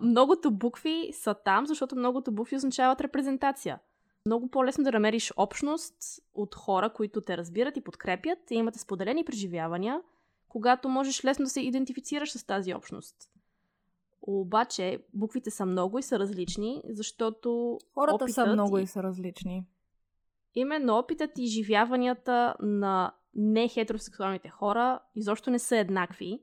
Многото 0.01 0.51
букви 0.51 1.09
са 1.13 1.33
там, 1.33 1.65
защото 1.65 1.95
многото 1.95 2.31
букви 2.31 2.55
означават 2.55 3.01
репрезентация. 3.01 3.79
Много 4.25 4.49
по-лесно 4.49 4.83
да 4.83 4.91
намериш 4.91 5.33
общност 5.37 5.95
от 6.33 6.55
хора, 6.55 6.93
които 6.93 7.21
те 7.21 7.37
разбират 7.37 7.77
и 7.77 7.81
подкрепят 7.81 8.51
и 8.51 8.55
имате 8.55 8.79
споделени 8.79 9.25
преживявания, 9.25 10.01
когато 10.49 10.89
можеш 10.89 11.25
лесно 11.25 11.43
да 11.43 11.49
се 11.49 11.61
идентифицираш 11.61 12.31
с 12.31 12.43
тази 12.43 12.73
общност. 12.73 13.15
Обаче, 14.21 15.03
буквите 15.13 15.51
са 15.51 15.65
много 15.65 15.99
и 15.99 16.03
са 16.03 16.19
различни, 16.19 16.81
защото. 16.89 17.79
Хората 17.93 18.29
са 18.29 18.45
много 18.45 18.77
и 18.77 18.87
са 18.87 19.03
различни. 19.03 19.65
Именно 20.55 20.97
опитът 20.97 21.37
и 21.37 21.43
изживяванията 21.43 22.55
на 22.59 23.11
нехетеросексуалните 23.35 24.49
хора 24.49 24.99
изобщо 25.15 25.49
не 25.49 25.59
са 25.59 25.77
еднакви. 25.77 26.39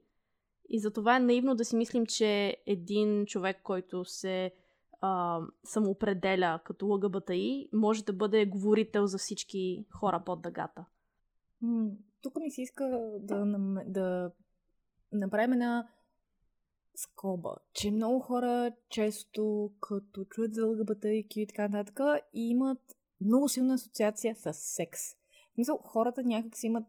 И 0.69 0.79
затова 0.81 1.17
е 1.17 1.21
наивно 1.21 1.55
да 1.55 1.65
си 1.65 1.77
мислим, 1.77 2.07
че 2.07 2.57
един 2.67 3.27
човек, 3.27 3.61
който 3.63 4.05
се 4.05 4.53
а, 5.01 5.41
самоопределя 5.65 6.61
като 6.65 6.87
ЛГБТИ, 6.87 7.69
може 7.73 8.05
да 8.05 8.13
бъде 8.13 8.47
говорител 8.47 9.07
за 9.07 9.19
всички 9.19 9.87
хора 9.91 10.23
под 10.27 10.43
дъгата. 10.43 10.85
Тук 12.23 12.37
ми 12.37 12.51
се 12.51 12.63
иска 12.63 13.11
да, 13.21 13.45
да 13.87 14.31
направим 15.13 15.53
една 15.53 15.89
скоба, 16.95 17.57
че 17.73 17.91
много 17.91 18.21
хора 18.21 18.73
често 18.89 19.73
като 19.81 20.25
чуят 20.25 20.55
за 20.55 20.67
ЛГБТ 20.67 21.05
и 21.05 21.47
така 21.49 21.69
нататък 21.69 22.01
имат 22.33 22.97
много 23.21 23.49
силна 23.49 23.75
асоциация 23.75 24.37
с 24.37 24.53
секс. 24.53 25.01
Мисъл, 25.59 25.79
хората 25.85 26.23
някак 26.23 26.57
си 26.57 26.67
имат 26.67 26.87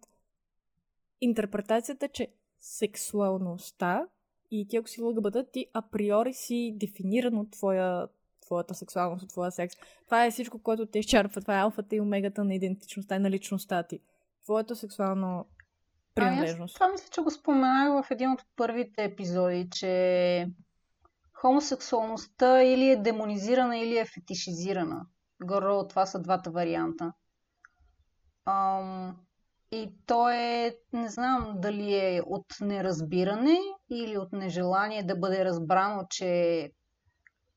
интерпретацията, 1.21 2.07
че 2.07 2.33
сексуалността 2.65 4.07
и 4.51 4.67
ти 4.67 4.77
ако 4.77 4.87
си 4.89 5.01
ЛГБТ, 5.01 5.51
ти 5.51 5.65
априори 5.73 6.33
си 6.33 6.73
дефиниран 6.75 7.37
от 7.37 7.51
твоя, 7.51 8.07
твоята 8.41 8.75
сексуалност, 8.75 9.23
от 9.23 9.29
твоя 9.29 9.51
секс. 9.51 9.75
Това 10.05 10.25
е 10.25 10.31
всичко, 10.31 10.59
което 10.59 10.85
те 10.85 10.99
изчерпва. 10.99 11.41
Това 11.41 11.57
е 11.59 11.61
алфата 11.61 11.95
и 11.95 12.01
омегата 12.01 12.43
на 12.43 12.55
идентичността 12.55 13.15
и 13.15 13.19
на 13.19 13.31
личността 13.31 13.83
ти. 13.83 13.99
Твоето 14.43 14.75
сексуално 14.75 15.45
принадлежност. 16.15 16.73
Това 16.73 16.87
мисля, 16.87 17.07
че 17.11 17.21
го 17.21 17.31
споменах 17.31 18.05
в 18.05 18.11
един 18.11 18.31
от 18.31 18.45
първите 18.55 19.03
епизоди, 19.03 19.69
че 19.71 20.47
хомосексуалността 21.33 22.63
или 22.63 22.89
е 22.89 22.95
демонизирана, 22.95 23.77
или 23.77 23.97
е 23.97 24.05
фетишизирана. 24.05 25.05
Горе 25.43 25.87
това 25.89 26.05
са 26.05 26.21
двата 26.21 26.51
варианта. 26.51 27.13
Ам, 28.45 29.24
и 29.71 29.93
то 30.05 30.29
е, 30.29 30.75
не 30.93 31.09
знам 31.09 31.53
дали 31.55 31.95
е 31.95 32.21
от 32.25 32.45
неразбиране 32.61 33.57
или 33.89 34.17
от 34.17 34.31
нежелание 34.31 35.03
да 35.03 35.15
бъде 35.15 35.45
разбрано, 35.45 36.03
че 36.09 36.71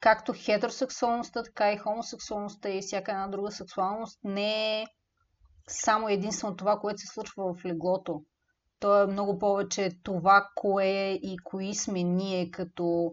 както 0.01 0.33
хетеросексуалността, 0.33 1.43
така 1.43 1.73
и 1.73 1.79
хомосексуалността 1.79 2.69
и 2.69 2.81
всяка 2.81 3.13
една 3.13 3.29
друга 3.29 3.51
сексуалност 3.51 4.19
не 4.25 4.81
е 4.83 4.87
само 5.69 6.09
единствено 6.09 6.57
това, 6.57 6.79
което 6.79 6.99
се 6.99 7.07
случва 7.07 7.55
в 7.55 7.65
леглото. 7.65 8.23
То 8.81 9.03
е 9.03 9.07
много 9.07 9.39
повече 9.39 9.91
това, 10.03 10.49
кое 10.55 10.87
е 10.87 11.13
и 11.13 11.37
кои 11.45 11.75
сме 11.75 12.03
ние 12.03 12.51
като, 12.51 13.13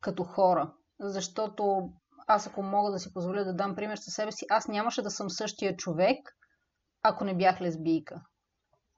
като 0.00 0.24
хора. 0.24 0.72
Защото 1.00 1.90
аз 2.26 2.46
ако 2.46 2.62
мога 2.62 2.90
да 2.90 2.98
си 2.98 3.12
позволя 3.12 3.44
да 3.44 3.54
дам 3.54 3.74
пример 3.74 3.96
със 3.96 4.14
себе 4.14 4.32
си, 4.32 4.46
аз 4.50 4.68
нямаше 4.68 5.02
да 5.02 5.10
съм 5.10 5.30
същия 5.30 5.76
човек, 5.76 6.18
ако 7.02 7.24
не 7.24 7.36
бях 7.36 7.60
лесбийка. 7.60 8.22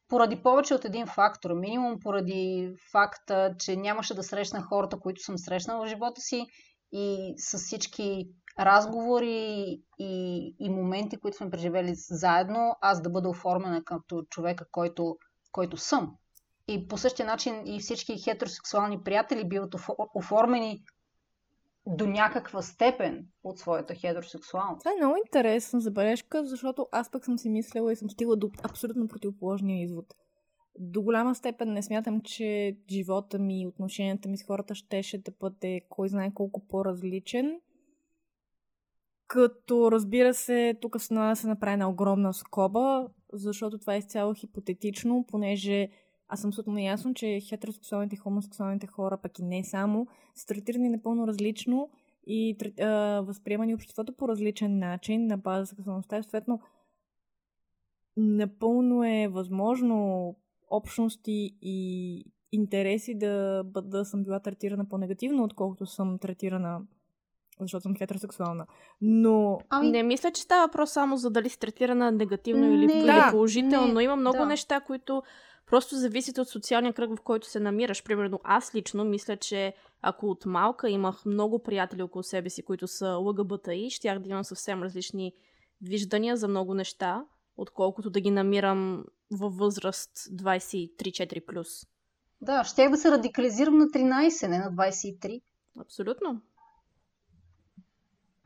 Поради 0.08 0.42
повече 0.42 0.74
от 0.74 0.84
един 0.84 1.06
фактор. 1.06 1.50
Минимум 1.50 2.00
поради 2.00 2.74
факта, 2.92 3.54
че 3.58 3.76
нямаше 3.76 4.14
да 4.14 4.22
срещна 4.22 4.62
хората, 4.62 5.00
които 5.00 5.22
съм 5.22 5.38
срещнала 5.38 5.86
в 5.86 5.88
живота 5.88 6.20
си 6.20 6.46
и 6.92 7.34
с 7.36 7.58
всички 7.58 8.28
разговори 8.58 9.78
и, 9.98 10.54
и 10.58 10.70
моменти, 10.70 11.16
които 11.16 11.36
сме 11.36 11.50
преживели 11.50 11.94
заедно, 11.94 12.76
аз 12.80 13.02
да 13.02 13.10
бъда 13.10 13.28
оформена 13.28 13.84
като 13.84 14.22
човека, 14.22 14.64
който, 14.72 15.16
който 15.52 15.76
съм. 15.76 16.16
И 16.68 16.88
по 16.88 16.98
същия 16.98 17.26
начин 17.26 17.62
и 17.66 17.80
всички 17.80 18.22
хетеросексуални 18.24 19.02
приятели 19.02 19.48
биват 19.48 19.74
оформени 20.14 20.82
до 21.96 22.06
някаква 22.06 22.62
степен 22.62 23.26
от 23.44 23.58
своята 23.58 23.94
хетеросексуалност. 23.94 24.80
Това 24.80 24.92
е 24.92 25.00
много 25.00 25.16
интересна 25.26 25.80
забележка, 25.80 26.44
защото 26.44 26.88
аз 26.92 27.10
пък 27.10 27.24
съм 27.24 27.38
си 27.38 27.50
мислила 27.50 27.92
и 27.92 27.96
съм 27.96 28.10
стигла 28.10 28.36
до 28.36 28.50
абсолютно 28.62 29.08
противоположния 29.08 29.84
извод. 29.84 30.14
До 30.78 31.02
голяма 31.02 31.34
степен 31.34 31.72
не 31.72 31.82
смятам, 31.82 32.20
че 32.20 32.76
живота 32.90 33.38
ми 33.38 33.62
и 33.62 33.66
отношенията 33.66 34.28
ми 34.28 34.38
с 34.38 34.42
хората 34.42 34.74
щеше 34.74 35.18
да 35.18 35.32
бъде 35.40 35.80
кой 35.88 36.08
знае 36.08 36.34
колко 36.34 36.66
по-различен. 36.66 37.60
Като 39.26 39.92
разбира 39.92 40.34
се, 40.34 40.74
тук 40.80 41.00
с 41.00 41.36
се 41.36 41.48
направи 41.48 41.76
на 41.76 41.90
огромна 41.90 42.34
скоба, 42.34 43.08
защото 43.32 43.78
това 43.78 43.94
е 43.94 43.98
изцяло 43.98 44.34
хипотетично, 44.34 45.24
понеже 45.28 45.88
аз 46.30 46.40
съм 46.40 46.48
абсолютно 46.48 46.78
ясно, 46.78 47.14
че 47.14 47.40
хетеросексуалните 47.40 48.14
и 48.14 48.18
хомосексуалните 48.18 48.86
хора, 48.86 49.16
пък 49.16 49.38
и 49.38 49.42
не 49.42 49.64
само, 49.64 50.06
са 50.34 50.46
третирани 50.46 50.88
напълно 50.88 51.26
различно 51.26 51.90
и 52.26 52.56
а, 52.80 52.86
възприемани 53.20 53.74
обществото 53.74 54.12
по 54.12 54.28
различен 54.28 54.78
начин 54.78 55.26
на 55.26 55.38
база 55.38 55.66
сексуалността. 55.66 56.18
И 56.18 56.22
съответно, 56.22 56.60
напълно 58.16 59.04
е 59.04 59.28
възможно 59.28 60.36
общности 60.70 61.56
и 61.62 62.24
интереси 62.52 63.14
да, 63.14 63.64
да 63.64 64.04
съм 64.04 64.24
била 64.24 64.40
третирана 64.40 64.88
по-негативно, 64.88 65.44
отколкото 65.44 65.86
съм 65.86 66.18
третирана 66.18 66.80
защото 67.60 67.82
съм 67.82 67.96
хетеросексуална. 67.96 68.66
Но... 69.00 69.58
Ами... 69.70 69.90
Не 69.90 70.02
мисля, 70.02 70.30
че 70.30 70.42
става 70.42 70.66
въпрос 70.66 70.90
само 70.90 71.16
за 71.16 71.30
дали 71.30 71.48
си 71.48 71.58
третирана 71.58 72.12
негативно 72.12 72.66
не, 72.66 72.74
или, 72.74 73.02
да, 73.06 73.28
положително. 73.30 73.94
Не, 73.94 74.02
Има 74.02 74.16
много 74.16 74.38
да. 74.38 74.46
неща, 74.46 74.80
които 74.80 75.22
Просто 75.70 75.96
зависит 75.96 76.38
от 76.38 76.48
социалния 76.48 76.92
кръг, 76.92 77.16
в 77.16 77.22
който 77.22 77.46
се 77.46 77.60
намираш. 77.60 78.04
Примерно 78.04 78.40
аз 78.44 78.74
лично 78.74 79.04
мисля, 79.04 79.36
че 79.36 79.74
ако 80.02 80.26
от 80.26 80.46
малка 80.46 80.90
имах 80.90 81.24
много 81.24 81.62
приятели 81.62 82.02
около 82.02 82.22
себе 82.22 82.50
си, 82.50 82.62
които 82.62 82.88
са 82.88 83.08
ЛГБТИ, 83.08 83.90
щях 83.90 84.18
да 84.18 84.28
имам 84.28 84.44
съвсем 84.44 84.82
различни 84.82 85.32
виждания 85.82 86.36
за 86.36 86.48
много 86.48 86.74
неща, 86.74 87.24
отколкото 87.56 88.10
да 88.10 88.20
ги 88.20 88.30
намирам 88.30 89.04
във 89.30 89.56
възраст 89.56 90.10
23-4+. 90.16 91.86
Да, 92.40 92.64
щях 92.64 92.90
да 92.90 92.96
се 92.96 93.10
радикализирам 93.10 93.78
на 93.78 93.86
13, 93.86 94.48
не 94.48 94.58
на 94.58 94.72
23. 94.72 95.42
Абсолютно. 95.80 96.40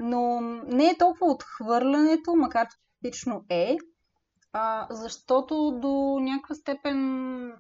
Но 0.01 0.41
не 0.66 0.87
е 0.91 0.99
толкова 0.99 1.33
отхвърлянето, 1.33 2.37
макар 2.37 2.68
че 2.68 3.09
лично 3.09 3.45
е, 3.49 3.77
а, 4.57 4.87
защото 4.91 5.79
до 5.83 6.19
някаква 6.21 6.55
степен 6.55 7.53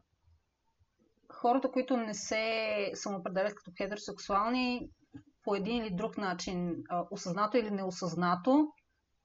хората, 1.32 1.70
които 1.70 1.96
не 1.96 2.14
се 2.14 2.90
самоопределят 2.94 3.54
като 3.54 3.70
хетеросексуални, 3.78 4.90
по 5.44 5.54
един 5.54 5.76
или 5.76 5.94
друг 5.94 6.18
начин, 6.18 6.74
а, 6.88 7.04
осъзнато 7.10 7.56
или 7.56 7.70
неосъзнато, 7.70 8.68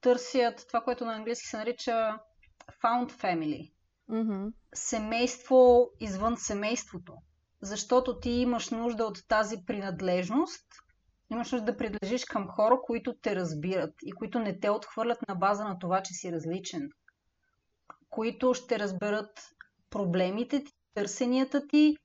търсят 0.00 0.64
това, 0.68 0.80
което 0.80 1.04
на 1.04 1.14
английски 1.14 1.46
се 1.46 1.56
нарича 1.56 2.18
found 2.82 3.12
family. 3.12 3.72
Mm-hmm. 4.10 4.52
Семейство 4.74 5.90
извън 6.00 6.36
семейството. 6.36 7.14
Защото 7.62 8.20
ти 8.20 8.30
имаш 8.30 8.70
нужда 8.70 9.04
от 9.04 9.18
тази 9.28 9.56
принадлежност, 9.66 10.66
имаш 11.30 11.52
нужда 11.52 11.72
да 11.72 11.76
принадлежиш 11.76 12.24
към 12.24 12.48
хора, 12.48 12.78
които 12.82 13.14
те 13.22 13.36
разбират 13.36 13.94
и 14.02 14.12
които 14.12 14.38
не 14.38 14.60
те 14.60 14.70
отхвърлят 14.70 15.28
на 15.28 15.34
база 15.34 15.64
на 15.64 15.78
това, 15.78 16.02
че 16.02 16.14
си 16.14 16.32
различен 16.32 16.90
които 18.10 18.54
ще 18.54 18.78
разберат 18.78 19.30
проблемите 19.90 20.64
ти, 20.64 20.72
търсенията 20.94 21.66
ти 21.66 21.96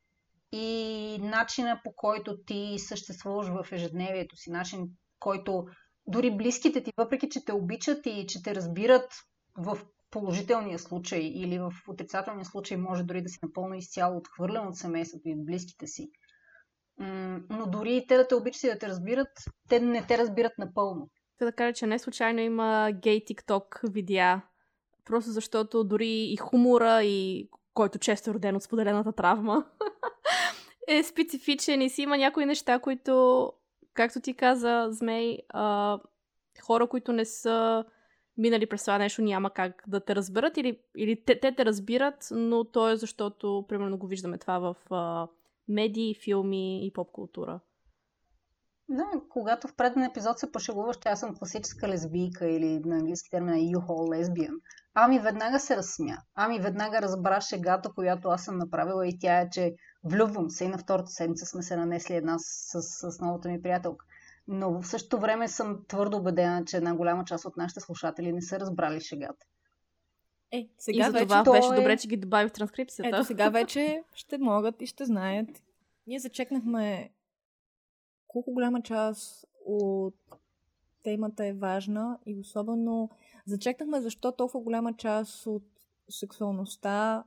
и 0.51 1.17
начина 1.21 1.81
по 1.83 1.93
който 1.95 2.37
ти 2.45 2.75
съществуваш 2.79 3.47
в 3.47 3.71
ежедневието 3.71 4.35
си, 4.35 4.51
начин, 4.51 4.87
който 5.19 5.65
дори 6.07 6.37
близките 6.37 6.83
ти, 6.83 6.91
въпреки 6.97 7.29
че 7.29 7.45
те 7.45 7.53
обичат 7.53 8.05
и 8.05 8.25
че 8.27 8.43
те 8.43 8.55
разбират 8.55 9.13
в 9.57 9.77
положителния 10.11 10.79
случай 10.79 11.19
или 11.19 11.59
в 11.59 11.73
отрицателния 11.87 12.45
случай, 12.45 12.77
може 12.77 13.03
дори 13.03 13.21
да 13.21 13.29
си 13.29 13.39
напълно 13.43 13.75
изцяло 13.75 14.17
отхвърлен 14.17 14.67
от 14.67 14.77
семейството 14.77 15.29
и 15.29 15.33
от 15.33 15.45
близките 15.45 15.87
си. 15.87 16.09
Но 17.49 17.65
дори 17.67 17.95
и 17.95 18.07
те 18.07 18.17
да 18.17 18.27
те 18.27 18.35
обичат 18.35 18.63
и 18.63 18.67
да 18.67 18.79
те 18.79 18.87
разбират, 18.87 19.27
те 19.69 19.79
не 19.79 20.07
те 20.07 20.17
разбират 20.17 20.53
напълно. 20.57 21.09
Та 21.37 21.45
да 21.45 21.51
кажа, 21.51 21.73
че 21.73 21.87
не 21.87 21.99
случайно 21.99 22.39
има 22.39 22.91
гей 23.01 23.25
тикток 23.25 23.81
видеа 23.83 24.41
Просто 25.05 25.31
защото 25.31 25.83
дори 25.83 26.09
и 26.09 26.37
хумора, 26.37 27.03
и 27.03 27.49
който 27.73 27.99
често 27.99 28.29
е 28.29 28.33
роден 28.33 28.55
от 28.55 28.63
споделената 28.63 29.11
травма, 29.11 29.65
е 30.87 31.03
специфичен 31.03 31.81
и 31.81 31.89
си 31.89 32.01
има 32.01 32.17
някои 32.17 32.45
неща, 32.45 32.79
които, 32.79 33.53
както 33.93 34.19
ти 34.19 34.33
каза, 34.33 34.87
Змей, 34.89 35.37
а, 35.49 35.99
хора, 36.61 36.87
които 36.87 37.13
не 37.13 37.25
са 37.25 37.85
минали 38.37 38.65
през 38.65 38.81
това 38.81 38.97
нещо, 38.97 39.21
няма 39.21 39.49
как 39.49 39.83
да 39.87 39.99
те 39.99 40.15
разберат 40.15 40.57
или, 40.57 40.79
или 40.97 41.23
те, 41.25 41.39
те 41.39 41.55
те 41.55 41.65
разбират, 41.65 42.27
но 42.31 42.63
то 42.63 42.89
е 42.89 42.95
защото, 42.95 43.65
примерно, 43.69 43.97
го 43.97 44.07
виждаме 44.07 44.37
това 44.37 44.59
в 44.59 44.75
а, 44.93 45.27
медии, 45.67 46.15
филми 46.23 46.87
и 46.87 46.93
поп 46.93 47.11
култура. 47.11 47.59
Да, 48.89 49.05
когато 49.29 49.67
в 49.67 49.75
преден 49.75 50.03
епизод 50.03 50.39
се 50.39 50.51
пошегуваш, 50.51 50.97
че 50.97 51.09
аз 51.09 51.19
съм 51.19 51.35
класическа 51.35 51.87
лесбийка 51.87 52.49
или 52.49 52.79
на 52.79 52.95
английски 52.95 53.29
термин 53.29 53.53
е 53.53 53.57
U-Haul 53.59 54.23
lesbian, 54.23 54.59
ами 54.95 55.19
веднага 55.19 55.59
се 55.59 55.77
разсмя. 55.77 56.17
Ами 56.35 56.59
веднага 56.59 57.01
разбра 57.01 57.41
шегата, 57.41 57.91
която 57.95 58.29
аз 58.29 58.43
съм 58.43 58.57
направила 58.57 59.07
и 59.07 59.19
тя 59.19 59.39
е, 59.41 59.49
че 59.49 59.75
влюбвам 60.03 60.49
се 60.49 60.65
и 60.65 60.67
на 60.67 60.77
втората 60.77 61.11
седмица 61.11 61.45
сме 61.45 61.63
се 61.63 61.75
нанесли 61.75 62.15
една 62.15 62.35
с, 62.39 62.81
с, 62.81 63.11
с 63.11 63.19
новата 63.21 63.49
ми 63.49 63.61
приятелка. 63.61 64.05
Но 64.47 64.81
в 64.81 64.87
същото 64.87 65.19
време 65.19 65.47
съм 65.47 65.79
твърдо 65.87 66.17
убедена, 66.17 66.65
че 66.65 66.77
една 66.77 66.95
голяма 66.95 67.25
част 67.25 67.45
от 67.45 67.57
нашите 67.57 67.79
слушатели 67.79 68.33
не 68.33 68.41
са 68.41 68.59
разбрали 68.59 69.01
шегата. 69.01 69.45
Е, 70.51 70.67
сега 70.77 71.07
и 71.07 71.11
за 71.11 71.19
това 71.19 71.43
вече 71.43 71.51
беше 71.51 71.73
е... 71.73 71.75
добре, 71.75 71.97
че 71.97 72.07
ги 72.07 72.17
добави 72.17 72.49
в 72.49 72.53
транскрипцията. 72.53 73.17
Ето 73.17 73.25
сега 73.25 73.49
вече 73.49 74.03
ще 74.13 74.37
могат 74.37 74.81
и 74.81 74.85
ще 74.85 75.05
знаят. 75.05 75.49
Ние 76.07 76.19
зачекнахме 76.19 77.09
колко 78.27 78.53
голяма 78.53 78.81
част 78.81 79.45
от 79.65 80.15
темата 81.05 81.45
е 81.45 81.53
важна 81.53 82.19
и 82.25 82.39
особено 82.39 83.09
зачекнахме 83.45 84.01
защо 84.01 84.31
толкова 84.31 84.63
голяма 84.63 84.93
част 84.93 85.47
от 85.47 85.63
сексуалността 86.09 87.23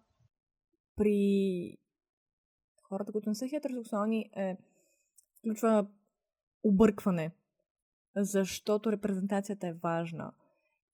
при 0.97 1.79
хората, 2.83 3.13
които 3.13 3.29
не 3.29 3.35
са 3.35 3.49
хетеросексуални, 3.49 4.31
е, 4.37 4.57
включва 5.39 5.87
объркване, 6.63 7.31
защото 8.17 8.93
репрезентацията 8.93 9.69
е 9.69 9.73
важна. 9.73 10.33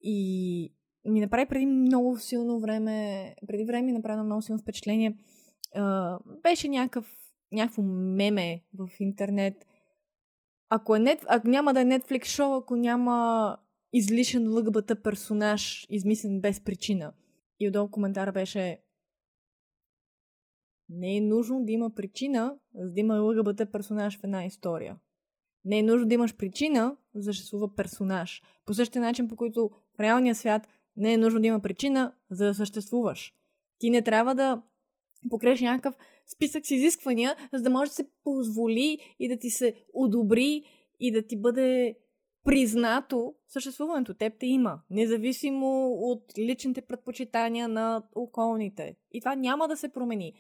И 0.01 0.73
ми 1.05 1.21
направи 1.21 1.47
преди 1.49 1.67
много 1.67 2.19
силно 2.19 2.61
време, 2.61 3.35
преди 3.47 3.65
време 3.65 3.83
ми 3.83 3.93
направи 3.93 4.23
много 4.23 4.43
силно 4.43 4.63
впечатление. 4.63 5.17
А, 5.75 6.19
беше 6.43 6.69
някакъв, 6.69 7.17
някакво 7.53 7.83
меме 7.83 8.63
в 8.75 8.89
интернет. 9.01 9.67
Ако, 10.69 10.97
е 10.97 10.99
нет, 10.99 11.25
ако 11.29 11.49
няма 11.49 11.75
да 11.75 11.81
е 11.81 11.85
Netflix 11.85 12.25
шоу, 12.25 12.55
ако 12.55 12.77
няма 12.77 13.57
излишен 13.93 14.53
лъгбата 14.53 15.03
персонаж, 15.03 15.87
измислен 15.91 16.41
без 16.41 16.61
причина. 16.61 17.13
И 17.61 17.69
отдолу 17.69 17.91
коментар 17.91 18.33
беше 18.33 18.81
не 20.89 21.17
е 21.17 21.21
нужно 21.21 21.65
да 21.65 21.73
има 21.73 21.91
причина, 21.91 22.57
за 22.75 22.91
да 22.91 23.01
има 23.01 23.15
лъгбата 23.15 23.67
персонаж 23.67 24.19
в 24.19 24.25
една 24.25 24.45
история. 24.45 24.97
Не 25.65 25.79
е 25.79 25.83
нужно 25.83 26.09
да 26.09 26.15
имаш 26.15 26.37
причина, 26.37 26.97
за 27.15 27.21
да 27.21 27.25
съществува 27.25 27.75
персонаж. 27.75 28.43
По 28.67 28.75
същия 28.75 29.03
начин, 29.03 29.29
по 29.29 29.37
който 29.37 29.71
в 29.97 30.01
реалния 30.01 30.35
свят 30.35 30.69
не 30.97 31.13
е 31.13 31.19
нужно 31.19 31.41
да 31.41 31.47
има 31.47 31.61
причина, 31.61 32.13
за 32.31 32.47
да 32.47 32.55
съществуваш. 32.55 33.35
Ти 33.79 33.91
не 33.91 34.03
трябва 34.03 34.35
да 34.35 34.63
покреш 35.31 35.61
някакъв 35.61 35.97
списък 36.35 36.67
с 36.67 36.71
изисквания, 36.71 37.37
за 37.53 37.63
да 37.63 37.71
може 37.71 37.91
да 37.91 37.95
се 37.95 38.09
позволи 38.25 38.99
и 39.19 39.29
да 39.29 39.37
ти 39.37 39.51
се 39.51 39.75
одобри 39.95 40.63
и 41.01 41.13
да 41.13 41.23
ти 41.23 41.37
бъде 41.37 41.97
признато 42.45 43.35
съществуването. 43.49 44.15
Теб 44.15 44.33
те 44.39 44.47
има, 44.47 44.81
независимо 44.91 45.93
от 45.93 46.39
личните 46.39 46.81
предпочитания 46.81 47.69
на 47.69 48.03
околните. 48.15 48.97
И 49.13 49.21
това 49.21 49.35
няма 49.35 49.69
да 49.69 49.77
се 49.77 49.89
промени. 49.89 50.33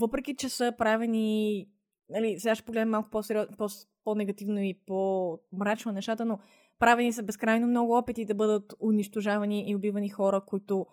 въпреки, 0.00 0.36
че 0.36 0.48
са 0.48 0.72
правени 0.78 1.66
нали, 2.08 2.40
сега 2.40 2.54
ще 2.54 2.64
погледнем 2.64 2.90
малко 2.90 3.10
по 3.10 3.68
по-негативно 4.04 4.62
и 4.62 4.80
по-мрачно 4.86 5.92
нещата, 5.92 6.24
но 6.24 6.38
правени 6.78 7.12
са 7.12 7.22
безкрайно 7.22 7.66
много 7.66 7.96
опити 7.96 8.24
да 8.24 8.34
бъдат 8.34 8.74
унищожавани 8.80 9.70
и 9.70 9.76
убивани 9.76 10.08
хора, 10.08 10.40
които 10.46 10.86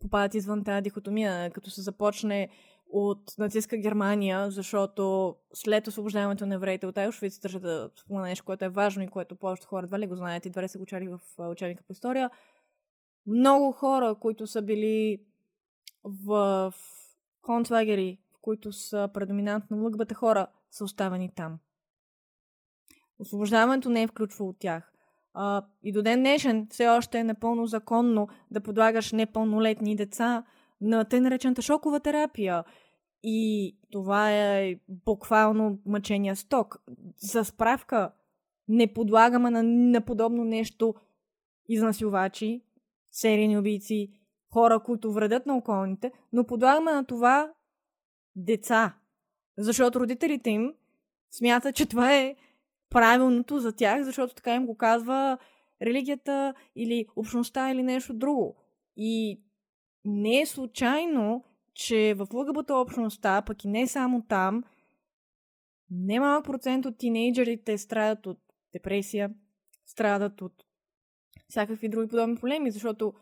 попадат 0.00 0.34
извън 0.34 0.64
тази 0.64 0.82
дихотомия, 0.82 1.50
като 1.50 1.70
се 1.70 1.82
започне 1.82 2.48
от 2.92 3.38
нацистска 3.38 3.76
Германия, 3.76 4.50
защото 4.50 5.36
след 5.54 5.86
освобождаването 5.86 6.46
на 6.46 6.54
евреите 6.54 6.86
от 6.86 6.98
Айошвиц, 6.98 7.38
държа 7.38 7.60
да 7.60 7.90
спомена 7.96 8.26
нещо, 8.26 8.44
което 8.44 8.64
е 8.64 8.68
важно 8.68 9.02
и 9.02 9.08
което 9.08 9.36
повечето 9.36 9.68
хора 9.68 9.84
едва 9.84 9.98
ли 9.98 10.06
го 10.06 10.16
знаят 10.16 10.46
и 10.46 10.50
две 10.50 10.68
са 10.68 10.78
го 10.78 10.86
чали 10.86 11.08
в 11.08 11.20
учебника 11.50 11.82
по 11.86 11.92
история, 11.92 12.30
много 13.26 13.72
хора, 13.72 14.14
които 14.20 14.46
са 14.46 14.62
били 14.62 15.22
в 16.04 16.74
концлагери, 17.42 18.18
в 18.32 18.38
които 18.40 18.72
са 18.72 19.08
предоминантно 19.14 19.82
лъгбата 19.82 20.14
хора, 20.14 20.46
са 20.70 20.84
оставени 20.84 21.32
там. 21.34 21.58
Освобождаването 23.18 23.88
не 23.88 24.02
е 24.02 24.06
включвало 24.06 24.50
от 24.50 24.58
тях. 24.58 24.92
А, 25.34 25.66
и 25.82 25.92
до 25.92 26.02
ден 26.02 26.18
днешен 26.18 26.66
все 26.70 26.88
още 26.88 27.18
е 27.18 27.24
напълно 27.24 27.66
законно 27.66 28.28
да 28.50 28.60
подлагаш 28.60 29.12
непълнолетни 29.12 29.96
деца 29.96 30.44
на 30.80 31.04
тъй 31.04 31.20
наречената 31.20 31.62
шокова 31.62 32.00
терапия. 32.00 32.64
И 33.22 33.76
това 33.90 34.32
е 34.32 34.76
буквално 34.88 35.78
мъчения 35.86 36.36
сток. 36.36 36.82
За 37.16 37.44
справка, 37.44 38.12
не 38.68 38.92
подлагаме 38.92 39.50
на, 39.50 39.62
на 39.62 40.00
подобно 40.00 40.44
нещо 40.44 40.94
изнасилвачи, 41.68 42.62
серийни 43.10 43.58
убийци, 43.58 44.12
хора, 44.52 44.82
които 44.82 45.12
вредят 45.12 45.46
на 45.46 45.56
околните, 45.56 46.12
но 46.32 46.46
подлагаме 46.46 46.92
на 46.92 47.04
това 47.04 47.52
деца. 48.36 48.96
Защото 49.58 50.00
родителите 50.00 50.50
им 50.50 50.74
смятат, 51.30 51.74
че 51.74 51.86
това 51.86 52.16
е 52.16 52.36
правилното 52.90 53.58
за 53.58 53.72
тях, 53.72 54.02
защото 54.02 54.34
така 54.34 54.54
им 54.54 54.66
го 54.66 54.76
казва 54.76 55.38
религията 55.82 56.54
или 56.76 57.06
общността 57.16 57.70
или 57.70 57.82
нещо 57.82 58.14
друго. 58.14 58.56
И 58.96 59.42
не 60.04 60.40
е 60.40 60.46
случайно, 60.46 61.44
че 61.74 62.14
в 62.14 62.26
лъгъбата 62.34 62.74
общността, 62.74 63.42
пък 63.42 63.64
и 63.64 63.68
не 63.68 63.86
само 63.86 64.22
там, 64.22 64.64
немалък 65.90 66.44
процент 66.44 66.86
от 66.86 66.98
тинейджерите 66.98 67.78
страдат 67.78 68.26
от 68.26 68.38
депресия, 68.72 69.34
страдат 69.86 70.42
от 70.42 70.64
всякакви 71.48 71.88
други 71.88 72.08
подобни 72.08 72.36
проблеми, 72.36 72.70
защото 72.70 73.14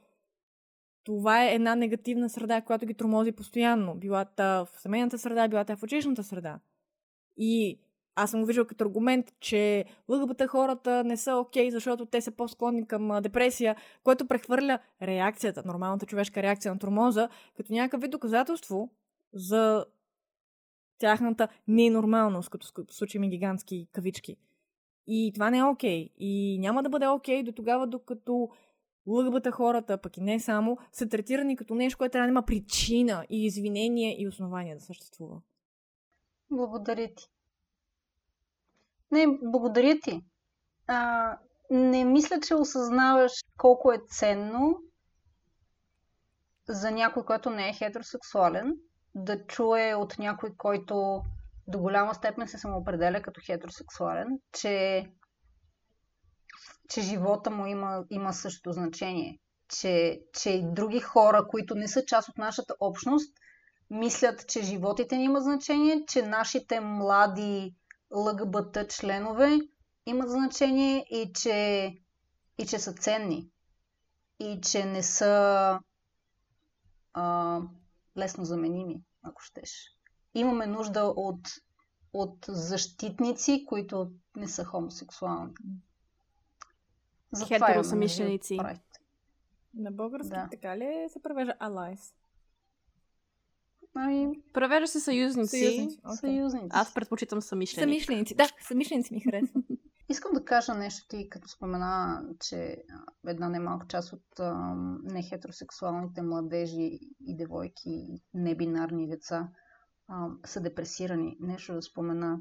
това 1.05 1.45
е 1.45 1.55
една 1.55 1.75
негативна 1.75 2.31
среда, 2.31 2.61
която 2.61 2.87
ги 2.87 2.95
тормози 2.95 3.33
постоянно. 3.33 3.95
Била 3.95 4.27
в 4.39 4.69
семейната 4.79 5.19
среда, 5.19 5.49
била 5.49 5.65
в 5.65 5.83
училищната 5.83 6.25
среда. 6.25 6.61
И 7.37 7.81
аз 8.19 8.31
съм 8.31 8.41
го 8.41 8.47
виждал 8.47 8.65
като 8.65 8.85
аргумент, 8.85 9.35
че 9.41 9.85
ЛГБТ 10.09 10.47
хората 10.47 11.05
не 11.05 11.17
са 11.17 11.37
окей, 11.37 11.69
okay, 11.69 11.71
защото 11.71 12.07
те 12.07 12.21
са 12.21 12.31
по-склонни 12.31 12.87
към 12.87 13.23
депресия, 13.23 13.77
което 14.05 14.27
прехвърля 14.27 14.79
реакцията, 15.03 15.63
нормалната 15.67 16.07
човешка 16.07 16.43
реакция 16.43 16.73
на 16.73 16.79
тормоза, 16.79 17.29
като 17.57 17.73
някакъв 17.73 18.01
вид 18.01 18.11
доказателство 18.11 18.91
за 19.33 19.87
тяхната 20.99 21.49
ненормалност, 21.69 22.51
като 22.51 22.95
случаем 22.95 23.31
гигантски 23.31 23.89
кавички. 23.93 24.37
И 25.07 25.31
това 25.35 25.51
не 25.51 25.59
е 25.59 25.65
окей. 25.65 26.05
Okay. 26.05 26.13
И 26.19 26.59
няма 26.61 26.83
да 26.83 26.89
бъде 26.89 27.07
окей 27.07 27.41
okay 27.41 27.45
до 27.45 27.53
тогава, 27.53 27.87
докато 27.87 28.49
лъгбата 29.07 29.51
хората, 29.51 29.99
пък 29.99 30.17
и 30.17 30.21
не 30.21 30.41
само, 30.41 30.79
са 30.93 31.09
третирани 31.09 31.57
като 31.57 31.75
нещо, 31.75 31.99
което 31.99 32.13
трябва 32.13 32.27
да 32.27 32.31
има 32.31 32.43
причина 32.43 33.27
и 33.31 33.45
извинение 33.45 34.23
и 34.23 34.29
основание 34.29 34.75
да 34.75 34.81
съществува. 34.81 35.41
Благодаря 36.51 37.15
ти. 37.15 37.29
Не, 39.11 39.27
благодаря 39.43 40.01
ти. 40.03 40.25
А, 40.87 41.39
не 41.71 42.05
мисля, 42.05 42.41
че 42.41 42.55
осъзнаваш 42.55 43.33
колко 43.57 43.93
е 43.93 43.99
ценно 44.09 44.79
за 46.69 46.91
някой, 46.91 47.25
който 47.25 47.51
не 47.51 47.69
е 47.69 47.73
хетеросексуален, 47.73 48.75
да 49.15 49.47
чуе 49.47 49.95
от 49.95 50.19
някой, 50.19 50.51
който 50.57 51.23
до 51.67 51.79
голяма 51.79 52.15
степен 52.15 52.49
се 52.49 52.59
самоопределя 52.59 53.23
като 53.23 53.41
хетеросексуален, 53.47 54.39
че, 54.53 55.07
че 56.89 57.01
живота 57.01 57.51
му 57.51 57.67
има, 57.67 58.05
има 58.11 58.33
същото 58.33 58.73
значение. 58.73 59.39
Че, 59.69 60.21
че 60.33 60.51
и 60.51 60.63
други 60.73 61.01
хора, 61.01 61.47
които 61.49 61.75
не 61.75 61.89
са 61.89 62.05
част 62.05 62.29
от 62.29 62.39
нашата 62.39 62.75
общност, 62.81 63.37
мислят, 63.91 64.49
че 64.49 64.63
животите 64.63 65.17
ни 65.17 65.25
имат 65.25 65.43
значение, 65.43 66.05
че 66.09 66.23
нашите 66.23 66.81
млади 66.81 67.75
ЛГБТ 68.13 68.91
членове 68.91 69.59
имат 70.07 70.31
значение 70.31 71.07
и 71.11 71.33
че, 71.33 71.89
и 72.59 72.67
че 72.67 72.79
са 72.79 72.93
ценни. 72.93 73.51
И 74.39 74.61
че 74.61 74.85
не 74.85 75.03
са 75.03 75.81
а, 77.13 77.61
лесно 78.17 78.45
заменими, 78.45 79.03
ако 79.23 79.43
щеш. 79.43 79.99
Имаме 80.35 80.67
нужда 80.67 81.05
от, 81.05 81.49
от 82.13 82.45
защитници, 82.49 83.65
които 83.69 84.13
не 84.37 84.49
са 84.49 84.65
хомосексуални. 84.65 85.55
Хетеросъмишленици. 87.47 88.59
На 89.75 89.91
български 89.93 90.29
да. 90.29 90.49
така 90.51 90.79
ли 90.79 91.09
се 91.09 91.23
превежда 91.23 91.57
allies? 91.61 92.15
Ами... 94.01 94.43
Превежда 94.53 94.87
се 94.87 95.01
съюзници. 95.01 95.59
Съюзници. 95.59 96.01
Okay. 96.01 96.21
съюзници. 96.21 96.69
Аз 96.71 96.95
предпочитам 96.95 97.43
самишленици. 97.43 97.85
Самишленици, 97.85 98.35
да, 98.35 98.49
самишленици 98.61 99.15
ми 99.15 99.21
харесват. 99.21 99.65
Искам 100.09 100.33
да 100.33 100.45
кажа 100.45 100.75
нещо 100.75 101.07
ти, 101.09 101.29
като 101.29 101.49
спомена, 101.49 102.23
че 102.41 102.77
една 103.27 103.49
немалка 103.49 103.87
част 103.87 104.13
от 104.13 104.25
нехетеросексуалните 105.03 106.23
младежи 106.23 106.99
и 107.21 107.37
девойки, 107.37 108.23
небинарни 108.35 109.09
деца 109.09 109.49
а, 110.09 110.29
са 110.45 110.61
депресирани. 110.61 111.37
Нещо 111.41 111.75
да 111.75 111.83
спомена. 111.83 112.39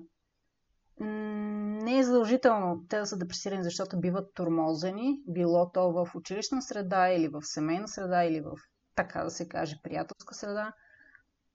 Не 0.99 1.97
е 1.97 2.03
задължително 2.03 2.85
те 2.89 2.99
да 2.99 3.05
са 3.05 3.17
депресирани, 3.17 3.63
защото 3.63 3.99
биват 3.99 4.33
тормозени, 4.33 5.21
било 5.27 5.71
то 5.71 5.91
в 5.91 6.15
училищна 6.15 6.61
среда 6.61 7.09
или 7.09 7.27
в 7.27 7.41
семейна 7.43 7.87
среда 7.87 8.23
или 8.23 8.41
в, 8.41 8.51
така 8.95 9.23
да 9.23 9.29
се 9.29 9.47
каже, 9.47 9.79
приятелска 9.83 10.35
среда 10.35 10.73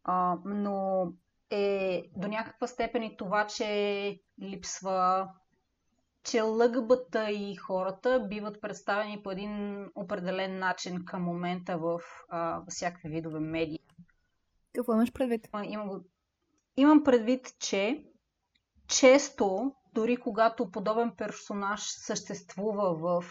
а, 0.05 0.39
но 0.45 1.07
е 1.51 2.03
до 2.17 2.29
някаква 2.29 2.67
степен 2.67 3.03
и 3.03 3.17
това, 3.17 3.47
че 3.47 4.21
липсва, 4.43 5.29
че 6.25 6.41
лъгбата 6.41 7.31
и 7.31 7.57
хората 7.57 8.27
биват 8.31 8.61
представени 8.61 9.23
по 9.23 9.31
един 9.31 9.87
определен 9.95 10.59
начин 10.59 11.05
към 11.05 11.23
момента 11.23 11.79
в 11.79 12.01
а, 12.29 12.63
всякакви 12.69 13.09
видове 13.09 13.41
медии. 13.41 13.79
Какво 14.75 14.93
имаш 14.93 15.13
предвид? 15.13 15.49
Имам, 15.65 16.03
имам 16.77 17.05
предвид, 17.05 17.47
че 17.59 18.05
често, 18.89 19.75
дори 19.95 20.17
когато 20.17 20.71
подобен 20.71 21.13
персонаж 21.17 21.81
съществува 21.83 22.95
в 22.95 23.25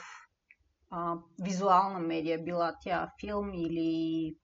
а, 0.89 1.15
визуална 1.43 1.99
медия, 1.99 2.43
била 2.43 2.76
тя 2.82 3.11
филм 3.19 3.53
или, 3.53 4.36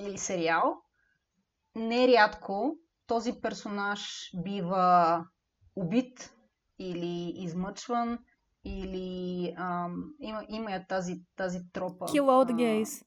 или 0.00 0.18
сериал, 0.18 0.82
нерядко 1.80 2.76
този 3.06 3.40
персонаж 3.40 4.30
бива 4.44 5.24
убит 5.76 6.34
или 6.78 7.32
измъчван 7.36 8.18
или 8.64 9.54
ам, 9.58 9.94
има, 10.20 10.44
има 10.48 10.72
я 10.72 10.86
тази, 10.86 11.14
тази 11.36 11.58
тропа. 11.72 12.04
Kill 12.04 12.22
all 12.22 12.50
the 12.50 12.54
gays. 12.54 13.04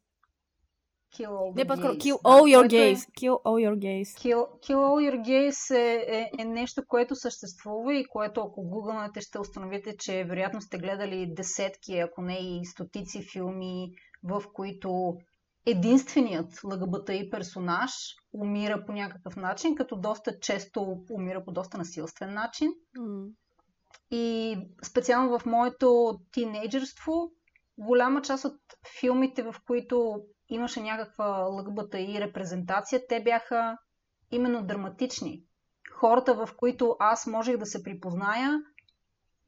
Kill 1.16 1.30
all 1.30 1.54
the 1.54 1.58
Не, 1.58 1.66
gays. 1.66 1.98
kill 1.98 2.18
all 2.24 2.44
your 2.56 2.66
е- 2.66 2.70
gays. 2.70 3.00
Kill 3.20 3.36
all 3.44 3.60
your 3.68 3.78
gays. 3.78 4.10
Kill, 4.18 4.42
kill 4.66 4.78
All 4.78 5.00
Your 5.08 5.22
Gays 5.22 5.76
е, 5.76 6.06
е, 6.08 6.32
е 6.40 6.46
нещо, 6.46 6.82
което 6.88 7.16
съществува 7.16 7.96
и 7.96 8.06
което 8.06 8.42
ако 8.42 8.70
гугълнете 8.70 9.22
ще 9.22 9.40
установите, 9.40 9.96
че 10.00 10.24
вероятно 10.24 10.62
сте 10.62 10.78
гледали 10.78 11.34
десетки, 11.34 12.00
ако 12.00 12.22
не 12.22 12.34
и 12.34 12.66
стотици 12.66 13.22
филми, 13.34 13.92
в 14.24 14.44
които 14.54 15.18
единственият 15.66 16.64
ЛГБТИ 16.64 17.30
персонаж 17.30 17.92
умира 18.34 18.86
по 18.86 18.92
някакъв 18.92 19.36
начин, 19.36 19.76
като 19.76 19.96
доста 19.96 20.40
често 20.40 20.98
умира 21.12 21.44
по 21.46 21.52
доста 21.52 21.78
насилствен 21.78 22.34
начин. 22.34 22.72
М. 22.98 23.26
И 24.12 24.58
специално 24.84 25.40
в 25.40 25.46
моето 25.46 26.20
тинейджерство, 26.32 27.32
голяма 27.78 28.22
част 28.22 28.46
от 28.46 28.60
филмите, 29.00 29.44
в 29.44 29.56
които 29.68 30.22
имаше 30.50 30.82
някаква 30.82 31.26
лъгбата 31.28 32.00
и 32.00 32.22
репрезентация, 32.22 33.08
те 33.10 33.24
бяха 33.24 33.78
именно 34.32 34.66
драматични. 34.66 35.44
Хората, 35.92 36.34
в 36.34 36.50
които 36.58 36.96
аз 37.00 37.28
можех 37.28 37.58
да 37.58 37.66
се 37.66 37.84
припозная, 37.84 38.60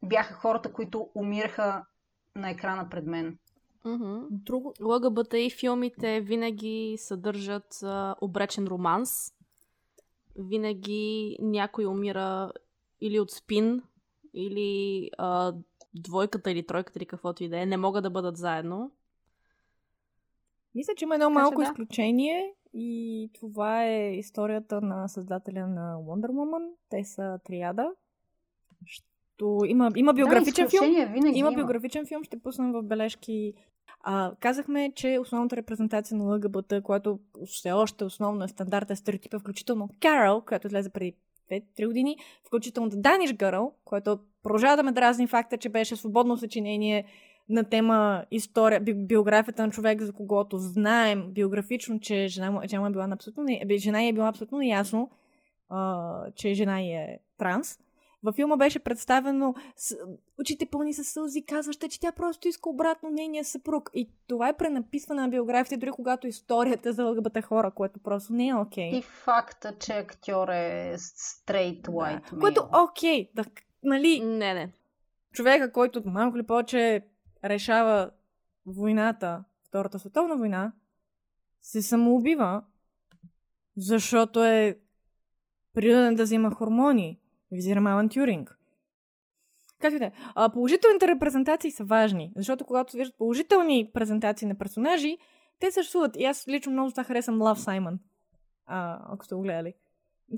бяха 0.03 0.33
хората, 0.33 0.73
които 0.73 1.09
умираха 1.15 1.83
на 2.35 2.49
екрана 2.49 2.89
пред 2.89 3.05
мен. 3.05 3.37
Мгм. 3.85 4.27
Друго, 4.31 4.73
ЛГБТИ 4.81 5.49
филмите 5.49 6.21
винаги 6.21 6.95
съдържат 6.97 7.83
а, 7.83 8.15
обречен 8.21 8.67
романс. 8.67 9.33
Винаги 10.35 11.37
някой 11.41 11.85
умира 11.85 12.51
или 13.01 13.19
от 13.19 13.31
спин, 13.31 13.81
или 14.33 15.09
а, 15.17 15.53
двойката 15.93 16.51
или 16.51 16.65
тройката 16.65 16.99
или 16.99 17.05
каквото 17.05 17.43
и 17.43 17.49
да 17.49 17.61
е. 17.61 17.65
Не 17.65 17.77
могат 17.77 18.03
да 18.03 18.09
бъдат 18.09 18.37
заедно. 18.37 18.91
Мисля, 20.75 20.93
че 20.97 21.05
има 21.05 21.15
едно 21.15 21.27
Така 21.27 21.39
малко 21.39 21.57
да. 21.57 21.63
изключение 21.63 22.53
и 22.73 23.29
това 23.39 23.85
е 23.85 24.15
историята 24.15 24.81
на 24.81 25.07
създателя 25.07 25.67
на 25.67 25.95
Wonder 25.97 26.31
Woman. 26.31 26.69
Те 26.89 27.03
са 27.03 27.39
триада. 27.43 27.91
Що... 28.85 29.59
Има, 29.65 29.91
има 29.95 30.13
биографичен 30.13 30.65
да, 30.65 30.69
филм. 30.69 31.13
винаги 31.13 31.39
Има 31.39 31.49
има. 31.49 31.55
биографичен 31.55 32.05
филм, 32.05 32.23
ще 32.23 32.39
пуснем 32.39 32.71
в 32.71 32.83
бележки. 32.83 33.53
А, 34.07 34.31
казахме, 34.39 34.91
че 34.95 35.19
основната 35.21 35.55
репрезентация 35.55 36.17
на 36.17 36.35
ЛГБТ, 36.35 36.73
която 36.83 37.19
все 37.45 37.71
още 37.71 38.05
е 38.05 38.47
стандарта 38.47 38.95
стереотипа, 38.95 39.39
включително 39.39 39.89
Карол, 40.01 40.41
която 40.41 40.67
излезе 40.67 40.89
преди 40.89 41.15
5-3 41.51 41.87
години, 41.87 42.17
включително 42.47 42.91
The 42.91 42.95
Danish 42.95 43.35
Girl, 43.35 43.71
което 43.85 44.19
продължава 44.43 44.77
да 44.77 44.83
ме 44.83 44.91
дразни 44.91 45.27
факта, 45.27 45.57
че 45.57 45.69
беше 45.69 45.95
свободно 45.95 46.37
съчинение 46.37 47.05
на 47.49 47.63
тема 47.63 48.25
история, 48.31 48.79
би, 48.79 48.93
биографията 48.93 49.65
на 49.65 49.71
човек, 49.71 50.01
за 50.01 50.13
когото 50.13 50.57
знаем 50.57 51.31
биографично, 51.31 51.99
че 51.99 52.27
жена 52.27 52.61
жена 52.67 52.81
му 52.81 52.87
е 52.87 52.91
била 52.91 53.07
абсолютно, 53.11 53.45
жена 53.77 54.03
е 54.03 54.13
била 54.13 54.27
абсолютно 54.27 54.57
неясно, 54.57 55.11
а, 55.69 56.31
че 56.35 56.53
жена 56.53 56.81
е 56.81 57.19
транс. 57.37 57.79
Във 58.25 58.35
филма 58.35 58.57
беше 58.57 58.79
представено 58.79 59.55
с, 59.75 59.97
очите 60.39 60.65
пълни 60.65 60.93
с 60.93 61.03
сълзи, 61.03 61.45
казваща, 61.45 61.89
че 61.89 61.99
тя 61.99 62.11
просто 62.11 62.47
иска 62.47 62.69
обратно 62.69 63.09
нейния 63.09 63.45
съпруг. 63.45 63.89
И 63.93 64.09
това 64.27 64.49
е 64.49 64.57
пренаписване 64.57 65.21
на 65.21 65.29
биографията, 65.29 65.79
дори 65.79 65.91
когато 65.91 66.27
историята 66.27 66.93
за 66.93 67.03
лъгбата 67.03 67.41
хора, 67.41 67.71
което 67.71 67.99
просто 67.99 68.33
не 68.33 68.47
е 68.47 68.55
окей. 68.55 68.97
И 68.97 69.01
факта, 69.01 69.75
че 69.79 69.93
актьор 69.93 70.47
е 70.47 70.95
straight 70.97 71.81
white 71.81 72.33
Да. 72.33 72.39
Което 72.39 72.67
окей, 72.89 73.29
да, 73.35 73.45
нали, 73.83 74.19
Не, 74.19 74.53
не. 74.53 74.71
човека, 75.33 75.71
който 75.71 76.01
малко 76.05 76.37
ли 76.37 76.43
повече 76.43 77.01
решава 77.43 78.11
войната, 78.65 79.43
Втората 79.67 79.99
световна 79.99 80.37
война, 80.37 80.71
се 81.61 81.81
самоубива, 81.81 82.63
защото 83.77 84.43
е 84.43 84.79
принуден 85.73 86.15
да 86.15 86.23
взима 86.23 86.51
хормони. 86.51 87.19
Визирам 87.55 87.87
Алан 87.87 88.09
Тюринг. 88.09 88.57
Както 89.81 89.99
да 89.99 90.05
е. 90.05 90.11
А, 90.35 90.49
Положителните 90.49 91.07
репрезентации 91.07 91.71
са 91.71 91.83
важни, 91.83 92.31
защото 92.35 92.65
когато 92.65 92.91
се 92.91 92.97
виждат 92.97 93.17
положителни 93.17 93.91
презентации 93.93 94.47
на 94.47 94.55
персонажи, 94.55 95.17
те 95.59 95.71
съществуват. 95.71 96.15
И 96.17 96.25
аз 96.25 96.47
лично 96.47 96.71
много 96.71 96.91
това 96.91 97.03
харесвам 97.03 97.41
Лав 97.41 97.59
Саймън. 97.59 97.99
Ако 98.65 99.25
сте 99.25 99.35
го 99.35 99.41
гледали. 99.41 99.73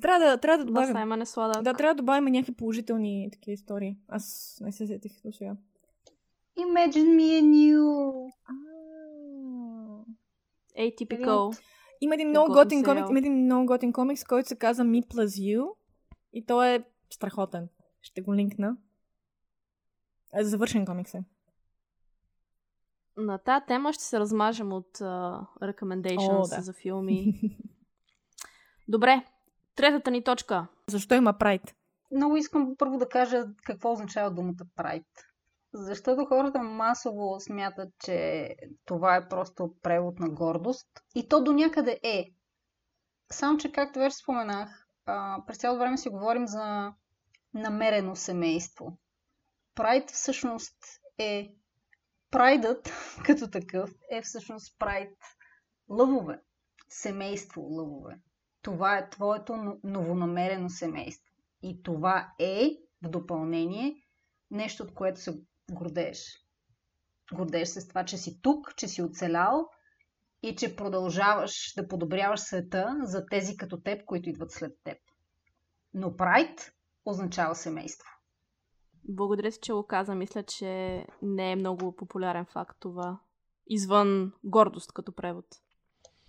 Трябва 0.01 0.25
да, 0.25 0.37
трябва 0.37 0.57
да 0.57 0.65
добавим. 0.65 0.93
Саймън 0.93 1.21
е 1.21 1.25
сладък. 1.25 1.63
Да, 1.63 1.73
трябва 1.73 1.95
да 1.95 2.01
добавим 2.01 2.25
някакви 2.25 2.53
положителни 2.53 3.29
такива 3.31 3.53
истории. 3.53 3.97
Аз 4.07 4.57
не 4.61 4.71
се 4.71 4.87
сетих 4.87 5.21
до 5.25 5.31
сега. 5.31 5.55
Imagine 6.57 7.15
me 7.17 7.41
and 7.41 7.53
you. 7.53 8.13
Atypical. 10.79 11.59
Има 12.01 12.15
един 12.15 12.29
много 12.29 12.53
Готин 12.53 12.83
комикс, 12.83 13.09
има 13.09 13.19
един 13.19 13.43
много 13.45 13.65
готин 13.65 13.93
комикс, 13.93 14.23
който 14.23 14.47
се 14.47 14.55
казва 14.55 14.85
Me 14.85 15.07
Plus 15.07 15.25
You. 15.25 15.69
И 16.33 16.45
той 16.45 16.67
е 16.67 16.83
страхотен. 17.09 17.69
Ще 18.01 18.21
го 18.21 18.35
линкна. 18.35 18.77
Е, 20.33 20.43
завършен 20.43 20.85
комикс 20.85 21.13
е. 21.13 21.23
На 23.17 23.37
тази 23.37 23.65
тема 23.65 23.93
ще 23.93 24.03
се 24.03 24.19
размажем 24.19 24.73
от 24.73 24.97
uh, 24.97 25.45
recommendations 25.61 26.53
О, 26.53 26.55
да. 26.55 26.61
за 26.61 26.73
филми. 26.73 27.41
Добре, 28.87 29.25
третата 29.75 30.11
ни 30.11 30.23
точка. 30.23 30.67
Защо 30.89 31.15
има 31.15 31.37
прайд? 31.37 31.75
Много 32.11 32.37
искам 32.37 32.75
първо 32.77 32.97
да 32.97 33.09
кажа 33.09 33.45
какво 33.63 33.91
означава 33.91 34.31
думата 34.31 34.65
Pride. 34.77 35.05
Защото 35.73 36.25
хората 36.25 36.59
масово 36.59 37.39
смятат, 37.39 37.89
че 37.99 38.49
това 38.85 39.15
е 39.15 39.29
просто 39.29 39.73
превод 39.81 40.19
на 40.19 40.29
гордост. 40.29 40.87
И 41.15 41.29
то 41.29 41.43
до 41.43 41.53
някъде 41.53 41.99
е. 42.03 42.25
Само, 43.31 43.57
че 43.57 43.71
както 43.71 43.99
вече 43.99 44.15
споменах, 44.15 44.86
през 45.47 45.57
цялото 45.57 45.79
време 45.79 45.97
си 45.97 46.09
говорим 46.09 46.47
за 46.47 46.93
намерено 47.53 48.15
семейство. 48.15 48.97
Прайд 49.75 50.11
всъщност 50.11 50.77
е... 51.17 51.55
Прайдът 52.31 52.93
като 53.25 53.49
такъв 53.49 53.91
е 54.11 54.21
всъщност 54.21 54.79
прайд 54.79 55.17
лъвове. 55.89 56.41
Семейство 56.89 57.61
лъвове. 57.61 58.19
Това 58.61 58.97
е 58.97 59.09
твоето 59.09 59.55
но- 59.55 59.77
новонамерено 59.83 60.69
семейство. 60.69 61.33
И 61.61 61.83
това 61.83 62.33
е, 62.39 62.69
в 63.03 63.09
допълнение, 63.09 63.95
нещо, 64.51 64.83
от 64.83 64.93
което 64.93 65.21
се 65.21 65.39
гордееш. 65.71 66.45
Гордееш 67.33 67.67
се 67.67 67.81
с 67.81 67.87
това, 67.87 68.05
че 68.05 68.17
си 68.17 68.41
тук, 68.41 68.75
че 68.75 68.87
си 68.87 69.01
оцелял 69.01 69.69
и 70.47 70.55
че 70.55 70.75
продължаваш 70.75 71.73
да 71.77 71.87
подобряваш 71.87 72.39
света 72.39 72.97
за 73.03 73.25
тези 73.25 73.57
като 73.57 73.81
теб, 73.81 74.05
които 74.05 74.29
идват 74.29 74.51
след 74.51 74.71
теб. 74.83 74.97
Но 75.93 76.15
прайд 76.15 76.71
означава 77.05 77.55
семейство. 77.55 78.07
Благодаря 79.09 79.51
си, 79.51 79.59
че 79.61 79.73
го 79.73 79.87
каза. 79.87 80.15
Мисля, 80.15 80.43
че 80.43 81.05
не 81.21 81.51
е 81.51 81.55
много 81.55 81.95
популярен 81.95 82.45
факт 82.45 82.77
това. 82.79 83.19
Извън 83.67 84.33
гордост 84.43 84.91
като 84.93 85.15
превод. 85.15 85.45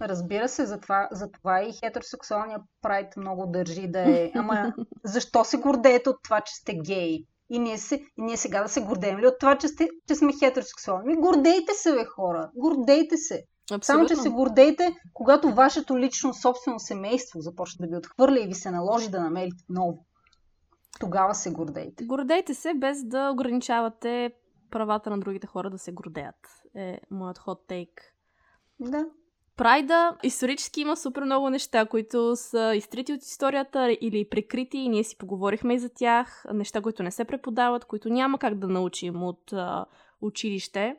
Разбира 0.01 0.49
се, 0.49 0.67
затова, 0.67 1.09
затова 1.13 1.63
и 1.63 1.73
хетеросексуалният 1.73 2.63
прайд 2.83 3.17
много 3.17 3.47
държи 3.47 3.89
да 3.89 4.01
е. 4.01 4.33
Ама 4.35 4.73
защо 5.05 5.45
се 5.45 5.57
гордеете 5.57 6.11
от 6.11 6.23
това, 6.23 6.41
че 6.41 6.55
сте 6.55 6.75
геи? 6.75 7.27
И 7.51 7.59
ние, 7.59 7.79
се, 7.79 7.95
и 7.95 8.23
ние 8.23 8.37
сега 8.37 8.63
да 8.63 8.69
се 8.69 8.81
гордеем 8.81 9.19
ли 9.19 9.27
от 9.27 9.39
това, 9.41 9.59
че, 9.59 9.69
сте, 9.69 9.89
че 10.09 10.15
сме 10.15 10.33
хетеросексуални? 10.39 11.17
Гордейте 11.17 11.75
се, 11.75 11.93
бе, 11.93 12.05
хора! 12.05 12.51
Гордейте 12.55 13.17
се! 13.17 13.45
Абсолютно. 13.73 14.09
Само, 14.09 14.21
че 14.21 14.23
се 14.23 14.31
гордейте, 14.31 14.97
когато 15.15 15.55
вашето 15.55 15.99
лично 15.99 16.35
собствено 16.35 16.79
семейство 16.79 17.41
започне 17.41 17.87
да 17.87 17.91
ви 17.91 17.97
отхвърля 17.97 18.41
и 18.41 18.47
ви 18.47 18.55
се 18.55 18.71
наложи 18.71 19.11
да 19.11 19.21
намерите 19.21 19.65
ново. 19.69 20.05
Тогава 21.01 21.35
се 21.35 21.51
гордейте. 21.51 22.05
Гордейте 22.05 22.55
се, 22.55 22.75
без 22.75 23.05
да 23.05 23.31
ограничавате 23.31 24.33
правата 24.71 25.11
на 25.11 25.21
другите 25.21 25.47
хора 25.47 25.71
да 25.71 25.79
се 25.79 25.93
гордеят. 25.93 26.37
Е 26.77 27.01
моят 27.11 27.39
хот 27.39 27.65
тейк. 27.69 28.15
Да. 28.81 29.07
Прайда 29.57 30.17
исторически 30.23 30.81
има 30.81 30.97
супер 30.97 31.23
много 31.23 31.51
неща, 31.51 31.87
които 31.87 32.37
са 32.37 32.75
изтрити 32.75 33.13
от 33.13 33.23
историята 33.23 33.97
или 34.01 34.29
прикрити 34.29 34.79
и 34.79 34.89
ние 34.89 35.05
си 35.05 35.19
поговорихме 35.19 35.75
и 35.75 35.79
за 35.79 35.89
тях. 35.89 36.45
Неща, 36.53 36.81
които 36.81 37.03
не 37.03 37.11
се 37.11 37.25
преподават, 37.25 37.85
които 37.85 38.09
няма 38.09 38.39
как 38.39 38.59
да 38.59 38.69
научим 38.69 39.23
от 39.23 39.53
а, 39.53 39.87
училище. 40.21 40.97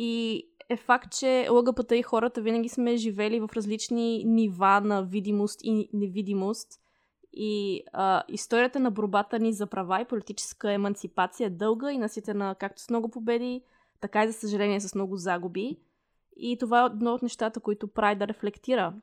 И 0.00 0.44
е 0.68 0.76
факт, 0.76 1.12
че 1.12 1.48
ЛГБТ 1.50 1.92
и 1.92 2.02
хората 2.02 2.40
винаги 2.40 2.68
сме 2.68 2.96
живели 2.96 3.40
в 3.40 3.50
различни 3.56 4.24
нива 4.24 4.80
на 4.80 5.02
видимост 5.02 5.60
и 5.62 5.88
невидимост. 5.92 6.80
И 7.32 7.82
а, 7.92 8.22
историята 8.28 8.80
на 8.80 8.90
борбата 8.90 9.38
ни 9.38 9.52
за 9.52 9.66
права 9.66 10.00
и 10.00 10.04
политическа 10.04 10.72
емансипация 10.72 11.46
е 11.46 11.50
дълга 11.50 11.92
и 11.92 11.98
наситена 11.98 12.54
както 12.60 12.82
с 12.82 12.90
много 12.90 13.08
победи, 13.08 13.62
така 14.00 14.24
и 14.24 14.26
за 14.26 14.32
съжаление 14.32 14.80
с 14.80 14.94
много 14.94 15.16
загуби. 15.16 15.76
И 16.36 16.56
това 16.58 16.82
е 16.82 16.86
едно 16.86 17.14
от 17.14 17.22
нещата, 17.22 17.60
които 17.60 17.88
Прайда 17.88 18.28
рефлектира. 18.28 18.94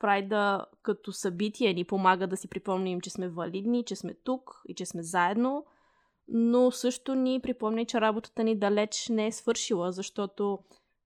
Прайда 0.00 0.66
като 0.82 1.12
събитие 1.12 1.74
ни 1.74 1.84
помага 1.84 2.26
да 2.26 2.36
си 2.36 2.48
припомним, 2.48 3.00
че 3.00 3.10
сме 3.10 3.28
валидни, 3.28 3.84
че 3.84 3.96
сме 3.96 4.14
тук 4.14 4.62
и 4.68 4.74
че 4.74 4.86
сме 4.86 5.02
заедно. 5.02 5.64
Но 6.28 6.70
също 6.70 7.14
ни 7.14 7.40
припомня, 7.40 7.84
че 7.84 8.00
работата 8.00 8.44
ни 8.44 8.58
далеч 8.58 9.08
не 9.08 9.26
е 9.26 9.32
свършила, 9.32 9.92
защото 9.92 10.58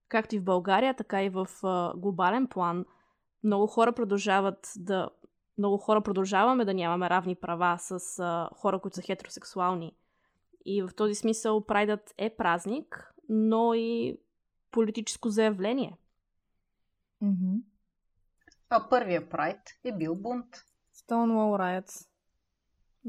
както 0.07 0.35
и 0.35 0.39
в 0.39 0.43
България, 0.43 0.93
така 0.93 1.23
и 1.23 1.29
в 1.29 1.47
а, 1.63 1.93
глобален 1.97 2.47
план, 2.47 2.85
много 3.43 3.67
хора 3.67 3.93
продължават 3.93 4.73
да. 4.75 5.09
Много 5.57 5.77
хора 5.77 6.01
продължаваме 6.01 6.65
да 6.65 6.73
нямаме 6.73 7.09
равни 7.09 7.35
права 7.35 7.77
с 7.79 8.19
а, 8.19 8.49
хора, 8.55 8.79
които 8.79 8.95
са 8.95 9.01
хетеросексуални. 9.01 9.95
И 10.65 10.81
в 10.81 10.89
този 10.95 11.15
смисъл 11.15 11.65
прайдът 11.65 12.13
е 12.17 12.35
празник, 12.35 13.13
но 13.29 13.73
и 13.73 14.17
политическо 14.71 15.29
заявление. 15.29 15.97
Mm-hmm. 17.23 17.61
А 18.69 18.89
първия 18.89 19.29
прайд 19.29 19.59
е 19.83 19.91
бил 19.91 20.15
бунт. 20.15 20.45
Stonewall 20.95 21.81
Riots. 21.81 22.07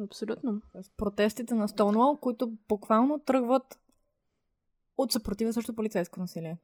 Абсолютно. 0.02 0.62
Протестите 0.96 1.54
на 1.54 1.68
Stonewall, 1.68 2.20
които 2.20 2.52
буквално 2.68 3.18
тръгват 3.18 3.80
от 4.98 5.12
съпротива 5.12 5.52
срещу 5.52 5.74
полицейско 5.74 6.20
насилие. 6.20 6.58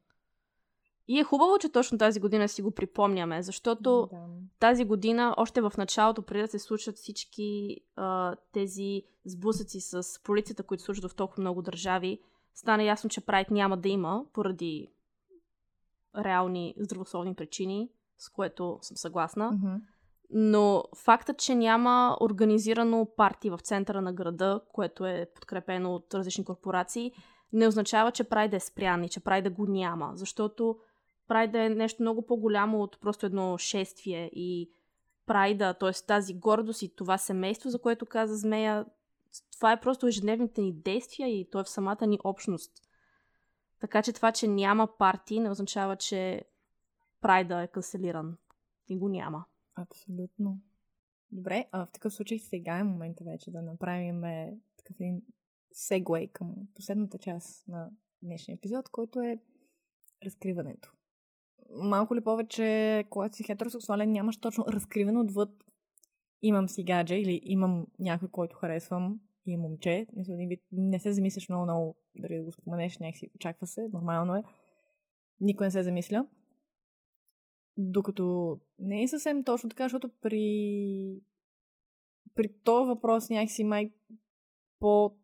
И 1.09 1.19
е 1.19 1.25
хубаво, 1.25 1.59
че 1.59 1.73
точно 1.73 1.99
тази 1.99 2.21
година 2.21 2.49
си 2.49 2.63
го 2.63 2.71
припомняме, 2.71 3.43
защото 3.43 4.09
Да. 4.13 4.27
тази 4.59 4.85
година, 4.85 5.35
още 5.37 5.61
в 5.61 5.73
началото, 5.79 6.23
преди 6.23 6.43
да 6.43 6.49
се 6.49 6.59
случат 6.59 6.97
всички 6.97 7.81
а, 7.97 8.37
тези 8.53 9.03
сблъсъци 9.25 9.81
с 9.81 10.23
полицията, 10.25 10.63
които 10.63 10.83
случват 10.85 11.11
в 11.11 11.15
толкова 11.15 11.41
много 11.41 11.63
държави, 11.63 12.21
стана 12.55 12.83
ясно, 12.83 13.11
че 13.11 13.21
Прайд 13.21 13.51
няма 13.51 13.77
да 13.77 13.89
има 13.89 14.25
поради 14.33 14.93
реални 16.17 16.75
здравословни 16.79 17.35
причини, 17.35 17.91
с 18.19 18.29
което 18.29 18.79
съм 18.83 18.97
съгласна. 18.97 19.51
Мгм. 19.53 19.75
Но 20.33 20.85
фактът, 20.97 21.39
че 21.39 21.55
няма 21.55 22.17
организирано 22.21 23.09
парти 23.17 23.51
в 23.51 23.59
центъра 23.59 24.01
на 24.01 24.13
града, 24.13 24.61
което 24.73 25.07
е 25.07 25.31
подкрепено 25.35 25.95
от 25.95 26.15
различни 26.15 26.45
корпорации, 26.45 27.13
не 27.53 27.69
означава, 27.69 28.13
че 28.13 28.25
Прайда 28.25 28.57
е 28.57 28.61
спрян 28.61 29.05
и 29.05 29.09
че 29.09 29.21
Прайда 29.21 29.51
го 29.51 29.67
няма. 29.67 30.13
Защото 30.15 30.79
Прайда 31.29 31.63
е 31.63 31.69
нещо 31.69 32.03
много 32.03 32.27
по-голямо 32.27 32.83
от 32.83 33.01
просто 33.01 33.27
едно 33.27 33.59
шествие 33.59 34.31
и 34.33 34.71
Прайда, 35.27 35.75
т.е. 35.75 35.93
тази 36.07 36.35
гордост 36.35 36.83
и 36.83 36.95
това 36.97 37.19
семейство, 37.19 37.71
за 37.71 37.79
което 37.79 38.07
каза 38.07 38.37
Змея, 38.37 38.87
това 39.53 39.73
е 39.73 39.81
просто 39.81 40.07
ежедневните 40.07 40.61
ни 40.61 40.73
действия 40.73 41.29
и 41.41 41.51
то 41.51 41.61
е 41.61 41.65
в 41.65 41.69
самата 41.69 42.07
ни 42.07 42.19
общност. 42.25 42.73
Така 43.81 44.03
че 44.03 44.13
това, 44.13 44.33
че 44.33 44.49
няма 44.49 44.87
парти, 44.99 45.41
не 45.41 45.51
означава, 45.51 45.97
че 45.97 46.43
Прайда 47.21 47.63
е 47.63 47.67
канцелиран. 47.67 48.37
И 48.89 48.99
го 48.99 49.09
няма. 49.09 49.45
Абсолютно. 49.81 50.61
Добре, 51.33 51.69
а 51.73 51.87
в 51.87 51.91
такъв 51.93 52.13
случай 52.13 52.39
сега 52.39 52.79
е 52.79 52.85
момента 52.85 53.25
вече 53.25 53.51
да 53.51 53.63
направим 53.63 54.23
такъв 54.77 55.01
един 55.01 55.23
сегвей 55.73 56.29
към 56.29 56.55
последната 56.75 57.19
част 57.19 57.69
на 57.69 57.91
днешния 58.23 58.55
епизод, 58.55 58.89
който 58.89 59.21
е 59.21 59.39
разкриването. 60.25 60.93
Малко 61.71 62.17
ли 62.17 62.21
повече, 62.21 63.05
когато 63.11 63.37
си 63.37 63.45
хетеросексуален, 63.45 64.13
нямаш 64.13 64.37
точно 64.37 64.65
разкриване 64.69 65.19
отвъд 65.19 65.65
имам 66.43 66.69
си 66.69 66.85
гадже 66.85 67.15
или 67.15 67.41
имам 67.45 67.87
някой, 67.99 68.29
който 68.29 68.57
харесвам 68.57 69.21
и 69.47 69.55
е 69.55 69.57
момче. 69.57 70.07
Не 70.73 70.99
се 70.99 71.13
замисляш 71.13 71.49
много, 71.49 71.65
много, 71.65 71.97
дали 72.17 72.37
да 72.37 72.45
го 72.45 72.53
споменеш, 72.53 72.99
някакси 72.99 73.31
очаква 73.35 73.67
се, 73.67 73.89
нормално 73.93 74.37
е. 74.37 74.43
Никой 75.41 75.67
не 75.67 75.71
се 75.71 75.83
замисля. 75.83 76.27
Докато 77.83 78.59
не 78.79 79.03
е 79.03 79.09
съвсем 79.09 79.45
точно 79.45 79.69
така, 79.69 79.85
защото 79.85 80.11
при 80.21 81.21
при 82.35 82.53
този 82.65 82.89
въпрос 82.89 83.31
някакси 83.31 83.65
май 83.65 83.93
по 84.79 85.17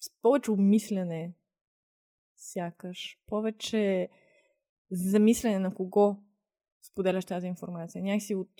с 0.00 0.10
повече 0.22 0.50
обмислене 0.50 1.34
сякаш, 2.36 3.18
повече 3.26 4.08
замислене 4.90 5.58
на 5.58 5.74
кого 5.74 6.16
споделяш 6.82 7.24
тази 7.24 7.46
информация. 7.46 8.02
Някакси 8.02 8.34
от 8.34 8.52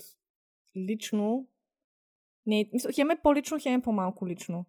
лично 0.77 1.49
не, 2.47 2.71
хем 2.95 3.11
е 3.11 3.23
по-лично, 3.23 3.59
хем 3.63 3.81
е 3.81 3.83
по-малко 3.83 4.29
лично. 4.29 4.65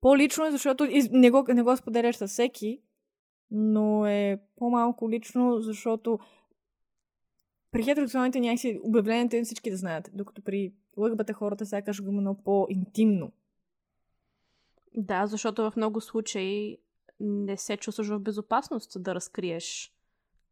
По-лично 0.00 0.46
е, 0.46 0.50
защото 0.50 0.88
не 1.10 1.30
го, 1.30 1.44
не 1.48 1.62
го 1.62 1.76
споделяш 1.76 2.16
със 2.16 2.30
всеки, 2.30 2.82
но 3.56 4.06
е 4.06 4.40
по-малко 4.56 5.10
лично, 5.10 5.60
защото 5.60 6.18
при 7.70 7.82
хетеросексуалните 7.82 8.40
някакси 8.40 8.80
обявленията 8.82 9.36
им 9.36 9.44
всички 9.44 9.70
да 9.70 9.76
знаят, 9.76 10.10
докато 10.12 10.42
при 10.42 10.72
лъгбата 10.96 11.32
хората 11.32 11.66
сякаш 11.66 12.02
го 12.02 12.12
много 12.12 12.42
по-интимно. 12.42 13.32
Да, 14.96 15.26
защото 15.26 15.70
в 15.70 15.76
много 15.76 16.00
случаи 16.00 16.78
не 17.20 17.56
се 17.56 17.76
чувстваш 17.76 18.08
в 18.08 18.18
безопасност 18.18 19.02
да 19.02 19.14
разкриеш 19.14 19.94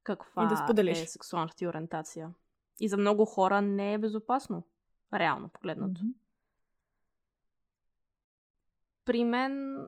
каква 0.03 0.45
И 0.45 0.49
да 0.49 0.57
споделиш. 0.57 1.03
е 1.03 1.07
сексуалната 1.07 1.57
ти 1.57 1.67
ориентация. 1.67 2.31
И 2.81 2.89
за 2.89 2.97
много 2.97 3.25
хора 3.25 3.63
не 3.63 3.93
е 3.95 3.99
безопасно. 3.99 4.63
Реално 5.15 5.49
погледнато. 5.49 6.01
Мгм. 6.05 6.13
При 9.05 9.25
мен 9.25 9.79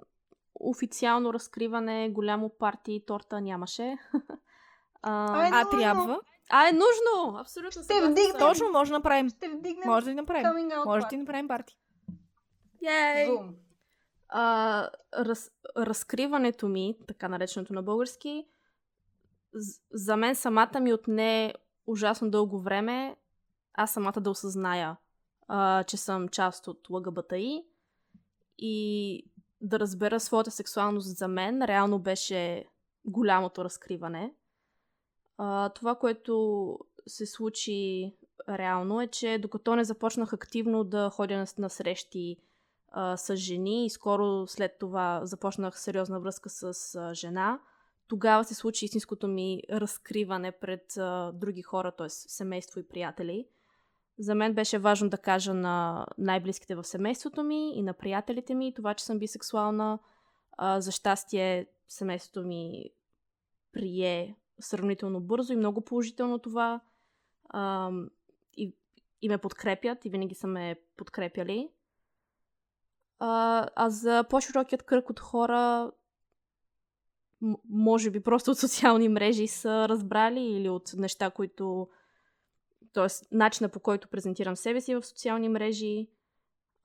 официално 0.54 1.34
разкриване, 1.34 2.10
голямо 2.10 2.50
парти 2.58 2.92
и 2.92 3.06
торта 3.06 3.40
нямаше. 3.40 3.98
а, 5.02 5.48
А, 5.52 5.64
но- 5.64 5.70
трябва. 5.70 6.20
а, 6.50 6.68
е 6.68 6.72
нужно! 6.72 7.38
Абсолютно. 7.38 7.82
Ще 7.82 8.00
вдигнем. 8.00 8.38
Точно, 8.38 8.70
може 8.72 8.90
да 8.90 8.98
направим. 8.98 9.28
Ще 9.28 9.48
вдигнем 9.48 9.88
Може 9.88 10.06
да 10.06 10.14
направим. 10.14 10.68
Може 10.86 11.06
да 11.10 11.16
направим 11.16 11.48
парти. 11.48 11.78
Йей! 12.82 13.38
А, 14.28 14.88
раз, 15.18 15.50
разкриването 15.76 16.68
ми, 16.68 16.96
така 17.08 17.28
нареченото 17.28 17.72
на 17.72 17.82
български, 17.82 18.46
за 19.92 20.16
мен 20.16 20.34
самата 20.34 20.80
ми 20.80 20.92
отне 20.92 21.54
ужасно 21.86 22.30
дълго 22.30 22.60
време 22.60 23.16
аз 23.74 23.92
самата 23.92 24.20
да 24.20 24.30
осъзная, 24.30 24.96
а, 25.48 25.84
че 25.84 25.96
съм 25.96 26.28
част 26.28 26.68
от 26.68 26.90
ЛГБТИ 26.90 27.64
и 28.58 29.24
да 29.64 29.80
разбера 29.80 30.20
своята 30.20 30.50
сексуалност 30.50 31.16
за 31.16 31.28
мен 31.28 31.62
реално 31.62 31.98
беше 31.98 32.64
голямото 33.04 33.64
разкриване. 33.64 34.34
А, 35.38 35.68
това, 35.68 35.94
което 35.94 36.78
се 37.06 37.26
случи 37.26 38.12
реално 38.48 39.00
е, 39.00 39.06
че 39.06 39.38
докато 39.38 39.76
не 39.76 39.84
започнах 39.84 40.32
активно 40.32 40.84
да 40.84 41.10
ходя 41.10 41.36
на, 41.36 41.46
на 41.58 41.70
срещи 41.70 42.36
а, 42.90 43.16
с 43.16 43.36
жени 43.36 43.86
и 43.86 43.90
скоро 43.90 44.46
след 44.46 44.78
това 44.78 45.20
започнах 45.22 45.80
сериозна 45.80 46.20
връзка 46.20 46.50
с 46.50 46.94
а, 46.94 47.14
жена, 47.14 47.60
тогава 48.08 48.44
се 48.44 48.54
случи 48.54 48.84
истинското 48.84 49.28
ми 49.28 49.62
разкриване 49.70 50.52
пред 50.52 50.96
а, 50.96 51.32
други 51.32 51.62
хора, 51.62 51.92
т.е. 51.92 52.08
семейство 52.08 52.80
и 52.80 52.88
приятели. 52.88 53.46
За 54.18 54.34
мен 54.34 54.54
беше 54.54 54.78
важно 54.78 55.08
да 55.08 55.18
кажа 55.18 55.54
на 55.54 56.06
най-близките 56.18 56.74
в 56.74 56.84
семейството 56.84 57.42
ми 57.42 57.70
и 57.74 57.82
на 57.82 57.92
приятелите 57.92 58.54
ми 58.54 58.74
това, 58.74 58.94
че 58.94 59.04
съм 59.04 59.18
бисексуална. 59.18 59.98
А, 60.52 60.80
за 60.80 60.92
щастие, 60.92 61.66
семейството 61.88 62.42
ми 62.42 62.90
прие 63.72 64.36
сравнително 64.60 65.20
бързо 65.20 65.52
и 65.52 65.56
много 65.56 65.80
положително 65.80 66.38
това. 66.38 66.80
А, 67.48 67.90
и, 68.56 68.72
и 69.22 69.28
ме 69.28 69.38
подкрепят, 69.38 70.04
и 70.04 70.10
винаги 70.10 70.34
са 70.34 70.46
ме 70.46 70.76
подкрепяли. 70.96 71.70
А, 73.18 73.68
а 73.76 73.90
за 73.90 74.24
по-широкият 74.30 74.82
кръг 74.82 75.10
от 75.10 75.20
хора, 75.20 75.92
може 77.68 78.10
би 78.10 78.20
просто 78.20 78.50
от 78.50 78.58
социални 78.58 79.08
мрежи 79.08 79.46
са 79.46 79.88
разбрали 79.88 80.40
или 80.40 80.68
от 80.68 80.92
неща, 80.96 81.30
които. 81.30 81.88
Тоест, 82.94 83.26
начина 83.32 83.68
по 83.68 83.80
който 83.80 84.08
презентирам 84.08 84.56
себе 84.56 84.80
си 84.80 84.94
в 84.94 85.06
социални 85.06 85.48
мрежи, 85.48 86.08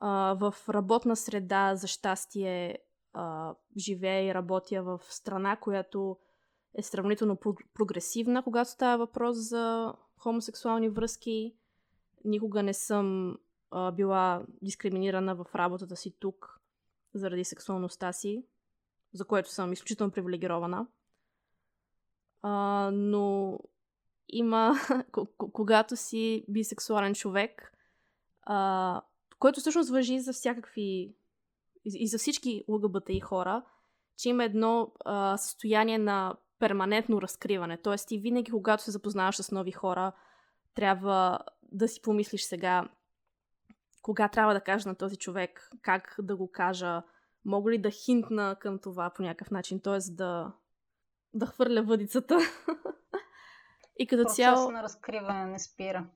в 0.01 0.55
работна 0.70 1.16
среда, 1.16 1.76
за 1.76 1.88
щастие, 1.88 2.78
живея 3.78 4.30
и 4.30 4.34
работя 4.34 4.84
в 4.84 5.01
страна, 5.10 5.55
която 5.55 6.18
е 6.76 6.84
сравнително 6.84 7.36
про- 7.36 7.68
прогресивна, 7.74 8.43
когато 8.43 8.70
става 8.70 8.97
въпрос 8.97 9.38
за 9.38 9.93
хомосексуални 10.18 10.89
връзки. 10.89 11.55
Никога 12.26 12.64
не 12.64 12.74
съм 12.74 13.38
била 13.93 14.45
дискриминирана 14.62 15.36
в 15.36 15.45
работата 15.55 15.95
си 15.95 16.16
тук 16.20 16.60
заради 17.14 17.43
сексуалността 17.43 18.14
си, 18.14 18.45
за 19.14 19.26
което 19.26 19.51
съм 19.51 19.74
изключително 19.74 20.12
привилегирована. 20.12 20.88
Но 22.93 23.60
има, 24.30 24.76
когато 25.38 25.96
си 25.96 26.46
бисексуален 26.50 27.14
човек, 27.14 27.74
а, 28.44 29.02
който 29.40 29.60
всъщност 29.60 29.90
въжи 29.90 30.20
за 30.20 30.34
всякакви 30.34 31.16
и 31.86 32.04
и 32.04 32.08
за 32.08 32.18
всички 32.18 32.64
ЛГБТИ 32.68 33.20
хора, 33.20 33.64
че 34.18 34.30
има 34.30 34.44
едно 34.44 34.92
а, 35.06 35.38
състояние 35.38 35.98
на 35.98 36.36
перманентно 36.60 37.22
разкриване. 37.22 37.78
Тоест 37.78 38.08
ти 38.08 38.20
винаги, 38.20 38.52
когато 38.52 38.84
се 38.84 38.92
запознаваш 38.92 39.36
с 39.36 39.52
нови 39.52 39.72
хора, 39.72 40.12
трябва 40.76 41.40
да 41.72 41.88
си 41.88 42.02
помислиш 42.02 42.42
сега 42.42 42.90
кога 44.02 44.28
трябва 44.28 44.54
да 44.54 44.62
кажа 44.62 44.90
на 44.90 44.96
този 44.96 45.16
човек, 45.16 45.70
как 45.82 46.16
да 46.20 46.36
го 46.36 46.52
кажа, 46.52 47.04
мога 47.46 47.72
ли 47.72 47.78
да 47.78 47.92
хинтна 47.92 48.56
към 48.60 48.80
това 48.80 49.10
по 49.10 49.22
някакъв 49.22 49.52
начин, 49.52 49.80
т.е. 49.80 50.12
да, 50.12 50.54
да 51.34 51.46
хвърля 51.46 51.84
въдицата. 51.84 52.38
И 54.00 54.08
като 54.08 54.24
Процес 54.24 54.36
цяло... 54.36 54.72
на 54.72 54.84
разкриване 54.84 55.45
не 55.45 55.60
спира. 55.60 56.08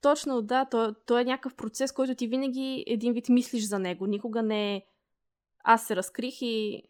Точно, 0.00 0.42
да. 0.42 0.64
То, 0.64 0.94
то 1.06 1.18
е 1.18 1.24
някакъв 1.24 1.54
процес, 1.54 1.92
който 1.92 2.14
ти 2.14 2.28
винаги 2.28 2.84
един 2.86 3.12
вид 3.12 3.28
мислиш 3.28 3.68
за 3.68 3.78
него. 3.78 4.06
Никога 4.06 4.42
не 4.42 4.76
е 4.76 4.82
аз 5.64 5.86
се 5.86 5.96
разкрих 5.96 6.42
и, 6.42 6.82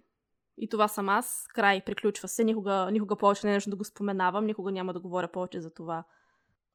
и 0.56 0.68
това 0.68 0.88
съм 0.88 1.08
аз. 1.08 1.46
Край, 1.54 1.84
приключва 1.84 2.28
се. 2.28 2.44
Никога, 2.44 2.88
никога 2.92 3.16
повече 3.16 3.46
не 3.46 3.52
е 3.52 3.54
нещо 3.54 3.70
да 3.70 3.76
го 3.76 3.84
споменавам. 3.84 4.46
Никога 4.46 4.72
няма 4.72 4.92
да 4.92 5.00
говоря 5.00 5.28
повече 5.28 5.60
за 5.60 5.70
това. 5.70 6.04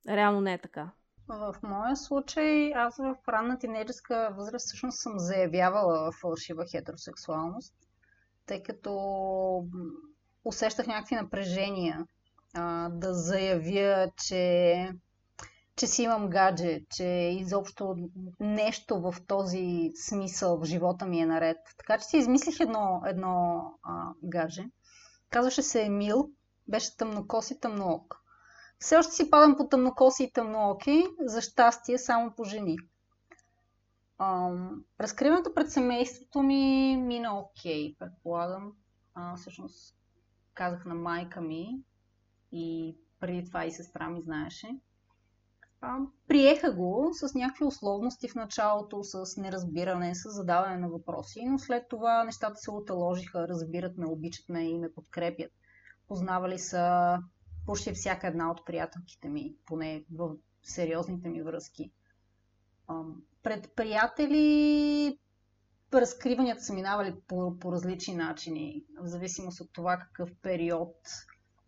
Реално 0.10 0.41
не 0.41 0.53
е 0.53 0.62
така. 0.62 0.91
В 1.28 1.56
моя 1.64 1.95
случай, 1.95 2.74
аз 2.74 2.97
в 2.97 3.16
ранна 3.28 3.60
тинейджерска 3.60 4.36
възраст 4.38 4.66
всъщност 4.68 4.99
съм 4.99 5.14
заявявала 5.20 6.12
фалшива 6.12 6.66
хетеросексуалност, 6.72 7.76
тъй 8.45 8.64
като 8.64 8.93
усещах 10.45 10.88
някакви 10.88 11.16
напрежения 11.16 12.06
да 12.89 13.14
заявя, 13.14 14.12
че, 14.28 14.89
че 15.76 15.88
си 15.88 16.03
имам 16.03 16.30
гадже, 16.30 16.82
че 16.89 17.06
изобщо 17.39 17.95
нещо 18.39 19.01
в 19.01 19.16
този 19.28 19.91
смисъл 19.95 20.58
в 20.58 20.66
живота 20.66 21.06
ми 21.06 21.20
е 21.20 21.26
наред. 21.26 21.58
Така 21.78 21.97
че 21.97 22.06
си 22.06 22.18
измислих 22.18 22.60
едно, 22.60 23.01
едно 23.06 23.62
а, 23.84 24.12
гадже. 24.24 24.66
Казваше 25.30 25.62
се 25.62 25.86
Емил, 25.86 26.30
беше 26.68 26.97
тъмнокос 26.97 27.51
и 27.51 27.60
тъмноок. 27.60 28.22
Все 28.80 28.97
още 28.97 29.14
си 29.14 29.30
падам 29.30 29.58
по 29.58 29.68
тъмнокоси 29.68 30.24
и 30.24 30.32
тъмнооки, 30.32 31.03
за 31.20 31.41
щастие 31.41 31.97
само 31.97 32.32
по 32.32 32.43
жени. 32.43 32.78
разкриването 34.99 35.53
пред 35.53 35.72
семейството 35.72 36.43
ми 36.43 36.95
мина 36.97 37.39
окей, 37.39 37.89
okay, 37.89 37.97
предполагам. 37.97 38.74
А, 39.14 39.36
всъщност 39.36 39.95
казах 40.53 40.86
на 40.86 40.95
майка 40.95 41.41
ми 41.41 41.80
и 42.56 42.97
преди 43.20 43.45
това 43.45 43.66
и 43.66 43.72
сестра 43.72 44.10
ми 44.10 44.22
знаеше. 44.22 44.68
А, 45.82 45.97
приеха 46.28 46.74
го 46.74 47.10
с 47.14 47.34
някакви 47.36 47.66
условности 47.66 48.30
в 48.30 48.36
началото, 48.36 49.03
с 49.03 49.38
неразбиране, 49.38 50.16
с 50.16 50.30
задаване 50.30 50.78
на 50.78 50.89
въпроси, 50.89 51.45
но 51.45 51.60
след 51.60 51.88
това 51.89 52.24
нещата 52.24 52.56
се 52.56 52.72
оталожиха, 52.72 53.47
разбират 53.47 53.97
ме, 53.97 54.06
обичат 54.06 54.49
ме 54.49 54.70
и 54.70 54.80
ме 54.80 54.93
подкрепят. 54.93 55.51
Познавали 56.08 56.60
са 56.60 57.18
почти 57.66 57.93
всяка 57.93 58.28
една 58.28 58.51
от 58.51 58.66
приятелките 58.66 59.30
ми, 59.30 59.56
поне 59.66 60.06
в 60.12 60.36
сериозните 60.64 61.30
ми 61.30 61.43
връзки. 61.43 61.91
Пред 63.43 63.76
приятели 63.76 65.20
разкриванията 65.93 66.62
са 66.62 66.74
минавали 66.74 67.16
по, 67.28 67.60
по 67.60 67.72
различни 67.72 68.16
начини, 68.16 68.86
в 69.01 69.08
зависимост 69.08 69.62
от 69.62 69.74
това 69.74 69.97
какъв 69.97 70.30
период 70.41 70.95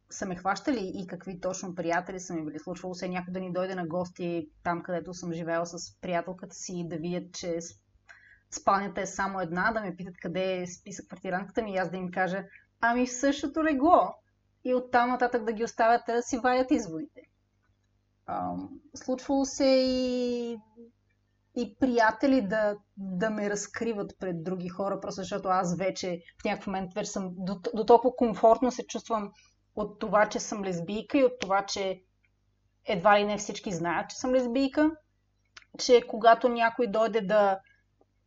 са 0.10 0.26
ме 0.26 0.36
хващали 0.36 0.92
и 0.96 1.08
какви 1.08 1.40
точно 1.40 1.76
приятели 1.76 2.20
са 2.20 2.34
ми 2.34 2.46
били. 2.46 2.60
Случвало 2.60 2.94
се 2.94 3.10
някой 3.10 3.34
да 3.34 3.40
ни 3.40 3.54
дойде 3.54 3.76
на 3.76 3.88
гости 3.88 4.50
там, 4.64 4.84
където 4.84 5.14
съм 5.14 5.34
живела 5.34 5.66
с 5.66 6.00
приятелката 6.02 6.56
си 6.56 6.74
и 6.76 6.88
да 6.88 6.98
видят, 6.98 7.34
че 7.34 7.60
спалнята 8.52 9.02
е 9.02 9.06
само 9.06 9.42
една, 9.42 9.72
да 9.72 9.82
ме 9.82 9.96
питат 9.96 10.18
къде 10.22 10.62
е 10.62 10.68
списък 10.68 11.08
квартирантката 11.08 11.62
ми 11.62 11.74
и 11.74 11.78
аз 11.78 11.90
да 11.90 11.98
им 11.98 12.12
кажа, 12.12 12.44
ами 12.82 13.08
в 13.08 13.14
същото 13.14 13.64
легло 13.64 14.14
и 14.64 14.76
оттам 14.76 15.10
нататък 15.10 15.44
да 15.44 15.54
ги 15.54 15.64
оставят 15.64 16.02
да 16.08 16.22
си 16.22 16.38
вадят 16.38 16.72
изводите. 16.72 17.22
случвало 18.96 19.46
се 19.46 19.66
и, 19.66 20.58
и 21.56 21.76
приятели 21.80 22.42
да, 22.42 22.78
да 22.98 23.30
ме 23.30 23.50
разкриват 23.50 24.14
пред 24.20 24.44
други 24.44 24.70
хора, 24.70 25.00
просто 25.02 25.22
защото 25.22 25.48
аз 25.48 25.78
вече 25.78 26.22
в 26.42 26.46
някакъв 26.46 26.68
момент 26.68 26.94
вече 26.94 27.12
съм 27.12 27.30
до, 27.38 27.60
до 27.76 27.86
толкова 27.86 28.16
комфортно 28.16 28.72
се 28.72 28.88
чувствам 28.88 29.32
от 29.78 30.00
това, 30.00 30.30
че 30.30 30.40
съм 30.40 30.64
лесбийка 30.64 31.18
и 31.18 31.24
от 31.24 31.40
това, 31.40 31.66
че 31.66 32.02
едва 32.86 33.20
ли 33.20 33.26
не 33.26 33.38
всички 33.38 33.72
знаят, 33.72 34.10
че 34.10 34.16
съм 34.16 34.32
лесбийка, 34.32 34.92
че 35.80 36.02
когато 36.08 36.50
някой 36.50 36.88
дойде 36.88 37.22
да 37.22 37.60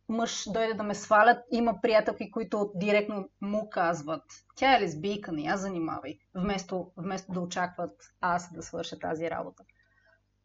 мъж 0.09 0.43
дойде 0.47 0.73
да 0.73 0.83
ме 0.83 0.95
свалят, 0.95 1.37
има 1.51 1.81
приятелки, 1.81 2.31
които 2.31 2.71
директно 2.75 3.29
му 3.41 3.69
казват, 3.69 4.23
тя 4.55 4.77
е 4.77 4.81
лесбийка, 4.81 5.31
не 5.31 5.41
я 5.41 5.57
занимавай, 5.57 6.19
вместо, 6.35 6.91
вместо 6.97 7.31
да 7.31 7.39
очакват 7.39 7.91
аз 8.21 8.53
да 8.53 8.63
свърша 8.63 8.99
тази 8.99 9.29
работа. 9.29 9.63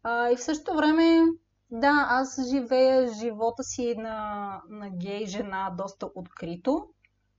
А, 0.02 0.30
и 0.30 0.36
в 0.36 0.42
същото 0.42 0.76
време, 0.76 1.22
да, 1.70 2.06
аз 2.08 2.48
живея 2.50 3.12
живота 3.12 3.62
си 3.62 3.94
на, 3.98 4.62
на 4.68 4.90
гей 4.90 5.26
жена 5.26 5.74
доста 5.78 6.08
открито. 6.14 6.88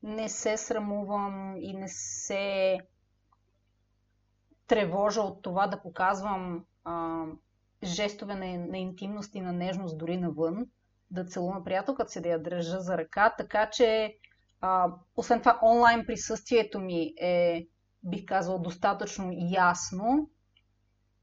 Не 0.03 0.29
се 0.29 0.57
срамувам 0.57 1.55
и 1.57 1.73
не 1.73 1.87
се 1.87 2.77
тревожа 4.67 5.21
от 5.21 5.41
това 5.41 5.67
да 5.67 5.81
показвам 5.81 6.65
а, 6.83 7.23
жестове 7.83 8.35
на, 8.35 8.65
на 8.67 8.77
интимност 8.77 9.35
и 9.35 9.41
на 9.41 9.53
нежност 9.53 9.97
дори 9.97 10.17
навън 10.17 10.67
да 11.11 11.25
целуна 11.25 11.63
приятелката 11.63 12.11
си, 12.11 12.21
да 12.21 12.29
я 12.29 12.43
държа 12.43 12.79
за 12.79 12.97
ръка, 12.97 13.35
така 13.37 13.69
че 13.69 14.15
а, 14.61 14.91
освен 15.15 15.39
това 15.39 15.59
онлайн 15.63 16.05
присъствието 16.05 16.79
ми 16.79 17.13
е, 17.21 17.67
бих 18.03 18.25
казал, 18.25 18.59
достатъчно 18.59 19.31
ясно, 19.51 20.29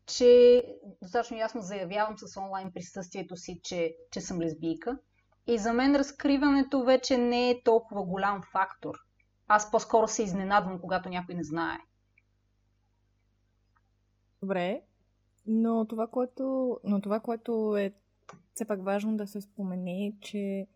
че 0.07 0.63
достатъчно 1.03 1.37
ясно 1.37 1.61
заявявам 1.61 2.19
с 2.19 2.37
онлайн 2.37 2.73
присъствието 2.73 3.37
си, 3.37 3.61
че, 3.63 3.95
че 4.11 4.21
съм 4.21 4.41
лесбийка. 4.41 4.99
И 5.47 5.59
за 5.59 5.73
мен 5.73 5.97
разкриването 5.97 6.85
вече 6.85 7.19
не 7.19 7.51
е 7.51 7.63
толкова 7.63 8.05
голям 8.05 8.43
фактор. 8.53 8.95
Аз 9.49 9.71
по-скоро 9.71 10.09
се 10.09 10.23
изненадвам, 10.23 10.81
когато 10.81 11.09
някой 11.09 11.35
не 11.35 11.45
знае. 11.45 11.79
Добре, 14.45 14.83
но 15.47 15.85
това, 15.85 16.07
което, 16.07 16.79
но 16.85 17.01
това, 17.01 17.21
което 17.21 17.77
е 17.77 17.93
все 18.55 18.65
пак 18.65 18.85
важно 18.85 19.17
да 19.17 19.27
се 19.27 19.41
спомене, 19.41 20.13
че 20.21 20.67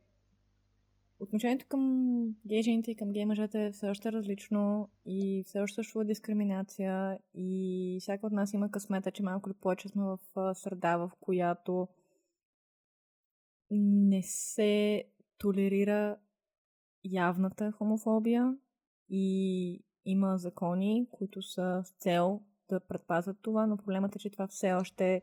отношението 1.20 1.66
към 1.68 2.34
гей 2.46 2.62
жените 2.62 2.90
и 2.90 2.96
към 2.96 3.12
гей 3.12 3.24
мъжете 3.24 3.66
е 3.66 3.72
все 3.72 3.90
още 3.90 4.12
различно 4.12 4.88
и 5.06 5.44
все 5.46 5.60
още 5.60 5.74
съществува 5.74 6.04
дискриминация 6.04 7.18
и 7.34 7.98
всяка 8.00 8.26
от 8.26 8.32
нас 8.32 8.52
има 8.52 8.70
късмета, 8.70 9.10
че 9.10 9.22
малко 9.22 9.50
ли 9.50 9.54
повече 9.54 9.88
сме 9.88 10.02
в 10.02 10.18
среда, 10.54 10.96
в 10.96 11.10
която 11.20 11.88
не 13.70 14.22
се 14.22 15.04
толерира 15.38 16.16
явната 17.04 17.72
хомофобия 17.72 18.56
и 19.08 19.82
има 20.04 20.38
закони, 20.38 21.06
които 21.10 21.42
са 21.42 21.82
с 21.84 21.90
цел 21.90 22.40
да 22.68 22.80
предпазват 22.80 23.36
това, 23.42 23.66
но 23.66 23.76
проблемът 23.76 24.16
е, 24.16 24.18
че 24.18 24.30
това 24.30 24.46
все 24.46 24.72
още 24.72 25.14
е 25.14 25.22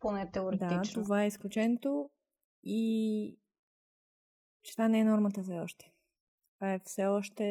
поне 0.00 0.30
теоретично. 0.30 1.02
Да, 1.02 1.04
това 1.04 1.22
е 1.22 1.26
изключението 1.26 2.10
и 2.64 3.38
че 4.62 4.72
това 4.72 4.88
не 4.88 4.98
е 4.98 5.04
нормата 5.04 5.42
все 5.42 5.60
още. 5.60 5.92
Това 6.54 6.72
е 6.72 6.80
все 6.84 7.06
още 7.06 7.44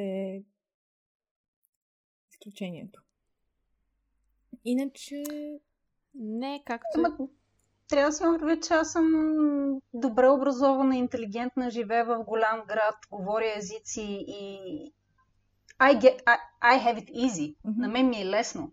изключението. 2.31 3.01
Иначе... 4.65 5.23
Не, 6.13 6.63
както... 6.65 6.87
Ама, 6.95 7.17
трябва 7.87 8.09
да 8.09 8.13
си 8.13 8.23
имам 8.23 8.61
че 8.61 8.73
аз 8.73 8.91
съм 8.91 9.05
добре 9.93 10.29
образована, 10.29 10.97
интелигентна, 10.97 11.71
живея 11.71 12.05
в 12.05 12.23
голям 12.23 12.63
град, 12.67 12.95
говоря 13.11 13.57
езици 13.57 14.25
и 14.27 14.93
I, 15.79 15.99
get, 15.99 16.23
I, 16.25 16.37
I 16.61 16.77
have 16.77 16.97
it 16.97 17.09
easy. 17.09 17.55
Mm-hmm. 17.55 17.77
На 17.77 17.87
мен 17.87 18.09
ми 18.09 18.21
е 18.21 18.25
лесно. 18.25 18.71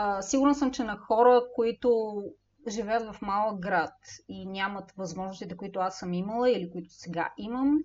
А, 0.00 0.22
сигурна 0.22 0.54
съм, 0.54 0.70
че 0.70 0.84
на 0.84 0.96
хора, 0.96 1.42
които 1.54 2.22
живеят 2.68 3.14
в 3.14 3.22
малък 3.22 3.60
град 3.60 3.94
и 4.28 4.46
нямат 4.46 4.92
възможностите, 4.92 5.56
които 5.56 5.80
аз 5.80 5.98
съм 5.98 6.12
имала 6.12 6.50
или 6.50 6.70
които 6.70 6.90
сега 6.90 7.32
имам, 7.38 7.84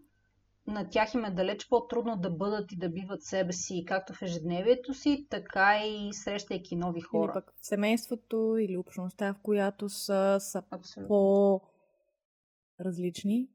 на 0.67 0.89
тях 0.89 1.13
им 1.13 1.25
е 1.25 1.31
далеч 1.31 1.69
по-трудно 1.69 2.17
да 2.17 2.29
бъдат 2.29 2.71
и 2.71 2.77
да 2.77 2.89
биват 2.89 3.23
себе 3.23 3.53
си, 3.53 3.83
както 3.87 4.13
в 4.13 4.21
ежедневието 4.21 4.93
си, 4.93 5.27
така 5.29 5.85
и 5.85 6.13
срещайки 6.13 6.75
нови 6.75 7.01
хора. 7.01 7.31
Или 7.31 7.33
пък 7.33 7.53
в 7.61 7.65
семейството 7.65 8.57
или 8.59 8.77
общността, 8.77 9.33
в 9.33 9.39
която 9.43 9.89
са, 9.89 10.37
са 10.39 10.63
по-различни. 11.07 13.49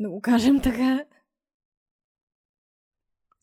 Да 0.00 0.10
го 0.10 0.20
кажем 0.20 0.60
така. 0.62 1.04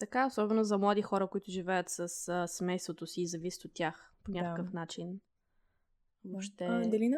Така, 0.02 0.26
особено 0.26 0.64
за 0.64 0.78
млади 0.78 1.02
хора, 1.02 1.28
които 1.28 1.52
живеят 1.52 1.90
с 1.90 2.28
а, 2.30 2.48
семейството 2.48 3.08
си 3.08 3.22
и 3.22 3.28
зависят 3.28 3.66
от 3.66 3.72
тях 3.74 4.14
по 4.24 4.32
някакъв 4.32 4.72
да. 4.72 4.80
начин. 4.80 5.20
Въобще... 6.26 6.66
А, 6.66 6.90
Делина? 6.90 7.18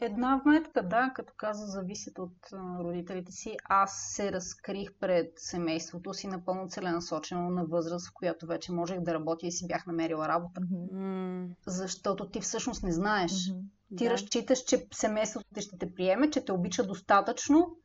Една 0.00 0.40
вметка, 0.44 0.88
да, 0.88 1.12
като 1.14 1.32
каза, 1.36 1.66
зависят 1.66 2.18
от 2.18 2.36
родителите 2.80 3.32
си. 3.32 3.56
Аз 3.64 4.12
се 4.16 4.32
разкрих 4.32 4.94
пред 5.00 5.32
семейството 5.36 6.14
си 6.14 6.26
напълно 6.26 6.68
целенасочено 6.68 7.50
на 7.50 7.64
възраст, 7.64 8.08
в 8.08 8.14
която 8.14 8.46
вече 8.46 8.72
можех 8.72 9.00
да 9.00 9.14
работя 9.14 9.46
и 9.46 9.52
си 9.52 9.66
бях 9.66 9.86
намерила 9.86 10.28
работа. 10.28 10.60
Mm-hmm. 10.60 11.48
Защото 11.66 12.28
ти 12.28 12.40
всъщност 12.40 12.82
не 12.82 12.92
знаеш. 12.92 13.32
Mm-hmm. 13.32 13.62
Ти 13.96 14.04
Да. 14.04 14.10
разчиташ, 14.10 14.64
че 14.64 14.86
семейството 14.92 15.46
ти 15.54 15.60
ще 15.60 15.78
те 15.78 15.94
приеме, 15.94 16.30
че 16.30 16.44
те 16.44 16.52
обича 16.52 16.86
достатъчно, 16.86 17.76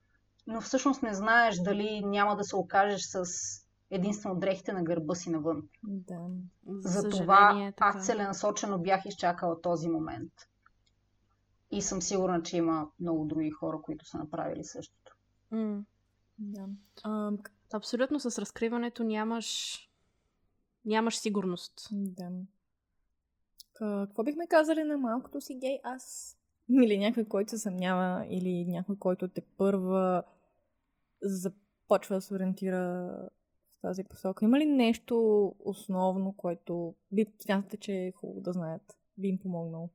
но 0.48 0.62
всъщност 0.62 1.04
не 1.04 1.14
знаеш 1.14 1.56
дали 1.58 2.02
няма 2.06 2.36
да 2.36 2.44
се 2.44 2.56
окажеш 2.56 3.02
с 3.02 3.26
единствено 3.94 4.40
дрехите 4.40 4.74
на 4.74 4.84
гърба 4.84 5.16
си 5.16 5.30
навън. 5.30 5.70
Да. 5.84 6.28
За 6.68 7.02
Затова 7.02 7.64
е 7.68 7.72
така. 7.72 7.98
аз 7.98 8.06
целенасочено 8.06 8.80
бях 8.80 9.06
изчакала 9.06 9.62
този 9.62 9.90
момент. 9.90 10.34
И 11.72 11.82
съм 11.82 12.02
сигурна, 12.02 12.44
че 12.44 12.58
има 12.58 12.90
много 13.00 13.26
други 13.26 13.52
хора, 13.52 13.82
които 13.82 14.06
са 14.06 14.18
направили 14.18 14.64
същото. 14.64 15.16
М. 15.52 15.84
да. 16.38 16.66
А, 17.04 17.32
Абсолютно 17.74 18.20
с 18.20 18.38
разкриването 18.42 19.04
нямаш 19.04 19.80
нямаш 20.86 21.18
сигурност. 21.18 21.88
да. 21.92 22.30
Какво 23.74 24.24
бихме 24.24 24.48
казали 24.48 24.84
на 24.84 24.98
малкото 24.98 25.42
си 25.42 25.56
гей 25.56 25.80
аз? 25.84 26.38
Или 26.70 26.98
някой, 26.98 27.26
който 27.26 27.50
се 27.50 27.58
съмнява, 27.58 28.26
или 28.30 28.66
някой, 28.66 28.96
който 28.96 29.28
те 29.28 29.42
първа 29.42 30.24
започва 31.22 32.16
да 32.16 32.22
се 32.22 32.34
ориентира 32.34 33.12
тази 33.84 34.04
посока. 34.04 34.46
Има 34.46 34.60
ли 34.60 34.66
нещо 34.66 35.48
основно, 35.60 36.34
което 36.38 36.96
би 37.12 37.26
смятате, 37.40 37.78
че 37.78 37.94
е 37.94 38.12
хубаво 38.12 38.42
да 38.42 38.54
знаят? 38.54 38.98
Би 39.18 39.28
им 39.28 39.40
помогнало? 39.40 39.90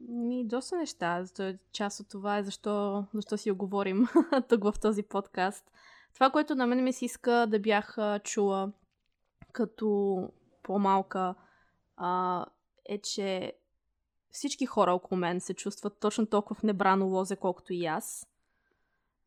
Ми, 0.00 0.46
доста 0.46 0.76
неща. 0.76 1.24
Зато 1.24 1.58
част 1.72 2.00
от 2.00 2.08
това 2.08 2.38
е 2.38 2.42
защо, 2.42 3.06
защо 3.14 3.36
си 3.36 3.50
оговорим 3.50 4.06
тук 4.48 4.64
в 4.64 4.74
този 4.80 5.02
подкаст. 5.02 5.70
Това, 6.14 6.30
което 6.30 6.54
на 6.54 6.66
мен 6.66 6.84
ми 6.84 6.92
се 6.92 7.04
иска 7.04 7.46
да 7.50 7.58
бях 7.58 7.96
чула 8.24 8.72
като 9.52 10.18
по-малка, 10.62 11.34
а, 11.96 12.44
е, 12.84 12.98
че 12.98 13.52
всички 14.30 14.66
хора 14.66 14.92
около 14.92 15.18
мен 15.18 15.40
се 15.40 15.54
чувстват 15.54 16.00
точно 16.00 16.26
толкова 16.26 16.60
в 16.60 16.62
небрано 16.62 17.06
лозе, 17.06 17.36
колкото 17.36 17.72
и 17.72 17.86
аз. 17.86 18.26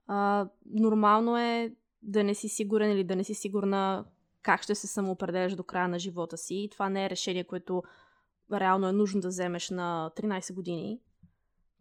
А, 0.08 0.48
нормално 0.66 1.38
е 1.38 1.76
да 2.02 2.24
не 2.24 2.36
си 2.36 2.50
сигурен 2.50 2.92
или 2.92 3.04
да 3.04 3.16
не 3.16 3.24
си 3.24 3.34
сигурна 3.34 4.06
как 4.42 4.62
ще 4.62 4.76
се 4.76 4.88
самоопределяш 4.88 5.56
до 5.56 5.64
края 5.64 5.88
на 5.88 6.00
живота 6.00 6.38
си. 6.38 6.56
И 6.56 6.70
това 6.70 6.90
не 6.90 7.06
е 7.06 7.10
решение, 7.10 7.44
което 7.44 7.84
реално 8.52 8.88
е 8.88 8.92
нужно 8.92 9.22
да 9.22 9.28
вземеш 9.28 9.70
на 9.70 10.12
13 10.16 10.54
години. 10.54 11.00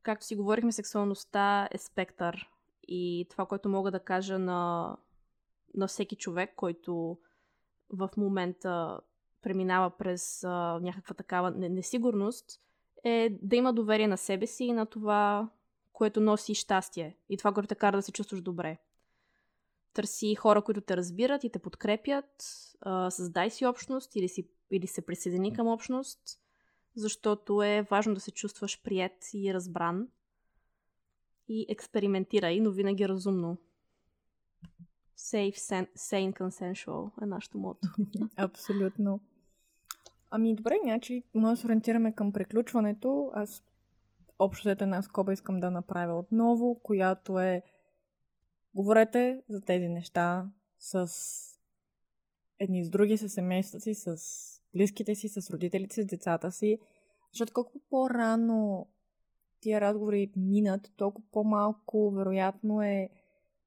Както 0.03 0.27
си 0.27 0.37
говорихме, 0.37 0.73
сексуалността 0.73 1.68
е 1.71 1.79
спектър. 1.79 2.51
И 2.89 3.27
това, 3.31 3.47
което 3.47 3.68
мога 3.68 3.91
да 3.91 4.01
кажа 4.01 4.39
на, 4.39 4.97
на 5.75 5.87
всеки 5.87 6.16
човек, 6.16 6.53
който 6.57 7.18
в 7.91 8.11
момента 8.16 9.01
преминава 9.43 9.91
през 9.91 10.45
а, 10.45 10.81
някаква 10.83 11.14
такава 11.14 11.51
не- 11.51 11.68
несигурност, 11.68 12.61
е 13.05 13.39
да 13.43 13.57
има 13.57 13.73
доверие 13.73 14.09
на 14.09 14.18
себе 14.18 14.47
си 14.47 14.64
и 14.64 14.73
на 14.73 14.87
това, 14.87 15.51
което 15.93 16.21
носи 16.21 16.55
щастие. 16.55 17.16
И 17.29 17.37
това, 17.37 17.53
което 17.53 17.68
те 17.68 17.75
кара 17.75 17.97
да 17.97 18.03
се 18.03 18.12
чувстваш 18.12 18.41
добре. 18.41 18.79
Търси 19.95 20.34
хора, 20.34 20.62
които 20.62 20.80
те 20.80 20.97
разбират 20.97 21.45
и 21.45 21.51
те 21.51 21.59
подкрепят. 21.59 22.45
Създай 23.09 23.51
си 23.51 23.66
общност 23.66 24.16
или, 24.16 24.28
си, 24.28 24.49
или 24.70 24.86
се 24.86 25.07
присъедини 25.07 25.53
към 25.53 25.66
общност, 25.66 26.20
защото 26.95 27.62
е 27.62 27.86
важно 27.91 28.14
да 28.14 28.20
се 28.20 28.30
чувстваш 28.30 28.82
прият 28.82 29.24
и 29.34 29.55
разбран. 29.55 30.09
И 31.49 31.66
експериментирай, 31.68 32.61
но 32.61 32.70
винаги 32.70 33.09
разумно. 33.09 33.57
Safe, 35.18 35.57
sen- 35.57 35.93
sane, 35.97 36.32
consensual 36.32 37.22
е 37.22 37.26
нашето 37.26 37.59
мото. 37.59 37.88
Абсолютно. 38.36 39.20
Ами 40.30 40.55
добре, 40.55 40.78
значи 40.82 41.22
може 41.34 41.51
да 41.51 41.57
се 41.57 41.66
ориентираме 41.66 42.14
към 42.14 42.32
приключването. 42.32 43.30
Аз 43.34 43.64
общо 44.38 44.68
взето 44.68 44.84
една 44.84 45.03
скоба 45.03 45.32
искам 45.32 45.61
да 45.61 45.70
направя 45.70 46.18
отново, 46.18 46.80
която 46.82 47.38
е 47.38 47.62
говорете 48.75 49.43
за 49.49 49.61
тези 49.61 49.89
неща 49.89 50.51
с 50.79 51.11
едни 52.59 52.85
с 52.85 52.91
други, 52.91 53.16
с 53.16 53.29
семействата 53.29 53.83
си, 53.83 53.95
с 53.95 54.16
близките 54.75 55.14
си, 55.14 55.29
с 55.29 55.51
родителите 55.51 55.95
си, 55.95 56.03
с 56.03 56.07
децата 56.07 56.53
си. 56.53 56.79
Защото 57.33 57.53
колкото 57.53 57.81
по-рано 57.91 58.89
тия 59.61 59.81
разговори 59.81 60.33
минат, 60.37 60.93
толкова 60.97 61.29
по-малко 61.33 62.11
вероятно 62.11 62.83
е 62.83 63.11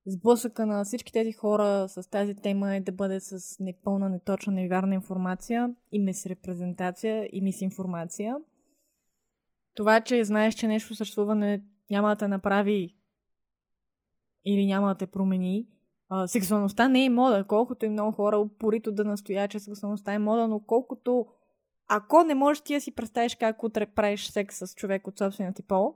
сблъсъка 0.05 0.65
на 0.65 0.83
всички 0.83 1.13
тези 1.13 1.31
хора 1.31 1.89
с 1.89 2.09
тази 2.09 2.35
тема 2.35 2.75
е 2.75 2.81
да 2.81 2.91
бъде 2.91 3.19
с 3.19 3.59
непълна, 3.59 4.09
неточна, 4.09 4.53
невярна 4.53 4.95
информация 4.95 5.75
и 5.91 5.99
мисрепрезентация 5.99 7.29
и 7.31 7.41
мисинформация. 7.41 8.35
Това, 9.75 10.01
че 10.01 10.23
знаеш, 10.23 10.55
че 10.55 10.67
нещо 10.67 10.95
съществува, 10.95 11.35
не, 11.35 11.63
няма 11.89 12.09
да 12.09 12.15
те 12.15 12.27
направи 12.27 12.95
или 14.45 14.65
няма 14.65 14.87
да 14.87 14.95
те 14.95 15.07
промени. 15.07 15.67
А, 16.09 16.27
сексуалността 16.27 16.87
не 16.87 17.05
е 17.05 17.09
мода, 17.09 17.45
колкото 17.47 17.85
и 17.85 17.89
много 17.89 18.11
хора 18.11 18.37
упорито 18.37 18.91
да 18.91 19.03
настоят, 19.03 19.51
че 19.51 19.59
сексуалността 19.59 20.13
е 20.13 20.19
мода, 20.19 20.47
но 20.47 20.59
колкото 20.59 21.25
ако 21.87 22.23
не 22.23 22.35
можеш 22.35 22.61
ти 22.61 22.73
да 22.73 22.81
си 22.81 22.91
представиш 22.91 23.35
как 23.35 23.63
утре 23.63 23.85
правиш 23.85 24.27
секс 24.27 24.57
с 24.57 24.75
човек 24.75 25.07
от 25.07 25.17
собствения 25.17 25.53
ти 25.53 25.63
пол, 25.63 25.95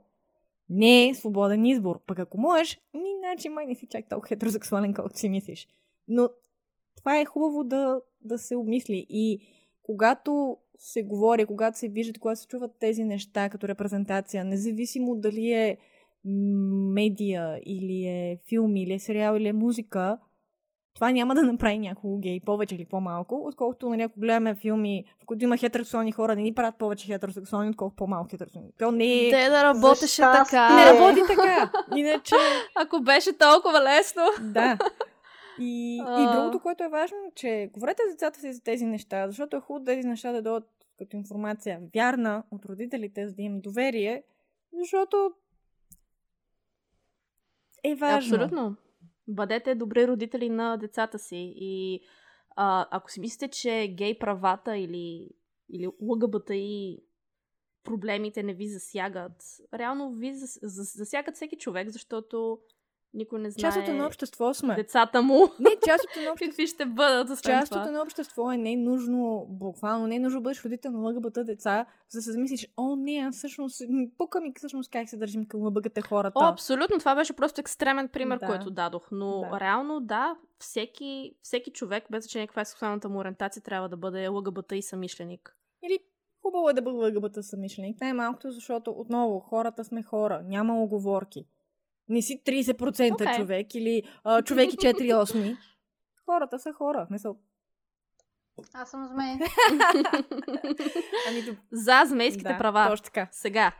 не 0.70 1.08
е 1.08 1.14
свободен 1.14 1.66
избор. 1.66 2.00
Пък 2.06 2.18
ако 2.18 2.40
можеш, 2.40 2.80
ми, 2.94 3.14
значи 3.18 3.48
май 3.48 3.66
не 3.66 3.74
си 3.74 3.86
чак 3.90 4.08
толкова 4.08 4.28
хетеросексуален, 4.28 4.94
колкото 4.94 5.18
си 5.18 5.28
мислиш. 5.28 5.68
Но 6.08 6.28
това 6.96 7.20
е 7.20 7.24
хубаво 7.24 7.64
да, 7.64 8.00
да 8.20 8.38
се 8.38 8.56
обмисли. 8.56 9.06
И 9.08 9.40
когато 9.82 10.56
се 10.78 11.02
говори, 11.02 11.46
когато 11.46 11.78
се 11.78 11.88
виждат, 11.88 12.18
когато 12.18 12.40
се 12.40 12.46
чуват 12.46 12.78
тези 12.80 13.04
неща 13.04 13.50
като 13.50 13.68
репрезентация, 13.68 14.44
независимо 14.44 15.16
дали 15.16 15.52
е 15.52 15.78
медия, 16.94 17.60
или 17.66 18.04
е 18.04 18.38
филм, 18.48 18.76
или 18.76 18.92
е 18.92 18.98
сериал, 18.98 19.36
или 19.36 19.48
е 19.48 19.52
музика, 19.52 20.18
това 20.98 21.10
няма 21.10 21.34
да 21.34 21.42
направи 21.42 21.78
някого 21.78 22.18
гей 22.18 22.40
повече 22.40 22.74
или 22.74 22.84
по-малко, 22.84 23.42
отколкото 23.46 23.88
нали, 23.88 24.02
ако 24.02 24.20
гледаме 24.20 24.54
филми, 24.54 25.04
в 25.22 25.26
които 25.26 25.44
има 25.44 25.56
хетеросексуални 25.56 26.12
хора, 26.12 26.36
не 26.36 26.42
ни 26.42 26.54
правят 26.54 26.78
повече 26.78 27.06
хетеросексуални, 27.06 27.70
отколкото 27.70 27.96
по-малко 27.96 28.30
хетеросексуални. 28.30 28.70
То 28.78 28.90
не 28.90 29.26
е... 29.26 29.30
Те 29.30 29.48
да 29.50 29.64
работеше 29.64 30.22
така. 30.22 30.76
Не 30.76 30.92
работи 30.92 31.20
така. 31.28 31.72
Иначе, 31.96 32.34
Ако 32.74 33.00
беше 33.00 33.32
толкова 33.38 33.82
лесно. 33.82 34.22
да. 34.40 34.78
И, 35.60 35.96
и 35.96 36.00
А. 36.06 36.36
другото, 36.36 36.60
което 36.60 36.84
е 36.84 36.88
важно, 36.88 37.16
че 37.34 37.70
говорете 37.72 38.02
с 38.08 38.12
децата 38.12 38.40
си 38.40 38.52
за 38.52 38.62
тези 38.62 38.84
неща, 38.84 39.28
защото 39.28 39.56
е 39.56 39.60
хубаво 39.60 39.84
тези 39.84 40.08
неща 40.08 40.32
да 40.32 40.42
дойдат 40.42 40.68
като 40.98 41.16
информация 41.16 41.80
вярна 41.94 42.42
от 42.50 42.64
родителите, 42.64 43.28
за 43.28 43.34
да 43.34 43.42
им 43.42 43.60
доверие, 43.60 44.22
защото 44.72 45.30
е 47.84 47.94
важно. 47.94 48.36
Абсолютно. 48.36 48.76
Бъдете 49.28 49.74
добри 49.74 50.08
родители 50.08 50.48
на 50.48 50.76
децата 50.76 51.18
си. 51.18 51.52
И 51.56 52.00
а, 52.56 52.86
ако 52.90 53.10
си 53.10 53.20
мислите, 53.20 53.48
че 53.48 53.94
гей 53.98 54.18
правата 54.18 54.76
или, 54.76 55.30
или 55.70 55.86
ЛГБТ 56.02 56.50
и 56.50 57.02
проблемите 57.84 58.42
не 58.42 58.54
ви 58.54 58.68
засягат, 58.68 59.42
реално 59.74 60.12
ви 60.14 60.34
зас- 60.34 60.66
зас- 60.66 60.96
засягат 60.96 61.34
всеки 61.34 61.56
човек, 61.56 61.88
защото 61.88 62.58
никой 63.14 63.40
не 63.40 63.50
знае 63.50 63.60
Част 63.62 63.78
от 63.78 63.88
едно 63.88 64.06
общество 64.06 64.54
сме. 64.54 64.74
децата 64.74 65.22
му 65.22 65.34
Не, 65.34 65.70
част 65.86 66.04
от 66.04 66.16
едно 66.16 66.30
общество. 66.32 66.46
какви 66.46 66.66
ще 66.66 66.86
бъдат. 66.86 67.30
освен 67.30 67.52
Част 67.52 67.72
това. 67.72 67.84
едно 67.84 68.02
общество 68.02 68.52
е 68.52 68.56
не 68.56 68.76
нужно, 68.76 69.46
буквално 69.48 70.06
не 70.06 70.16
е 70.16 70.20
нужно 70.20 70.40
да 70.40 70.44
бъдеш 70.44 70.64
родител 70.64 70.90
на 70.92 71.08
ЛГБТ 71.08 71.34
деца, 71.36 71.86
за 72.08 72.18
да 72.18 72.22
се 72.22 72.32
замислиш, 72.32 72.68
о, 72.76 72.96
не, 72.96 73.16
аз 73.18 73.36
всъщност, 73.36 73.82
пука 74.18 74.40
ми 74.40 74.52
всъщност 74.56 74.90
как 74.90 75.08
се 75.08 75.16
държим 75.16 75.46
към 75.46 75.62
ЛГБТ 75.62 76.00
хората. 76.00 76.32
О, 76.36 76.44
абсолютно. 76.44 76.98
Това 76.98 77.14
беше 77.14 77.32
просто 77.32 77.60
екстремен 77.60 78.08
пример, 78.08 78.38
Да. 78.38 78.46
който 78.46 78.70
дадох. 78.70 79.08
Но 79.12 79.40
Да. 79.42 79.60
реално, 79.60 80.00
да, 80.00 80.36
всеки, 80.58 81.36
всеки 81.42 81.70
човек, 81.70 82.04
без 82.10 82.24
значение 82.24 82.46
каква 82.46 82.62
е 82.62 82.64
сексуалната 82.64 83.08
му 83.08 83.18
ориентация, 83.18 83.62
трябва 83.62 83.88
да 83.88 83.96
бъде 83.96 84.28
ЛГБТ 84.28 84.72
и 84.72 84.82
самишленик. 84.82 85.56
Или 85.82 85.98
хубаво 86.42 86.70
е 86.70 86.74
да 86.74 86.82
бъде 86.82 86.96
ЛГБТ 87.08 87.38
самишленик. 87.40 88.00
Най-малкото, 88.00 88.50
защото 88.50 88.90
отново 88.90 89.40
хората 89.40 89.84
сме 89.84 90.02
хора, 90.02 90.42
няма 90.44 90.82
оговорки. 90.82 91.46
Не 92.08 92.22
си 92.22 92.42
30% 92.46 93.12
Окей. 93.12 93.36
човек 93.36 93.74
или 93.74 94.02
а, 94.24 94.42
човек 94.42 94.72
и 94.72 94.76
4 94.76 95.22
осми. 95.22 95.56
Хората 96.24 96.58
са 96.58 96.72
хора. 96.72 97.06
Не 97.10 97.18
са... 97.18 97.34
Аз 98.74 98.90
съм 98.90 99.06
змей. 99.06 99.34
Ами, 101.28 101.58
За 101.72 102.02
змейските 102.06 102.52
да, 102.52 102.58
права. 102.58 102.88
Точно 102.88 103.04
така. 103.04 103.28
Сега. 103.32 103.72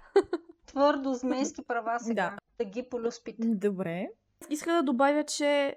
Твърдо 0.66 1.14
змейски 1.14 1.62
права 1.62 2.00
сега. 2.00 2.36
Да. 2.58 2.64
Да 2.64 2.70
ги 2.70 2.82
полюспите. 2.90 3.46
Добре. 3.46 4.08
Иска 4.50 4.72
да 4.72 4.82
добавя, 4.82 5.24
че 5.24 5.76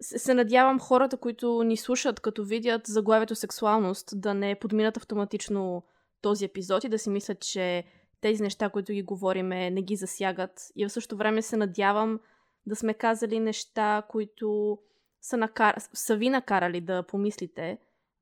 се 0.00 0.18
се 0.18 0.34
надявам 0.34 0.80
хората, 0.80 1.16
които 1.16 1.62
ни 1.62 1.76
слушат, 1.76 2.20
като 2.20 2.44
видят 2.44 2.86
заглавието 2.86 3.34
сексуалност, 3.34 4.20
да 4.20 4.34
не 4.34 4.54
подминат 4.54 4.96
автоматично 4.96 5.82
този 6.22 6.44
епизод 6.44 6.84
и 6.84 6.88
да 6.88 6.98
си 6.98 7.10
мислят, 7.10 7.40
че 7.40 7.84
тези 8.20 8.42
неща, 8.42 8.68
които 8.68 8.92
ги 8.92 9.02
говориме, 9.02 9.70
не 9.70 9.82
ги 9.82 9.96
засягат. 9.96 10.72
И 10.76 10.86
в 10.86 10.90
същото 10.90 11.16
време 11.16 11.42
се 11.42 11.56
надявам 11.56 12.20
да 12.66 12.76
сме 12.76 12.94
казали 12.94 13.40
неща, 13.40 14.02
които 14.08 14.78
са, 15.20 15.36
накар... 15.36 15.74
са 15.78 16.16
ви 16.16 16.30
накарали 16.30 16.80
да 16.80 17.02
помислите. 17.02 17.78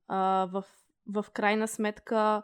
В, 0.09 0.63
в 1.07 1.25
крайна 1.33 1.67
сметка, 1.67 2.43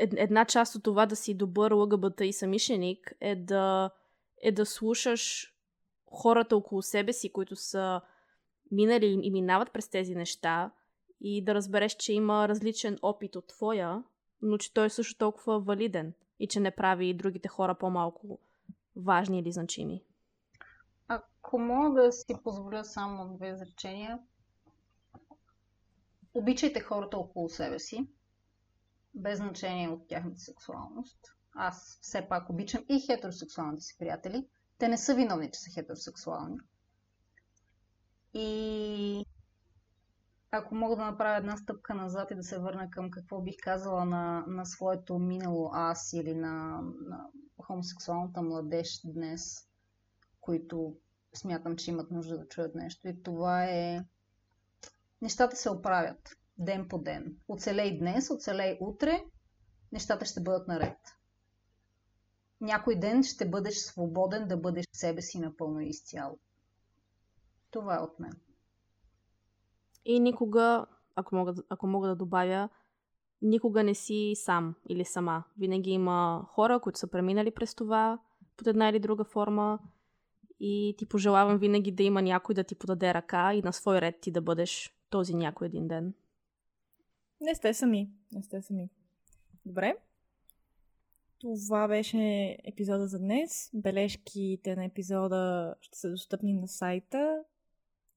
една 0.00 0.44
част 0.44 0.74
от 0.74 0.82
това 0.82 1.06
да 1.06 1.16
си 1.16 1.34
добър 1.34 1.72
ЛГБТ 1.72 2.20
и 2.20 2.32
самишеник 2.32 3.12
е 3.20 3.36
да, 3.36 3.90
е 4.42 4.52
да 4.52 4.66
слушаш 4.66 5.52
хората 6.06 6.56
около 6.56 6.82
себе 6.82 7.12
си, 7.12 7.32
които 7.32 7.56
са 7.56 8.00
минали 8.70 9.20
и 9.22 9.30
минават 9.30 9.72
през 9.72 9.88
тези 9.88 10.14
неща 10.14 10.70
и 11.20 11.44
да 11.44 11.54
разбереш, 11.54 11.96
че 11.96 12.12
има 12.12 12.48
различен 12.48 12.98
опит 13.02 13.36
от 13.36 13.46
твоя, 13.46 14.02
но 14.42 14.58
че 14.58 14.74
той 14.74 14.86
е 14.86 14.90
също 14.90 15.18
толкова 15.18 15.60
валиден 15.60 16.14
и 16.38 16.48
че 16.48 16.60
не 16.60 16.70
прави 16.70 17.14
другите 17.14 17.48
хора 17.48 17.74
по-малко 17.74 18.38
важни 18.96 19.38
или 19.38 19.52
значими. 19.52 20.02
Ако 21.08 21.58
мога 21.58 22.02
да 22.02 22.12
си 22.12 22.34
позволя 22.44 22.84
само 22.84 23.36
две 23.36 23.48
изречения, 23.48 24.18
обичайте 26.34 26.80
хората 26.80 27.18
около 27.18 27.48
себе 27.48 27.78
си, 27.78 28.06
без 29.14 29.38
значение 29.38 29.88
от 29.88 30.08
тяхната 30.08 30.40
сексуалност. 30.40 31.18
Аз 31.54 31.98
все 32.02 32.28
пак 32.28 32.50
обичам 32.50 32.84
и 32.88 33.00
хетеросексуалните 33.00 33.82
си 33.82 33.96
приятели. 33.98 34.46
Те 34.78 34.88
не 34.88 34.98
са 34.98 35.14
виновни, 35.14 35.50
че 35.50 35.60
са 35.60 35.70
хетеросексуални. 35.70 36.58
И 38.34 39.26
ако 40.54 40.74
мога 40.74 40.96
да 40.96 41.04
направя 41.04 41.36
една 41.36 41.56
стъпка 41.56 41.94
назад 41.94 42.30
и 42.30 42.34
да 42.34 42.42
се 42.42 42.58
върна 42.58 42.90
към 42.90 43.10
какво 43.10 43.40
бих 43.40 43.54
казала 43.62 44.04
на, 44.04 44.44
на 44.48 44.66
своето 44.66 45.18
минало 45.18 45.70
аз 45.72 46.12
или 46.12 46.34
на, 46.34 46.80
на 47.06 47.26
хомосексуалната 47.62 48.42
младеж 48.42 49.00
днес, 49.04 49.68
които 50.40 50.96
смятам, 51.34 51.76
че 51.76 51.90
имат 51.90 52.10
нужда 52.10 52.38
да 52.38 52.48
чуят 52.48 52.74
нещо. 52.74 53.08
И 53.08 53.22
това 53.22 53.64
е... 53.64 54.04
Нещата 55.22 55.56
се 55.56 55.70
оправят 55.70 56.36
ден 56.58 56.88
по 56.88 56.98
ден. 56.98 57.36
Оцелей 57.48 57.98
днес, 57.98 58.30
оцелей 58.30 58.78
утре, 58.80 59.24
нещата 59.92 60.24
ще 60.24 60.40
бъдат 60.40 60.68
наред. 60.68 60.98
Някой 62.60 62.98
ден 62.98 63.22
ще 63.22 63.48
бъдеш 63.48 63.74
свободен 63.74 64.48
да 64.48 64.56
бъдеш 64.56 64.84
себе 64.92 65.22
си 65.22 65.40
напълно 65.40 65.80
изцяло. 65.80 66.38
Това 67.70 67.96
е 67.96 68.02
от 68.02 68.20
мен. 68.20 68.32
И 70.04 70.20
никога, 70.20 70.86
ако 71.16 71.36
мога, 71.36 71.54
ако 71.68 71.86
мога 71.86 72.08
да 72.08 72.16
добавя, 72.16 72.68
никога 73.42 73.84
не 73.84 73.94
си 73.94 74.32
сам 74.34 74.74
или 74.88 75.04
сама. 75.04 75.44
Винаги 75.58 75.90
има 75.90 76.46
хора, 76.48 76.80
които 76.80 76.98
са 76.98 77.06
преминали 77.06 77.50
през 77.50 77.74
това 77.74 78.18
под 78.56 78.66
една 78.66 78.88
или 78.88 78.98
друга 78.98 79.24
форма 79.24 79.78
и 80.60 80.94
ти 80.98 81.06
пожелавам 81.06 81.58
винаги 81.58 81.92
да 81.92 82.02
има 82.02 82.22
някой 82.22 82.54
да 82.54 82.64
ти 82.64 82.74
подаде 82.74 83.14
ръка 83.14 83.54
и 83.54 83.62
на 83.62 83.72
свой 83.72 84.00
ред 84.00 84.20
ти 84.20 84.30
да 84.30 84.40
бъдеш 84.40 84.94
този 85.10 85.34
някой 85.34 85.66
един 85.66 85.88
ден. 85.88 86.14
Не 87.40 87.54
сте 87.54 87.74
сами. 87.74 88.10
Не 88.32 88.42
сте 88.42 88.62
сами. 88.62 88.90
Добре. 89.66 89.96
Това 91.40 91.88
беше 91.88 92.56
епизода 92.64 93.06
за 93.06 93.18
днес. 93.18 93.70
Бележките 93.74 94.76
на 94.76 94.84
епизода 94.84 95.74
ще 95.80 95.98
са 95.98 96.10
достъпни 96.10 96.54
на 96.54 96.68
сайта. 96.68 97.44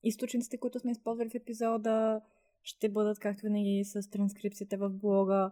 Източниците, 0.05 0.57
които 0.57 0.79
сме 0.79 0.91
използвали 0.91 1.29
в 1.29 1.35
епизода, 1.35 2.21
ще 2.63 2.89
бъдат, 2.89 3.19
както 3.19 3.41
винаги, 3.41 3.83
с 3.85 4.09
транскрипцията 4.09 4.77
в 4.77 4.89
блога. 4.89 5.51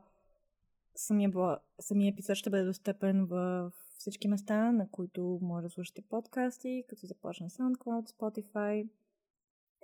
Самия, 0.96 1.30
блог, 1.30 1.60
самия 1.80 2.12
епизод 2.12 2.36
ще 2.36 2.50
бъде 2.50 2.64
достъпен 2.64 3.26
в 3.26 3.72
всички 3.98 4.28
места, 4.28 4.72
на 4.72 4.90
които 4.90 5.40
може 5.42 5.64
да 5.64 5.70
слушате 5.70 6.02
подкасти, 6.02 6.84
като 6.90 7.08
започна 7.08 7.50
SoundCloud, 7.50 8.10
Spotify. 8.10 8.90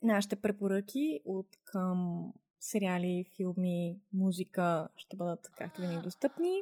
Нашите 0.04 0.36
препоръки 0.36 1.22
от 1.26 1.48
към 1.66 2.30
сериали, 2.60 3.26
филми, 3.36 4.00
музика 4.14 4.88
ще 4.96 5.18
бъдат, 5.18 5.50
както 5.58 5.82
винаги, 5.82 6.02
достъпни. 6.04 6.62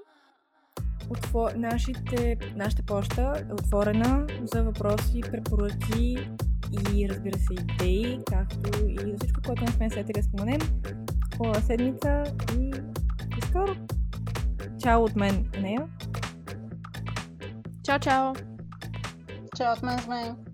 Отвор... 1.09 1.51
Нашите... 1.51 2.37
Нашата 2.55 2.83
почта 2.83 3.45
е 3.49 3.53
отворена 3.53 4.27
за 4.43 4.63
въпроси, 4.63 5.21
препоръки 5.21 6.17
и 6.71 7.09
разбира 7.09 7.37
се 7.37 7.53
идеи, 7.53 8.19
както 8.31 8.87
и 8.87 8.97
за 8.99 9.17
всичко, 9.17 9.41
което 9.45 9.63
не 9.63 9.71
сме 9.71 9.89
сетили 9.89 10.13
да 10.13 10.23
споменем. 10.23 10.59
Хубава 11.37 11.61
седмица 11.61 12.23
и 12.59 12.69
до 13.27 13.47
скоро! 13.47 13.75
Чао 14.83 15.03
от 15.03 15.15
мен, 15.15 15.51
Нея! 15.61 15.87
Чао, 17.83 17.99
чао! 17.99 18.33
Чао 19.57 19.73
от 19.73 19.83
мен, 19.83 19.99
с 19.99 20.07
мен! 20.07 20.46